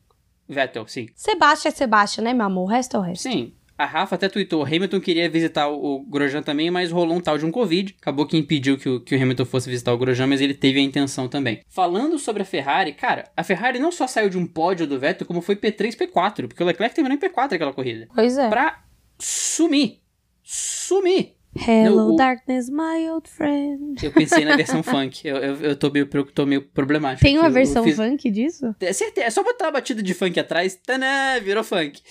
Vettel, 0.49 0.87
sim. 0.87 1.09
Sebastião 1.13 1.69
é 1.69 1.75
Sebastião, 1.75 2.23
né, 2.23 2.33
meu 2.33 2.45
amor? 2.45 2.63
O 2.63 2.67
resto 2.67 2.95
é 2.95 2.99
o 2.99 3.03
resto. 3.03 3.23
Sim. 3.23 3.53
A 3.77 3.85
Rafa 3.85 4.15
até 4.15 4.27
tweetou, 4.27 4.63
Hamilton 4.63 4.99
queria 4.99 5.29
visitar 5.29 5.67
o, 5.67 6.03
Grosjean 6.09 6.41
também, 6.41 6.71
mas 6.71 6.91
rolou 6.91 7.17
um 7.17 7.21
tal 7.21 7.37
de 7.37 7.45
um 7.45 7.51
Covid. 7.51 7.95
Acabou 8.01 8.25
que 8.25 8.35
impediu 8.35 8.77
que 8.77 8.89
o, 8.89 8.99
que 8.99 9.15
o 9.15 9.21
Hamilton 9.21 9.45
fosse 9.45 9.69
visitar 9.69 9.93
o 9.93 9.97
Grosjean, 9.97 10.25
mas 10.25 10.41
ele 10.41 10.55
teve 10.55 10.79
a 10.79 10.83
intenção 10.83 11.27
também. 11.27 11.61
Falando 11.69 12.17
sobre 12.17 12.41
a 12.41 12.45
Ferrari, 12.45 12.93
cara, 12.93 13.25
a 13.37 13.43
Ferrari 13.43 13.77
não 13.77 13.91
só 13.91 14.07
saiu 14.07 14.29
de 14.29 14.37
um 14.37 14.47
pódio 14.47 14.87
do 14.87 14.99
Vettel, 14.99 15.27
como 15.27 15.41
foi 15.41 15.55
P3, 15.55 15.95
P4, 15.95 16.47
porque 16.47 16.63
o 16.63 16.65
Leclerc 16.65 16.95
terminou 16.95 17.15
em 17.15 17.19
P4 17.19 17.53
aquela 17.53 17.73
corrida. 17.73 18.07
Pois 18.15 18.37
é. 18.37 18.49
Pra 18.49 18.81
sumir. 19.19 19.99
Sumir. 20.43 21.36
Hello, 21.65 22.15
darkness, 22.15 22.69
my 22.69 23.09
old 23.09 23.29
friend. 23.29 24.03
Eu 24.03 24.11
pensei 24.11 24.45
na 24.45 24.55
versão 24.57 24.83
funk. 24.83 25.27
Eu, 25.27 25.37
eu, 25.37 25.55
eu 25.57 25.75
tô, 25.75 25.89
meio, 25.89 26.05
tô 26.07 26.45
meio 26.45 26.61
problemático. 26.61 27.21
Tem 27.21 27.37
uma 27.37 27.49
versão 27.49 27.83
fiz... 27.83 27.95
funk 27.95 28.29
disso? 28.29 28.75
É, 28.79 28.93
certeza. 28.93 29.27
É 29.27 29.29
só 29.29 29.43
botar 29.43 29.69
a 29.69 29.71
batida 29.71 30.03
de 30.03 30.13
funk 30.13 30.39
atrás. 30.39 30.75
Tanã, 30.75 31.39
virou 31.41 31.63
funk. 31.63 32.01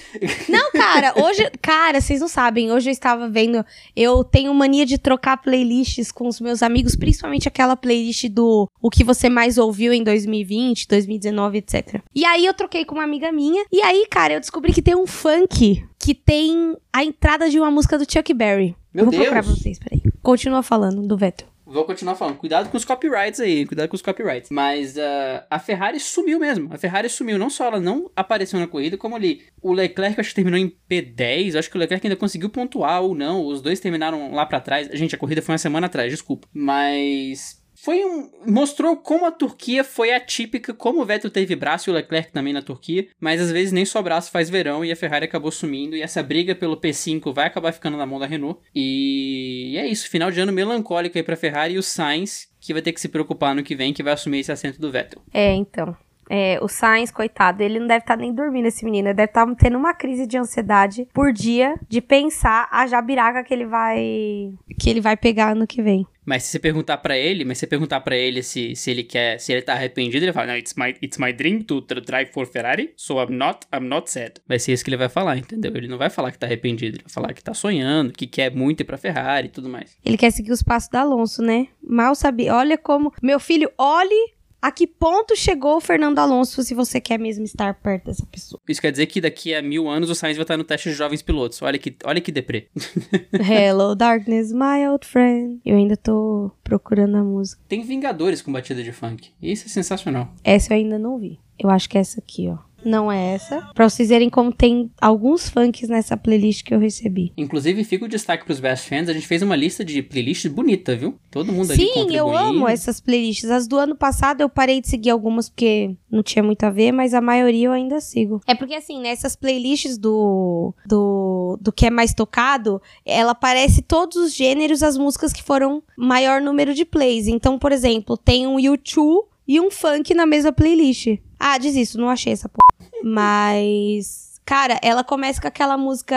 Não, 0.49 0.73
cara. 0.73 1.15
Hoje... 1.17 1.51
Cara, 1.63 2.01
vocês 2.01 2.21
não 2.21 2.29
sabem. 2.29 2.73
Hoje 2.73 2.89
eu 2.89 2.93
estava 2.93 3.29
vendo... 3.29 3.65
Eu 3.95 4.25
tenho 4.25 4.53
mania 4.55 4.85
de 4.85 4.99
trocar 4.99 5.37
playlists 5.37 6.11
com 6.11 6.27
os 6.27 6.41
meus 6.41 6.63
amigos. 6.63 6.97
Principalmente 6.97 7.49
aquela 7.49 7.77
playlist 7.77 8.29
do... 8.29 8.69
O 8.81 8.91
que 8.91 9.05
você 9.05 9.29
mais 9.29 9.59
ouviu 9.59 9.93
em 9.93 10.03
2020, 10.03 10.89
2019, 10.89 11.59
etc. 11.59 12.01
E 12.15 12.25
aí 12.25 12.45
eu 12.45 12.55
troquei 12.55 12.85
com 12.85 12.97
uma 12.97 13.05
amiga 13.05 13.31
minha. 13.33 13.65
E 13.71 13.83
aí, 13.83 14.07
cara, 14.11 14.35
eu 14.35 14.41
descobri 14.41 14.73
que 14.73 14.83
tem 14.83 14.97
um 14.97 15.07
funk 15.07 15.85
que 15.99 16.15
tem 16.15 16.77
a 16.93 17.03
entrada 17.03 17.51
de 17.51 17.59
uma 17.59 17.71
música 17.71 17.99
do 17.99 18.11
Chuck 18.11 18.33
Berry. 18.33 18.77
Meu 18.97 19.05
Vou 19.05 19.11
Deus. 19.11 19.25
procurar 19.25 19.43
pra 19.43 19.53
vocês, 19.53 19.79
peraí. 19.79 20.03
Continua 20.23 20.63
falando 20.63 21.07
do 21.07 21.19
Vettel. 21.19 21.47
Vou 21.67 21.85
continuar 21.85 22.15
falando. 22.15 22.37
Cuidado 22.37 22.71
com 22.71 22.77
os 22.79 22.85
copyrights 22.85 23.41
aí, 23.41 23.67
cuidado 23.67 23.89
com 23.91 23.97
os 23.97 24.01
copyrights. 24.01 24.49
Mas 24.51 24.97
uh, 24.97 25.45
a 25.51 25.59
Ferrari 25.59 26.01
sumiu 26.01 26.39
mesmo. 26.39 26.73
A 26.73 26.79
Ferrari 26.79 27.11
sumiu. 27.11 27.37
Não 27.37 27.51
só 27.51 27.67
ela 27.67 27.79
não 27.79 28.11
apareceu 28.17 28.59
na 28.59 28.67
corrida, 28.67 28.97
como 28.97 29.15
ali. 29.15 29.43
O 29.61 29.73
Leclerc 29.73 30.19
acho 30.19 30.31
que 30.31 30.37
terminou 30.37 30.59
em 30.59 30.73
P10. 30.89 31.59
Acho 31.59 31.69
que 31.69 31.77
o 31.77 31.79
Leclerc 31.79 32.07
ainda 32.07 32.17
conseguiu 32.17 32.49
pontuar 32.49 33.03
ou 33.03 33.15
não. 33.15 33.45
Os 33.45 33.61
dois 33.61 33.81
terminaram 33.81 34.33
lá 34.33 34.47
para 34.47 34.61
trás. 34.61 34.89
Gente, 34.93 35.15
a 35.15 35.19
corrida 35.19 35.43
foi 35.43 35.53
uma 35.53 35.59
semana 35.59 35.89
atrás, 35.89 36.11
desculpa. 36.11 36.49
Mas 36.55 37.61
foi 37.87 38.05
um. 38.05 38.29
Mostrou 38.45 38.97
como 38.97 39.27
a 39.27 39.31
Turquia 39.31 39.85
foi 39.85 40.13
atípica, 40.13 40.75
como 40.75 41.01
o 41.01 41.05
Vettel 41.05 41.31
teve 41.31 41.55
braço 41.55 41.89
e 41.89 41.93
o 41.93 41.95
Leclerc 41.95 42.33
também 42.33 42.53
na 42.53 42.61
Turquia, 42.61 43.07
mas 43.21 43.41
às 43.41 43.53
vezes 43.53 43.71
nem 43.71 43.85
só 43.85 44.03
braço 44.03 44.33
faz 44.33 44.51
verão 44.51 44.85
e 44.85 44.91
a 44.91 44.97
Ferrari 44.97 45.25
acabou 45.25 45.53
sumindo. 45.53 45.95
E 45.95 46.03
essa 46.03 46.21
briga 46.21 46.53
pelo 46.53 46.77
P5 46.77 47.33
vai 47.33 47.47
acabar 47.47 47.71
ficando 47.71 47.97
na 47.97 48.05
mão 48.05 48.19
da 48.19 48.27
Renault. 48.27 48.61
E 48.75 49.77
é 49.79 49.87
isso, 49.87 50.11
final 50.11 50.33
de 50.33 50.41
ano 50.41 50.53
melancólico 50.53 51.17
aí 51.17 51.23
pra 51.23 51.37
Ferrari 51.37 51.75
e 51.75 51.79
o 51.79 51.83
Sainz, 51.83 52.49
que 52.61 52.73
vai 52.73 52.83
ter 52.83 52.93
que 52.93 53.01
se 53.01 53.09
preocupar 53.09 53.55
no 53.55 53.63
que 53.63 53.77
vem, 53.77 53.93
que 53.93 54.03
vai 54.03 54.15
assumir 54.15 54.41
esse 54.41 54.51
assento 54.51 54.81
do 54.81 54.91
Vettel. 54.91 55.23
É, 55.33 55.55
então. 55.55 55.97
É, 56.29 56.59
o 56.61 56.67
Sainz, 56.67 57.13
coitado, 57.13 57.63
ele 57.63 57.79
não 57.79 57.87
deve 57.87 58.01
estar 58.01 58.17
tá 58.17 58.21
nem 58.21 58.35
dormindo, 58.35 58.67
esse 58.67 58.85
menino. 58.85 59.07
Ele 59.07 59.15
deve 59.15 59.31
estar 59.31 59.47
tá 59.47 59.55
tendo 59.55 59.79
uma 59.79 59.95
crise 59.95 60.27
de 60.27 60.37
ansiedade 60.37 61.07
por 61.15 61.33
dia 61.33 61.77
de 61.89 62.01
pensar 62.01 62.67
a 62.73 62.85
jabiraca 62.89 63.45
que 63.45 63.55
ele 63.55 63.65
vai. 63.65 64.53
que 64.77 64.91
ele 64.91 65.01
vai 65.01 65.17
pegar 65.17 65.53
ano 65.53 65.69
que 65.69 65.81
vem. 65.81 66.05
Mas 66.27 66.43
se 66.43 66.51
você 66.51 66.59
perguntar 66.59 66.99
para 66.99 67.17
ele, 67.17 67.45
mas 67.45 67.57
se 67.57 67.61
você 67.61 67.67
perguntar 67.69 68.01
para 68.01 68.17
ele 68.17 68.43
se, 68.43 68.75
se 68.75 68.91
ele 68.91 69.05
quer, 69.05 69.39
se 69.39 69.53
ele 69.53 69.63
tá 69.63 69.75
arrependido, 69.75 70.25
ele 70.25 70.33
fala, 70.33 70.49
no, 70.49 70.59
it's 70.59 70.75
my, 70.77 70.95
it's 71.01 71.19
my 71.19 71.33
dream 71.33 71.63
to 71.63 71.81
drive 71.81 72.31
for 72.33 72.47
Ferrari, 72.47 72.93
so 72.97 73.23
I'm 73.23 73.31
not, 73.31 73.61
I'm 73.73 73.87
not 73.87 74.11
sad. 74.11 74.41
Vai 74.47 74.59
ser 74.59 74.73
isso 74.73 74.85
que 74.85 74.91
ele 74.91 74.97
vai 74.97 75.09
falar, 75.09 75.39
entendeu? 75.39 75.75
Ele 75.77 75.87
não 75.87 75.97
vai 75.97 76.11
falar 76.11 76.33
que 76.33 76.39
tá 76.39 76.47
arrependido, 76.47 76.97
ele 76.97 77.05
vai 77.05 77.13
falar 77.13 77.33
que 77.33 77.43
tá 77.43 77.55
sonhando, 77.55 78.13
que 78.13 78.27
quer 78.27 78.53
muito 78.53 78.81
ir 78.81 78.85
pra 78.85 78.99
Ferrari 78.99 79.47
e 79.47 79.51
tudo 79.51 79.69
mais. 79.69 79.97
Ele 80.05 80.17
quer 80.17 80.33
seguir 80.33 80.51
os 80.51 80.63
passos 80.63 80.91
da 80.91 81.03
Alonso, 81.03 81.41
né? 81.41 81.69
Mal 81.81 82.17
sabia. 82.17 82.55
Olha 82.55 82.77
como, 82.77 83.13
meu 83.23 83.39
filho, 83.39 83.71
olhe 83.79 84.36
a 84.61 84.73
que 84.73 84.87
ponto 84.87 85.37
chegou 85.37 85.77
o 85.77 85.81
Fernando 85.81 86.19
Alonso 86.19 86.63
se 86.63 86.75
você 86.75 87.01
quer 87.01 87.19
mesmo 87.19 87.45
estar 87.45 87.75
perto 87.75 88.07
dessa 88.07 88.27
pessoa? 88.27 88.61
Isso 88.69 88.81
quer 88.81 88.91
dizer 88.91 89.07
que 89.07 89.21
daqui 89.21 89.55
a 89.55 89.63
mil 89.63 89.89
anos 89.89 90.11
o 90.11 90.15
Sainz 90.15 90.37
vai 90.37 90.45
estar 90.45 90.57
no 90.57 90.65
teste 90.65 90.89
de 90.89 90.95
jovens 90.95 91.23
pilotos. 91.23 91.61
Olha 91.63 91.79
que, 91.79 91.95
olha 92.05 92.21
que 92.21 92.33
deprê. 92.33 92.69
Hello, 93.33 93.95
darkness, 93.95 94.53
my 94.53 94.89
old 94.89 95.07
friend. 95.07 95.61
Eu 95.65 95.77
ainda 95.77 95.97
tô 95.97 96.51
procurando 96.65 97.17
a 97.17 97.23
música. 97.23 97.63
Tem 97.69 97.83
Vingadores 97.83 98.43
com 98.43 98.53
batida 98.53 98.83
de 98.83 98.93
funk. 98.93 99.31
Isso 99.41 99.67
é 99.67 99.69
sensacional. 99.69 100.35
Essa 100.43 100.73
eu 100.73 100.79
ainda 100.79 100.99
não 100.99 101.19
vi. 101.19 101.39
Eu 101.59 101.71
acho 101.71 101.89
que 101.89 101.97
é 101.97 102.01
essa 102.01 102.21
aqui, 102.21 102.49
ó 102.49 102.66
não 102.85 103.11
é 103.11 103.35
essa. 103.35 103.69
Pra 103.75 103.89
vocês 103.89 104.09
verem 104.09 104.31
como 104.31 104.53
tem 104.53 104.91
alguns 105.01 105.49
funks 105.49 105.89
nessa 105.89 106.17
playlist 106.17 106.65
que 106.65 106.75
eu 106.75 106.79
recebi. 106.79 107.33
Inclusive, 107.37 107.85
fica 107.85 108.05
o 108.05 108.09
destaque 108.09 108.45
pros 108.45 108.61
best 108.61 108.89
fans. 108.89 109.09
A 109.09 109.13
gente 109.13 109.27
fez 109.27 109.43
uma 109.43 109.57
lista 109.57 109.85
de 109.85 110.03
playlists 110.03 110.51
bonita, 110.51 110.97
viu? 110.97 111.19
Todo 111.31 111.53
mundo 111.53 111.67
Sim, 111.67 111.73
ali 111.73 112.11
Sim, 112.11 112.17
eu 112.17 112.37
amo 112.37 112.69
essas 112.69 113.01
playlists. 113.01 113.51
As 113.51 113.67
do 113.67 113.77
ano 113.77 113.97
passado 113.97 114.41
eu 114.41 114.49
parei 114.49 114.81
de 114.81 114.89
seguir 114.89 115.11
algumas 115.11 115.49
porque 115.49 115.97
não 116.11 116.23
tinha 116.23 116.43
muito 116.43 116.65
a 116.65 116.71
ver, 116.71 116.93
mas 116.93 117.15
a 117.15 117.21
maioria 117.21 117.67
eu 117.67 117.73
ainda 117.73 118.01
sigo. 118.01 118.41
É 118.47 118.55
porque 118.55 118.75
assim, 118.75 119.01
nessas 119.01 119.35
playlists 119.35 119.99
do, 119.99 120.73
do, 120.87 121.59
do 121.61 121.73
que 121.73 121.87
é 121.87 121.91
mais 121.91 122.15
tocado, 122.15 122.81
ela 123.05 123.33
aparece 123.33 123.83
todos 123.83 124.17
os 124.17 124.35
gêneros, 124.35 124.83
as 124.83 124.97
músicas 124.97 125.33
que 125.33 125.43
foram 125.43 125.83
maior 125.97 126.41
número 126.41 126.75
de 126.75 126.85
plays. 126.85 127.27
Então, 127.27 127.59
por 127.59 127.73
exemplo, 127.73 128.17
tem 128.17 128.47
um 128.47 128.59
YouTube 128.59 129.27
e 129.47 129.61
um 129.61 129.71
funk 129.71 130.15
na 130.15 130.27
mesma 130.27 130.53
playlist. 130.53 131.19
Ah, 131.39 131.59
diz 131.59 131.75
isso, 131.75 131.99
não 131.99 132.09
achei 132.09 132.33
essa 132.33 132.49
porra. 132.49 132.91
Mas 133.03 134.26
Cara, 134.47 134.79
ela 134.81 135.03
começa 135.03 135.41
com 135.41 135.49
aquela 135.49 135.77
música. 135.77 136.17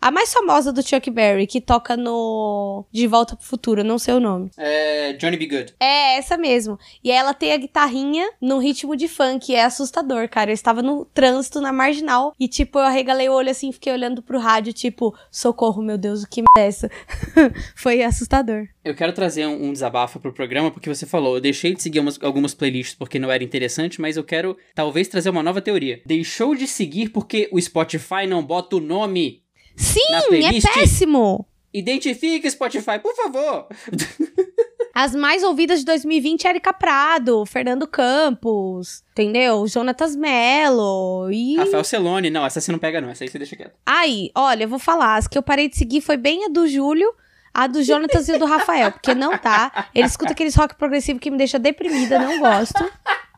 A 0.00 0.10
mais 0.12 0.32
famosa 0.32 0.72
do 0.72 0.80
Chuck 0.80 1.10
Berry, 1.10 1.44
que 1.44 1.60
toca 1.60 1.96
no. 1.96 2.86
De 2.92 3.08
Volta 3.08 3.34
pro 3.34 3.44
Futuro, 3.44 3.82
não 3.82 3.98
sei 3.98 4.14
o 4.14 4.20
nome. 4.20 4.50
É. 4.56 5.12
Johnny 5.14 5.36
B. 5.36 5.46
Good. 5.48 5.74
É, 5.80 6.16
essa 6.16 6.36
mesmo. 6.36 6.78
E 7.02 7.10
ela 7.10 7.34
tem 7.34 7.52
a 7.52 7.56
guitarrinha 7.56 8.30
no 8.40 8.58
ritmo 8.58 8.94
de 8.94 9.08
funk. 9.08 9.52
É 9.52 9.64
assustador, 9.64 10.28
cara. 10.28 10.50
Eu 10.50 10.54
estava 10.54 10.82
no 10.82 11.04
trânsito, 11.04 11.60
na 11.60 11.72
marginal. 11.72 12.32
E, 12.38 12.46
tipo, 12.46 12.78
eu 12.78 12.84
arregalei 12.84 13.28
o 13.28 13.32
olho 13.32 13.50
assim, 13.50 13.72
fiquei 13.72 13.92
olhando 13.92 14.22
pro 14.22 14.38
rádio, 14.38 14.72
tipo, 14.72 15.12
socorro, 15.28 15.82
meu 15.82 15.98
Deus, 15.98 16.22
o 16.22 16.28
que 16.28 16.42
é 16.56 16.66
essa? 16.66 16.88
Foi 17.74 18.02
assustador. 18.04 18.68
Eu 18.84 18.94
quero 18.94 19.12
trazer 19.12 19.46
um, 19.46 19.68
um, 19.68 19.72
desabafo 19.72 20.18
pro 20.18 20.32
programa, 20.32 20.70
porque 20.70 20.88
você 20.88 21.04
falou, 21.04 21.34
eu 21.34 21.40
deixei 21.40 21.74
de 21.74 21.82
seguir 21.82 22.00
umas, 22.00 22.18
algumas 22.22 22.54
playlists 22.54 22.94
porque 22.94 23.18
não 23.18 23.30
era 23.30 23.44
interessante, 23.44 24.00
mas 24.00 24.16
eu 24.16 24.24
quero 24.24 24.56
talvez 24.74 25.08
trazer 25.08 25.28
uma 25.28 25.42
nova 25.42 25.60
teoria. 25.60 26.00
Deixou 26.06 26.54
de 26.54 26.66
seguir 26.66 27.10
porque 27.10 27.47
o 27.52 27.60
Spotify 27.60 28.26
não 28.26 28.44
bota 28.44 28.76
o 28.76 28.80
nome. 28.80 29.42
Sim, 29.76 30.00
é 30.10 30.60
péssimo. 30.74 31.46
Identifique 31.72 32.50
Spotify, 32.50 32.98
por 33.00 33.14
favor. 33.14 33.68
As 34.94 35.14
mais 35.14 35.44
ouvidas 35.44 35.78
de 35.80 35.84
2020, 35.84 36.44
Erika 36.46 36.72
Prado, 36.72 37.46
Fernando 37.46 37.86
Campos, 37.86 39.04
entendeu? 39.12 39.64
Jonatas 39.68 40.16
Mello 40.16 41.30
e... 41.30 41.56
Rafael 41.56 41.84
Celone. 41.84 42.30
Não, 42.30 42.44
essa 42.44 42.60
você 42.60 42.72
não 42.72 42.80
pega 42.80 43.00
não, 43.00 43.08
essa 43.08 43.22
aí 43.22 43.28
você 43.28 43.38
deixa 43.38 43.54
quieto. 43.54 43.76
Aí, 43.86 44.32
olha, 44.34 44.64
eu 44.64 44.68
vou 44.68 44.80
falar, 44.80 45.14
as 45.14 45.28
que 45.28 45.38
eu 45.38 45.42
parei 45.42 45.68
de 45.68 45.76
seguir 45.76 46.00
foi 46.00 46.16
bem 46.16 46.46
a 46.46 46.48
do 46.48 46.66
Júlio, 46.66 47.14
a 47.54 47.68
do 47.68 47.80
Jonatas 47.80 48.28
e 48.28 48.34
a 48.34 48.38
do 48.38 48.44
Rafael, 48.44 48.90
porque 48.90 49.14
não 49.14 49.38
tá. 49.38 49.88
Ele 49.94 50.06
escuta 50.06 50.32
aqueles 50.32 50.56
rock 50.56 50.74
progressivo 50.74 51.20
que 51.20 51.30
me 51.30 51.38
deixa 51.38 51.60
deprimida, 51.60 52.18
não 52.18 52.40
gosto. 52.40 52.84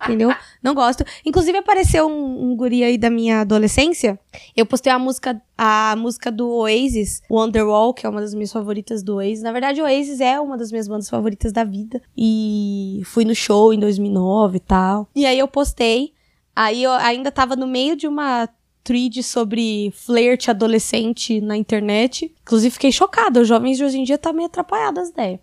Entendeu? 0.03 0.35
Não 0.63 0.75
gosto. 0.75 1.05
Inclusive, 1.25 1.59
apareceu 1.59 2.07
um, 2.07 2.51
um 2.51 2.57
guri 2.57 2.83
aí 2.83 2.97
da 2.97 3.11
minha 3.11 3.43
adolescência. 3.43 4.19
Eu 4.57 4.65
postei 4.65 4.93
a 4.93 4.99
música, 4.99 5.41
a 5.57 5.95
música 5.97 6.31
do 6.31 6.49
Oasis, 6.51 7.23
Wonderwall, 7.31 7.93
que 7.93 8.07
é 8.07 8.09
uma 8.09 8.21
das 8.21 8.35
minhas 8.35 8.53
favoritas 8.53 9.03
do 9.03 9.17
Oasis. 9.17 9.43
Na 9.43 9.53
verdade, 9.53 9.81
o 9.81 9.85
Oasis 9.85 10.21
é 10.21 10.41
uma 10.41 10.57
das 10.57 10.71
minhas 10.71 10.89
bandas 10.89 11.09
favoritas 11.09 11.53
da 11.53 11.65
vida. 11.65 12.01
E 12.17 13.03
fui 13.05 13.25
no 13.25 13.35
show 13.35 13.73
em 13.73 13.79
2009 13.79 14.57
e 14.57 14.61
tal. 14.61 15.09
E 15.15 15.27
aí 15.27 15.39
eu 15.39 15.49
postei. 15.49 16.13
Aí 16.55 16.83
eu 16.83 16.93
ainda 16.93 17.31
tava 17.31 17.55
no 17.57 17.67
meio 17.67 17.95
de 17.95 18.07
uma 18.07 18.49
thread 18.83 19.23
sobre 19.23 19.93
flerte 19.95 20.51
adolescente 20.51 21.41
na 21.41 21.57
internet. 21.57 22.35
Inclusive, 22.43 22.73
fiquei 22.73 22.93
chocada. 22.93 23.41
Os 23.41 23.49
jovens 23.49 23.77
de 23.77 23.85
hoje 23.85 23.99
em 23.99 24.05
dia 24.05 24.19
tá 24.19 24.33
meio 24.33 24.47
atrapalhados 24.47 25.05
as 25.05 25.09
ideias. 25.11 25.41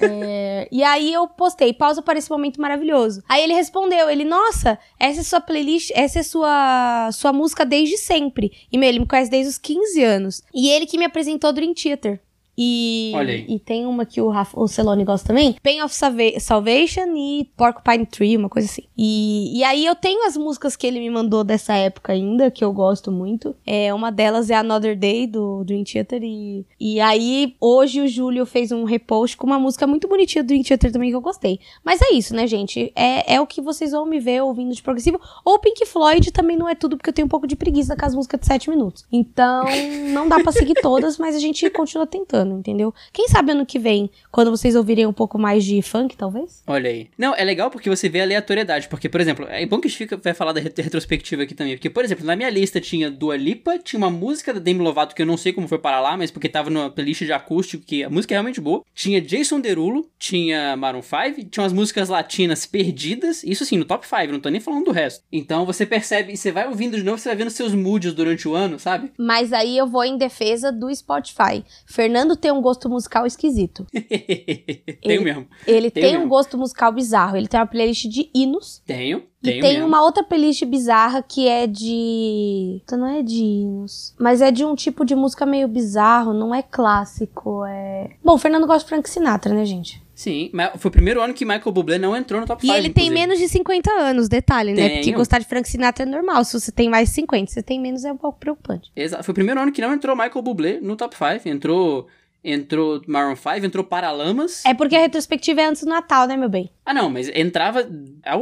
É, 0.00 0.68
e 0.70 0.82
aí 0.82 1.12
eu 1.12 1.26
postei, 1.26 1.72
pausa 1.72 2.02
para 2.02 2.18
esse 2.18 2.30
momento 2.30 2.60
maravilhoso. 2.60 3.22
Aí 3.28 3.42
ele 3.42 3.54
respondeu, 3.54 4.10
ele, 4.10 4.24
nossa, 4.24 4.78
essa 4.98 5.20
é 5.20 5.22
sua 5.22 5.40
playlist, 5.40 5.90
essa 5.94 6.18
é 6.18 6.22
sua 6.22 7.10
sua 7.12 7.32
música 7.32 7.64
desde 7.64 7.96
sempre. 7.96 8.52
E 8.70 8.78
meu, 8.78 8.88
ele 8.88 9.00
me 9.00 9.06
conhece 9.06 9.30
desde 9.30 9.50
os 9.50 9.58
15 9.58 10.02
anos. 10.02 10.42
E 10.54 10.68
ele 10.68 10.86
que 10.86 10.98
me 10.98 11.04
apresentou 11.04 11.52
Dream 11.52 11.74
Theater. 11.74 12.20
E, 12.64 13.12
e 13.48 13.58
tem 13.58 13.86
uma 13.86 14.06
que 14.06 14.20
o, 14.20 14.28
Rafa, 14.28 14.58
o 14.58 14.68
Celone 14.68 15.04
gosta 15.04 15.26
também, 15.26 15.56
Pain 15.62 15.82
of 15.82 15.94
Salva 15.94 16.38
Salvation 16.38 17.16
e 17.16 17.50
Porcupine 17.56 18.06
Tree, 18.06 18.36
uma 18.36 18.48
coisa 18.48 18.68
assim. 18.68 18.84
E, 18.96 19.58
e 19.58 19.64
aí 19.64 19.84
eu 19.84 19.96
tenho 19.96 20.26
as 20.26 20.36
músicas 20.36 20.76
que 20.76 20.86
ele 20.86 21.00
me 21.00 21.10
mandou 21.10 21.42
dessa 21.42 21.74
época 21.74 22.12
ainda, 22.12 22.50
que 22.50 22.64
eu 22.64 22.72
gosto 22.72 23.10
muito. 23.10 23.56
É, 23.66 23.92
uma 23.92 24.12
delas 24.12 24.50
é 24.50 24.54
Another 24.54 24.96
Day, 24.96 25.26
do 25.26 25.64
Dream 25.64 25.82
Theater. 25.82 26.22
E, 26.22 26.64
e 26.78 27.00
aí, 27.00 27.56
hoje 27.60 28.00
o 28.00 28.06
Júlio 28.06 28.46
fez 28.46 28.70
um 28.70 28.84
repost 28.84 29.36
com 29.36 29.46
uma 29.46 29.58
música 29.58 29.86
muito 29.86 30.06
bonitinha 30.06 30.44
do 30.44 30.48
Dream 30.48 30.62
Theater 30.62 30.92
também 30.92 31.10
que 31.10 31.16
eu 31.16 31.20
gostei. 31.20 31.58
Mas 31.84 32.00
é 32.00 32.12
isso, 32.12 32.34
né, 32.34 32.46
gente? 32.46 32.92
É, 32.94 33.34
é 33.34 33.40
o 33.40 33.46
que 33.46 33.60
vocês 33.60 33.90
vão 33.90 34.06
me 34.06 34.20
ver 34.20 34.42
ouvindo 34.42 34.74
de 34.74 34.82
progressivo. 34.82 35.20
Ou 35.44 35.58
Pink 35.58 35.84
Floyd 35.86 36.30
também 36.30 36.56
não 36.56 36.68
é 36.68 36.74
tudo, 36.74 36.96
porque 36.96 37.10
eu 37.10 37.14
tenho 37.14 37.26
um 37.26 37.30
pouco 37.30 37.46
de 37.46 37.56
preguiça 37.56 37.96
com 37.96 38.06
as 38.06 38.14
músicas 38.14 38.40
de 38.40 38.46
7 38.46 38.70
minutos. 38.70 39.04
Então, 39.10 39.64
não 40.12 40.28
dá 40.28 40.38
pra 40.40 40.52
seguir 40.52 40.74
todas, 40.80 41.18
mas 41.18 41.34
a 41.34 41.38
gente 41.38 41.68
continua 41.70 42.06
tentando 42.06 42.51
entendeu? 42.58 42.94
Quem 43.12 43.28
sabe 43.28 43.52
ano 43.52 43.66
que 43.66 43.78
vem, 43.78 44.10
quando 44.30 44.50
vocês 44.50 44.74
ouvirem 44.74 45.06
um 45.06 45.12
pouco 45.12 45.38
mais 45.38 45.64
de 45.64 45.80
funk, 45.82 46.16
talvez? 46.16 46.62
Olha 46.66 46.90
aí. 46.90 47.08
Não, 47.16 47.34
é 47.34 47.44
legal 47.44 47.70
porque 47.70 47.88
você 47.88 48.08
vê 48.08 48.20
a 48.20 48.24
aleatoriedade. 48.24 48.88
Porque, 48.88 49.08
por 49.08 49.20
exemplo, 49.20 49.46
é 49.48 49.64
bom 49.66 49.80
que 49.80 49.88
a 49.88 49.90
gente 49.90 49.98
fica, 49.98 50.16
vai 50.16 50.34
falar 50.34 50.52
da 50.52 50.60
retrospectiva 50.60 51.42
aqui 51.42 51.54
também. 51.54 51.76
Porque, 51.76 51.90
por 51.90 52.04
exemplo, 52.04 52.24
na 52.24 52.36
minha 52.36 52.50
lista 52.50 52.80
tinha 52.80 53.10
Dua 53.10 53.36
Lipa, 53.36 53.78
tinha 53.78 53.98
uma 53.98 54.10
música 54.10 54.52
da 54.52 54.60
Demi 54.60 54.80
Lovato 54.80 55.14
que 55.14 55.22
eu 55.22 55.26
não 55.26 55.36
sei 55.36 55.52
como 55.52 55.68
foi 55.68 55.78
para 55.78 56.00
lá, 56.00 56.16
mas 56.16 56.30
porque 56.30 56.48
tava 56.48 56.70
numa 56.70 56.90
playlist 56.90 57.24
de 57.24 57.32
acústico, 57.32 57.84
que 57.84 58.04
a 58.04 58.10
música 58.10 58.34
é 58.34 58.36
realmente 58.36 58.60
boa. 58.60 58.82
Tinha 58.94 59.20
Jason 59.20 59.60
Derulo, 59.60 60.08
tinha 60.18 60.76
Maroon 60.76 61.02
5, 61.02 61.48
tinha 61.50 61.62
umas 61.62 61.72
músicas 61.72 62.08
latinas 62.08 62.66
perdidas. 62.66 63.42
Isso 63.44 63.64
sim, 63.64 63.76
no 63.76 63.84
top 63.84 64.06
5, 64.06 64.32
não 64.32 64.40
tô 64.40 64.48
nem 64.48 64.60
falando 64.60 64.84
do 64.84 64.92
resto. 64.92 65.24
Então 65.32 65.64
você 65.64 65.84
percebe, 65.86 66.36
você 66.36 66.50
vai 66.50 66.66
ouvindo 66.68 66.96
de 66.96 67.02
novo, 67.02 67.18
você 67.18 67.28
vai 67.28 67.36
vendo 67.36 67.50
seus 67.50 67.74
moods 67.74 68.12
durante 68.12 68.48
o 68.48 68.54
ano, 68.54 68.78
sabe? 68.78 69.12
Mas 69.18 69.52
aí 69.52 69.76
eu 69.76 69.86
vou 69.86 70.04
em 70.04 70.16
defesa 70.16 70.70
do 70.70 70.94
Spotify. 70.94 71.64
Fernando 71.86 72.31
tem 72.36 72.52
um 72.52 72.60
gosto 72.60 72.88
musical 72.88 73.26
esquisito. 73.26 73.86
Tenho 75.02 75.22
mesmo. 75.22 75.46
Ele 75.66 75.90
Tenho 75.90 76.06
tem 76.06 76.12
mesmo. 76.14 76.26
um 76.26 76.28
gosto 76.28 76.56
musical 76.58 76.92
bizarro. 76.92 77.36
Ele 77.36 77.48
tem 77.48 77.58
uma 77.58 77.66
playlist 77.66 78.06
de 78.06 78.30
hinos. 78.34 78.82
Tenho. 78.86 79.22
E 79.42 79.60
tem 79.60 79.62
mesmo. 79.74 79.86
uma 79.86 80.02
outra 80.02 80.22
playlist 80.22 80.64
bizarra 80.64 81.22
que 81.22 81.48
é 81.48 81.66
de. 81.66 82.80
Então 82.84 82.98
não 82.98 83.08
é 83.08 83.22
de 83.22 83.42
hinos. 83.42 84.14
Mas 84.18 84.40
é 84.40 84.50
de 84.50 84.64
um 84.64 84.74
tipo 84.74 85.04
de 85.04 85.14
música 85.16 85.44
meio 85.44 85.66
bizarro, 85.66 86.32
não 86.32 86.54
é 86.54 86.62
clássico. 86.62 87.64
É. 87.66 88.10
Bom, 88.22 88.34
o 88.34 88.38
Fernando 88.38 88.66
gosta 88.66 88.84
de 88.84 88.88
Frank 88.88 89.08
Sinatra, 89.10 89.52
né, 89.52 89.64
gente? 89.64 90.00
Sim, 90.14 90.50
mas 90.52 90.70
foi 90.76 90.88
o 90.88 90.92
primeiro 90.92 91.20
ano 91.20 91.34
que 91.34 91.44
Michael 91.44 91.72
Bublé 91.72 91.98
não 91.98 92.14
entrou 92.14 92.40
no 92.40 92.46
top 92.46 92.60
5. 92.60 92.72
E 92.72 92.76
ele 92.76 92.88
inclusive. 92.88 93.10
tem 93.10 93.20
menos 93.20 93.40
de 93.40 93.48
50 93.48 93.90
anos, 93.90 94.28
detalhe, 94.28 94.72
Tenho. 94.72 94.88
né? 94.88 94.94
Porque 94.96 95.10
gostar 95.10 95.40
de 95.40 95.46
Frank 95.46 95.68
Sinatra 95.68 96.04
é 96.04 96.06
normal. 96.06 96.44
Se 96.44 96.60
você 96.60 96.70
tem 96.70 96.88
mais 96.88 97.08
de 97.08 97.14
50, 97.16 97.48
se 97.48 97.54
você 97.54 97.62
tem 97.62 97.80
menos 97.80 98.04
é 98.04 98.12
um 98.12 98.16
pouco 98.16 98.38
preocupante. 98.38 98.92
Exato. 98.94 99.24
Foi 99.24 99.32
o 99.32 99.34
primeiro 99.34 99.60
ano 99.60 99.72
que 99.72 99.80
não 99.80 99.92
entrou 99.92 100.14
Michael 100.14 100.42
Bublé 100.42 100.78
no 100.80 100.94
top 100.94 101.16
5. 101.16 101.48
Entrou 101.48 102.06
entrou 102.44 103.00
Maroon 103.06 103.36
5, 103.36 103.64
entrou 103.64 103.84
Paralamas. 103.84 104.64
É 104.64 104.74
porque 104.74 104.96
a 104.96 105.00
retrospectiva 105.00 105.60
é 105.60 105.66
antes 105.66 105.84
do 105.84 105.88
Natal, 105.88 106.26
né, 106.26 106.36
meu 106.36 106.48
bem? 106.48 106.70
Ah, 106.84 106.92
não, 106.92 107.08
mas 107.08 107.28
entrava 107.28 107.88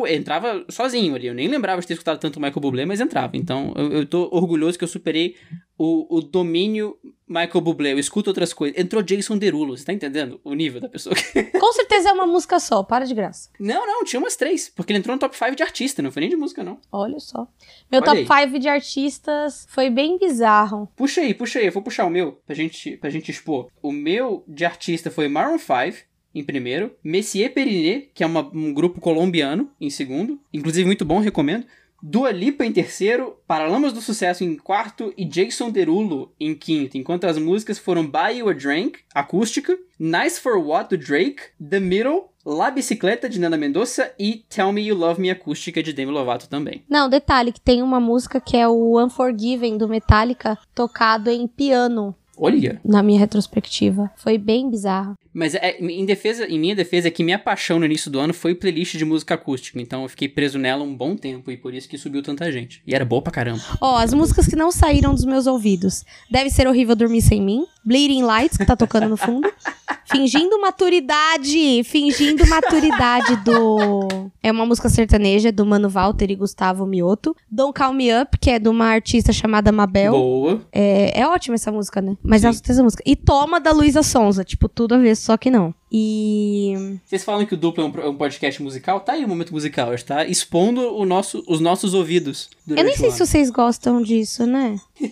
entrava 0.08 0.64
sozinho 0.68 1.14
ali. 1.14 1.26
Eu 1.26 1.34
nem 1.34 1.48
lembrava 1.48 1.80
de 1.80 1.86
ter 1.86 1.94
escutado 1.94 2.18
tanto 2.18 2.40
Michael 2.40 2.60
Bublé, 2.60 2.86
mas 2.86 3.00
entrava. 3.00 3.36
Então, 3.36 3.72
eu, 3.76 3.92
eu 3.92 4.06
tô 4.06 4.28
orgulhoso 4.32 4.78
que 4.78 4.84
eu 4.84 4.88
superei 4.88 5.36
o, 5.76 6.18
o 6.18 6.20
domínio 6.20 6.96
Michael 7.30 7.60
Bublé. 7.60 7.92
Eu 7.92 7.98
escuto 7.98 8.28
outras 8.28 8.52
coisas. 8.52 8.76
Entrou 8.76 9.00
Jason 9.02 9.38
Derulo, 9.38 9.76
você 9.76 9.84
tá 9.84 9.92
entendendo 9.92 10.40
o 10.42 10.52
nível 10.52 10.80
da 10.80 10.88
pessoa? 10.88 11.14
Com 11.58 11.72
certeza 11.72 12.08
é 12.08 12.12
uma 12.12 12.26
música 12.26 12.58
só, 12.58 12.82
para 12.82 13.06
de 13.06 13.14
graça. 13.14 13.48
Não, 13.60 13.86
não, 13.86 14.04
tinha 14.04 14.18
umas 14.18 14.34
três. 14.34 14.68
Porque 14.68 14.92
ele 14.92 14.98
entrou 14.98 15.14
no 15.14 15.20
top 15.20 15.38
5 15.38 15.54
de 15.54 15.62
artista, 15.62 16.02
não 16.02 16.10
foi 16.10 16.20
nem 16.20 16.30
de 16.30 16.36
música, 16.36 16.64
não. 16.64 16.78
Olha 16.90 17.20
só. 17.20 17.46
Meu 17.90 18.02
Olha 18.02 18.26
top 18.26 18.46
5 18.46 18.58
de 18.58 18.68
artistas 18.68 19.64
foi 19.70 19.88
bem 19.88 20.18
bizarro. 20.18 20.88
Puxa 20.96 21.20
aí, 21.20 21.32
puxa 21.32 21.60
aí. 21.60 21.66
Eu 21.66 21.72
vou 21.72 21.82
puxar 21.82 22.04
o 22.04 22.10
meu 22.10 22.32
pra 22.44 22.54
gente, 22.54 22.96
pra 22.96 23.10
gente 23.10 23.30
expor. 23.30 23.68
O 23.80 23.92
meu 23.92 24.42
de 24.48 24.64
artista 24.64 25.08
foi 25.08 25.28
Maroon 25.28 25.58
5 25.58 26.10
em 26.34 26.44
primeiro, 26.44 26.94
Messier 27.02 27.52
Periné, 27.52 28.06
que 28.14 28.22
é 28.22 28.26
uma, 28.26 28.48
um 28.54 28.72
grupo 28.72 29.00
colombiano, 29.00 29.70
em 29.80 29.90
segundo, 29.90 30.40
inclusive 30.52 30.86
muito 30.86 31.04
bom, 31.04 31.18
recomendo. 31.18 31.66
Dua 32.02 32.30
Lipa 32.30 32.64
em 32.64 32.72
terceiro, 32.72 33.36
Paralamas 33.46 33.92
do 33.92 34.00
Sucesso 34.00 34.42
em 34.42 34.56
quarto 34.56 35.12
e 35.16 35.24
Jason 35.24 35.70
Derulo 35.70 36.32
em 36.40 36.54
quinto, 36.54 36.96
enquanto 36.96 37.26
as 37.26 37.36
músicas 37.36 37.78
foram 37.78 38.06
Buy 38.06 38.38
You 38.38 38.48
a 38.48 38.52
Drink, 38.54 39.00
acústica, 39.14 39.76
Nice 39.98 40.40
for 40.40 40.56
What, 40.56 40.96
do 40.96 41.02
Drake, 41.02 41.42
The 41.62 41.78
Middle, 41.78 42.30
La 42.44 42.70
Bicicleta, 42.70 43.28
de 43.28 43.38
Nana 43.38 43.58
Mendonça 43.58 44.12
e 44.18 44.44
Tell 44.48 44.72
Me 44.72 44.80
You 44.82 44.96
Love 44.96 45.20
Me, 45.20 45.30
acústica, 45.30 45.82
de 45.82 45.92
Demi 45.92 46.10
Lovato 46.10 46.48
também. 46.48 46.82
Não, 46.88 47.08
detalhe, 47.08 47.52
que 47.52 47.60
tem 47.60 47.82
uma 47.82 48.00
música 48.00 48.40
que 48.40 48.56
é 48.56 48.66
o 48.66 48.98
Unforgiven, 48.98 49.76
do 49.76 49.86
Metallica, 49.86 50.56
tocado 50.74 51.28
em 51.28 51.46
piano. 51.46 52.14
Olha! 52.38 52.80
Na 52.82 53.02
minha 53.02 53.20
retrospectiva. 53.20 54.10
Foi 54.16 54.38
bem 54.38 54.70
bizarro. 54.70 55.14
Mas 55.32 55.54
é, 55.54 55.78
em 55.80 56.04
defesa, 56.04 56.46
em 56.46 56.58
minha 56.58 56.74
defesa, 56.74 57.08
é 57.08 57.10
que 57.10 57.22
minha 57.22 57.38
paixão 57.38 57.78
no 57.78 57.84
início 57.84 58.10
do 58.10 58.18
ano 58.18 58.34
foi 58.34 58.54
playlist 58.54 58.96
de 58.96 59.04
música 59.04 59.34
acústica. 59.34 59.80
Então 59.80 60.02
eu 60.02 60.08
fiquei 60.08 60.28
preso 60.28 60.58
nela 60.58 60.82
um 60.82 60.94
bom 60.94 61.16
tempo 61.16 61.50
e 61.50 61.56
por 61.56 61.72
isso 61.72 61.88
que 61.88 61.96
subiu 61.96 62.22
tanta 62.22 62.50
gente. 62.50 62.82
E 62.86 62.94
era 62.94 63.04
boa 63.04 63.22
pra 63.22 63.32
caramba. 63.32 63.62
Ó, 63.80 63.94
oh, 63.94 63.96
as 63.96 64.12
músicas 64.12 64.46
que 64.46 64.56
não 64.56 64.72
saíram 64.72 65.14
dos 65.14 65.24
meus 65.24 65.46
ouvidos. 65.46 66.04
Deve 66.30 66.50
ser 66.50 66.66
horrível 66.66 66.96
dormir 66.96 67.22
sem 67.22 67.40
mim. 67.40 67.64
Bleeding 67.84 68.22
Lights, 68.22 68.58
que 68.58 68.66
tá 68.66 68.76
tocando 68.76 69.08
no 69.08 69.16
fundo. 69.16 69.50
fingindo 70.10 70.60
maturidade! 70.60 71.82
Fingindo 71.84 72.46
maturidade 72.46 73.36
do. 73.36 74.30
É 74.42 74.50
uma 74.52 74.66
música 74.66 74.88
sertaneja 74.88 75.50
do 75.50 75.64
Mano 75.64 75.88
Walter 75.88 76.30
e 76.30 76.34
Gustavo 76.34 76.84
Mioto. 76.84 77.34
Don't 77.50 77.72
Call 77.72 77.92
Me 77.94 78.10
Up, 78.20 78.36
que 78.38 78.50
é 78.50 78.58
de 78.58 78.68
uma 78.68 78.86
artista 78.86 79.32
chamada 79.32 79.72
Mabel. 79.72 80.12
Boa. 80.12 80.60
É, 80.72 81.20
é 81.20 81.26
ótima 81.26 81.54
essa 81.54 81.72
música, 81.72 82.02
né? 82.02 82.16
Mas 82.22 82.42
Sim. 82.42 82.48
é 82.48 82.50
essa 82.50 82.82
música. 82.82 83.02
E 83.06 83.16
Toma 83.16 83.60
da 83.60 83.70
Luísa 83.70 84.02
Sonza. 84.02 84.44
Tipo, 84.44 84.68
tudo 84.68 84.94
a 84.94 84.98
ver 84.98 85.16
só 85.20 85.36
que 85.36 85.50
não. 85.50 85.74
E. 85.90 86.98
Vocês 87.04 87.24
falam 87.24 87.44
que 87.46 87.54
o 87.54 87.56
duplo 87.56 87.84
é 87.84 88.08
um, 88.08 88.14
podcast 88.14 88.62
musical? 88.62 89.00
Tá 89.00 89.12
aí 89.12 89.24
o 89.24 89.28
momento 89.28 89.52
musical, 89.52 89.94
está 89.94 90.24
expondo 90.24 90.94
o 90.94 91.04
nosso, 91.04 91.44
os 91.46 91.60
nossos 91.60 91.94
ouvidos. 91.94 92.48
Eu 92.66 92.84
nem 92.84 92.96
sei 92.96 93.10
se 93.10 93.18
vocês 93.18 93.50
gostam 93.50 94.02
disso, 94.02 94.46
né? 94.46 94.80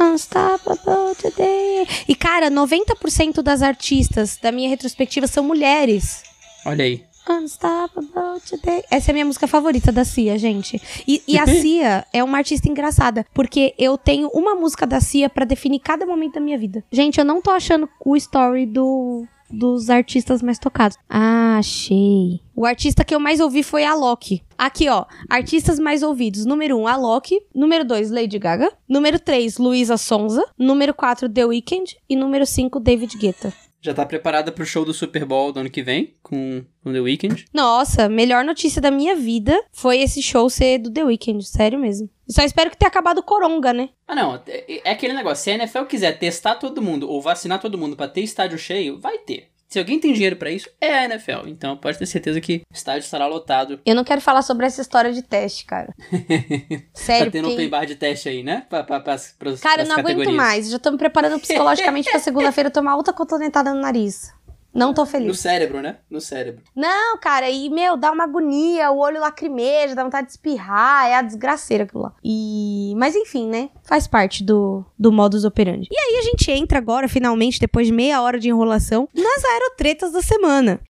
Unstoppable 0.00 1.14
today. 1.20 1.86
E 2.08 2.14
cara, 2.14 2.50
90% 2.50 3.42
das 3.42 3.62
artistas 3.62 4.38
da 4.42 4.50
minha 4.50 4.68
retrospectiva 4.68 5.26
são 5.26 5.44
mulheres. 5.44 6.22
Olha 6.64 6.84
aí. 6.84 7.11
Unstoppable 7.28 8.40
today. 8.48 8.82
Essa 8.90 9.10
é 9.10 9.12
a 9.12 9.14
minha 9.14 9.26
música 9.26 9.46
favorita 9.46 9.92
da 9.92 10.04
Cia, 10.04 10.38
gente. 10.38 10.80
E, 11.06 11.22
e 11.26 11.38
a 11.38 11.46
Cia 11.48 12.06
é 12.12 12.22
uma 12.22 12.38
artista 12.38 12.68
engraçada, 12.68 13.26
porque 13.32 13.74
eu 13.78 13.96
tenho 13.96 14.28
uma 14.28 14.54
música 14.54 14.86
da 14.86 15.00
Cia 15.00 15.30
para 15.30 15.44
definir 15.44 15.80
cada 15.80 16.04
momento 16.04 16.34
da 16.34 16.40
minha 16.40 16.58
vida. 16.58 16.84
Gente, 16.90 17.18
eu 17.18 17.24
não 17.24 17.40
tô 17.40 17.50
achando 17.50 17.88
o 18.04 18.16
story 18.16 18.66
do 18.66 19.26
dos 19.52 19.90
artistas 19.90 20.42
mais 20.42 20.58
tocados. 20.58 20.96
Ah, 21.08 21.58
achei. 21.58 22.40
O 22.56 22.64
artista 22.64 23.04
que 23.04 23.14
eu 23.14 23.20
mais 23.20 23.38
ouvi 23.38 23.62
foi 23.62 23.84
a 23.84 23.94
Loki. 23.94 24.42
Aqui, 24.56 24.88
ó. 24.88 25.04
Artistas 25.28 25.78
mais 25.78 26.02
ouvidos. 26.02 26.46
Número 26.46 26.78
1, 26.78 26.80
um, 26.80 26.86
a 26.88 26.96
Loki. 26.96 27.40
Número 27.54 27.84
2, 27.84 28.10
Lady 28.10 28.38
Gaga. 28.38 28.72
Número 28.88 29.18
3, 29.20 29.58
Luísa 29.58 29.96
Sonza. 29.96 30.44
Número 30.58 30.94
4, 30.94 31.28
The 31.28 31.44
Weeknd. 31.44 31.98
E 32.08 32.16
número 32.16 32.46
5, 32.46 32.80
David 32.80 33.18
Guetta. 33.18 33.52
Já 33.84 33.92
tá 33.92 34.06
preparada 34.06 34.52
pro 34.52 34.64
show 34.64 34.84
do 34.84 34.94
Super 34.94 35.24
Bowl 35.24 35.50
do 35.50 35.58
ano 35.58 35.68
que 35.68 35.82
vem, 35.82 36.14
com, 36.22 36.64
com 36.84 36.92
The 36.92 37.00
Weeknd? 37.00 37.46
Nossa, 37.52 38.08
melhor 38.08 38.44
notícia 38.44 38.80
da 38.80 38.92
minha 38.92 39.16
vida 39.16 39.60
foi 39.72 39.98
esse 39.98 40.22
show 40.22 40.48
ser 40.48 40.78
do 40.78 40.88
The 40.88 41.02
Weeknd, 41.02 41.44
sério 41.44 41.80
mesmo. 41.80 42.08
Só 42.28 42.42
espero 42.44 42.70
que 42.70 42.76
tenha 42.76 42.88
acabado 42.88 43.18
o 43.18 43.24
Coronga, 43.24 43.72
né? 43.72 43.88
Ah, 44.06 44.14
não, 44.14 44.40
é, 44.46 44.80
é 44.84 44.90
aquele 44.92 45.12
negócio, 45.12 45.42
se 45.42 45.50
a 45.50 45.54
NFL 45.54 45.82
quiser 45.86 46.16
testar 46.16 46.54
todo 46.54 46.80
mundo 46.80 47.10
ou 47.10 47.20
vacinar 47.20 47.60
todo 47.60 47.76
mundo 47.76 47.96
para 47.96 48.06
ter 48.06 48.20
estádio 48.20 48.56
cheio, 48.56 49.00
vai 49.00 49.18
ter. 49.18 49.51
Se 49.72 49.78
alguém 49.78 49.98
tem 49.98 50.12
dinheiro 50.12 50.36
para 50.36 50.50
isso, 50.50 50.68
é 50.78 50.92
a 50.92 51.04
NFL. 51.06 51.46
Então 51.46 51.78
pode 51.78 51.98
ter 51.98 52.04
certeza 52.04 52.38
que 52.42 52.60
o 52.70 52.74
estádio 52.74 53.06
estará 53.06 53.26
lotado. 53.26 53.80
Eu 53.86 53.94
não 53.94 54.04
quero 54.04 54.20
falar 54.20 54.42
sobre 54.42 54.66
essa 54.66 54.82
história 54.82 55.10
de 55.10 55.22
teste, 55.22 55.64
cara. 55.64 55.94
Sério, 56.92 57.26
tá 57.26 57.32
tendo 57.32 57.44
porque... 57.44 57.54
open 57.54 57.68
bar 57.70 57.86
de 57.86 57.94
teste 57.94 58.28
aí, 58.28 58.42
né? 58.42 58.66
Pra, 58.68 58.84
pra, 58.84 59.00
pra, 59.00 59.16
pras, 59.38 59.60
Cara, 59.62 59.84
eu 59.84 59.88
não 59.88 59.96
aguento 59.96 60.30
mais. 60.30 60.68
Já 60.68 60.78
tô 60.78 60.90
me 60.90 60.98
preparando 60.98 61.40
psicologicamente 61.40 62.10
pra 62.10 62.20
segunda-feira 62.20 62.70
tomar 62.70 62.96
outra 62.96 63.14
cotonetada 63.14 63.72
no 63.72 63.80
nariz. 63.80 64.30
Não 64.74 64.94
tô 64.94 65.04
feliz. 65.04 65.28
No 65.28 65.34
cérebro, 65.34 65.80
né? 65.80 65.98
No 66.10 66.20
cérebro. 66.20 66.62
Não, 66.74 67.18
cara, 67.18 67.50
e, 67.50 67.68
meu, 67.68 67.96
dá 67.96 68.10
uma 68.10 68.24
agonia, 68.24 68.90
o 68.90 68.98
olho 68.98 69.20
lacrimeja, 69.20 69.94
dá 69.94 70.02
vontade 70.02 70.26
de 70.26 70.32
espirrar, 70.32 71.06
é 71.06 71.14
a 71.14 71.22
desgraceira 71.22 71.84
aquilo 71.84 72.04
lá. 72.04 72.14
E... 72.24 72.94
Mas 72.96 73.14
enfim, 73.14 73.48
né? 73.48 73.70
Faz 73.82 74.06
parte 74.06 74.42
do, 74.42 74.84
do 74.98 75.12
modus 75.12 75.44
operandi. 75.44 75.88
E 75.90 75.98
aí 75.98 76.18
a 76.18 76.22
gente 76.22 76.50
entra 76.50 76.78
agora, 76.78 77.08
finalmente, 77.08 77.60
depois 77.60 77.86
de 77.86 77.92
meia 77.92 78.22
hora 78.22 78.38
de 78.38 78.48
enrolação, 78.48 79.08
nas 79.14 79.44
aerotretas 79.44 80.12
da 80.12 80.22
semana. 80.22 80.80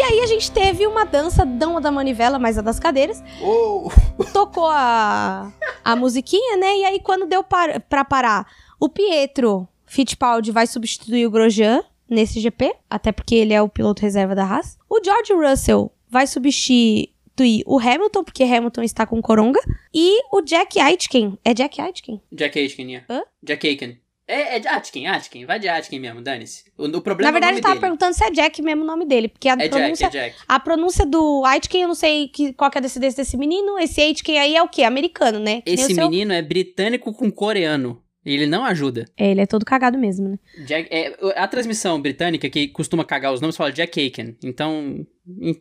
E 0.00 0.02
aí 0.02 0.20
a 0.20 0.26
gente 0.26 0.50
teve 0.50 0.86
uma 0.86 1.04
dança, 1.04 1.44
não 1.44 1.78
da 1.78 1.90
manivela, 1.90 2.38
mas 2.38 2.56
a 2.56 2.62
das 2.62 2.80
cadeiras. 2.80 3.22
Oh. 3.42 3.90
Tocou 4.32 4.64
a, 4.64 5.52
a 5.84 5.94
musiquinha, 5.94 6.56
né? 6.56 6.74
E 6.78 6.84
aí 6.86 7.00
quando 7.00 7.26
deu 7.26 7.44
par, 7.44 7.78
pra 7.82 8.02
parar, 8.02 8.50
o 8.80 8.88
Pietro 8.88 9.68
Fittipaldi 9.84 10.52
vai 10.52 10.66
substituir 10.66 11.26
o 11.26 11.30
Grosjean 11.30 11.84
nesse 12.08 12.40
GP, 12.40 12.74
até 12.88 13.12
porque 13.12 13.34
ele 13.34 13.52
é 13.52 13.60
o 13.60 13.68
piloto 13.68 14.00
reserva 14.00 14.34
da 14.34 14.42
Haas. 14.42 14.78
O 14.88 15.04
George 15.04 15.34
Russell 15.34 15.92
vai 16.08 16.26
substituir 16.26 17.62
o 17.66 17.78
Hamilton, 17.78 18.24
porque 18.24 18.42
Hamilton 18.42 18.82
está 18.82 19.04
com 19.04 19.20
coronga. 19.20 19.60
E 19.92 20.22
o 20.32 20.40
Jack 20.40 20.80
Aitken. 20.80 21.38
É 21.44 21.52
Jack 21.52 21.78
Aitken? 21.78 22.22
Jack 22.32 22.58
Aitken, 22.58 22.90
yeah. 22.90 23.06
Hã? 23.06 23.22
Jack 23.42 23.68
Aitken. 23.68 23.98
É, 24.30 24.56
é 24.56 24.58
de 24.60 24.68
Atkin, 24.68 25.06
Atkin. 25.06 25.44
Vai 25.44 25.58
de 25.58 25.68
Atkin 25.68 25.98
mesmo, 25.98 26.20
dane-se. 26.22 26.64
O, 26.78 26.84
o 26.86 27.00
problema 27.00 27.30
Na 27.30 27.32
verdade, 27.32 27.56
é 27.56 27.58
eu 27.58 27.62
tava 27.62 27.74
dele. 27.74 27.80
perguntando 27.80 28.14
se 28.14 28.24
é 28.24 28.30
Jack 28.30 28.62
mesmo 28.62 28.82
o 28.82 28.86
nome 28.86 29.04
dele, 29.04 29.28
porque 29.28 29.48
a 29.48 29.56
É 29.58 29.68
pronúncia 29.68 30.08
Jack, 30.08 30.16
é 30.16 30.28
Jack. 30.30 30.36
A 30.48 30.60
pronúncia 30.60 31.04
do 31.06 31.44
Aitken, 31.44 31.82
eu 31.82 31.88
não 31.88 31.94
sei 31.94 32.28
que, 32.28 32.52
qual 32.52 32.70
que 32.70 32.78
é 32.78 32.80
a 32.80 32.82
descendência 32.82 33.22
desse 33.22 33.36
menino. 33.36 33.78
Esse 33.78 34.00
Aitken 34.00 34.38
aí 34.38 34.56
é 34.56 34.62
o 34.62 34.68
quê? 34.68 34.82
Americano, 34.84 35.38
né? 35.38 35.60
Que 35.62 35.70
Esse 35.72 35.94
seu- 35.94 36.08
menino 36.08 36.32
é 36.32 36.40
britânico 36.42 37.12
com 37.12 37.30
coreano. 37.30 38.02
Ele 38.24 38.46
não 38.46 38.64
ajuda. 38.66 39.06
É, 39.16 39.30
ele 39.30 39.40
é 39.40 39.46
todo 39.46 39.64
cagado 39.64 39.96
mesmo, 39.96 40.28
né? 40.28 40.38
Jack, 40.66 40.88
é, 40.92 41.16
a 41.36 41.48
transmissão 41.48 41.98
britânica, 42.00 42.50
que 42.50 42.68
costuma 42.68 43.02
cagar 43.02 43.32
os 43.32 43.40
nomes, 43.40 43.56
fala 43.56 43.72
Jack 43.72 43.98
Aiken. 43.98 44.36
Então, 44.44 45.06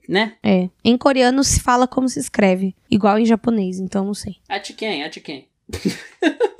né? 0.09 0.35
É. 0.43 0.67
Em 0.83 0.97
coreano 0.97 1.41
se 1.43 1.61
fala 1.61 1.87
como 1.87 2.09
se 2.09 2.19
escreve. 2.19 2.75
Igual 2.91 3.17
em 3.17 3.25
japonês, 3.25 3.79
então 3.79 4.03
não 4.03 4.13
sei. 4.13 4.35
Atkin, 4.49 5.03
Atkin. 5.03 5.45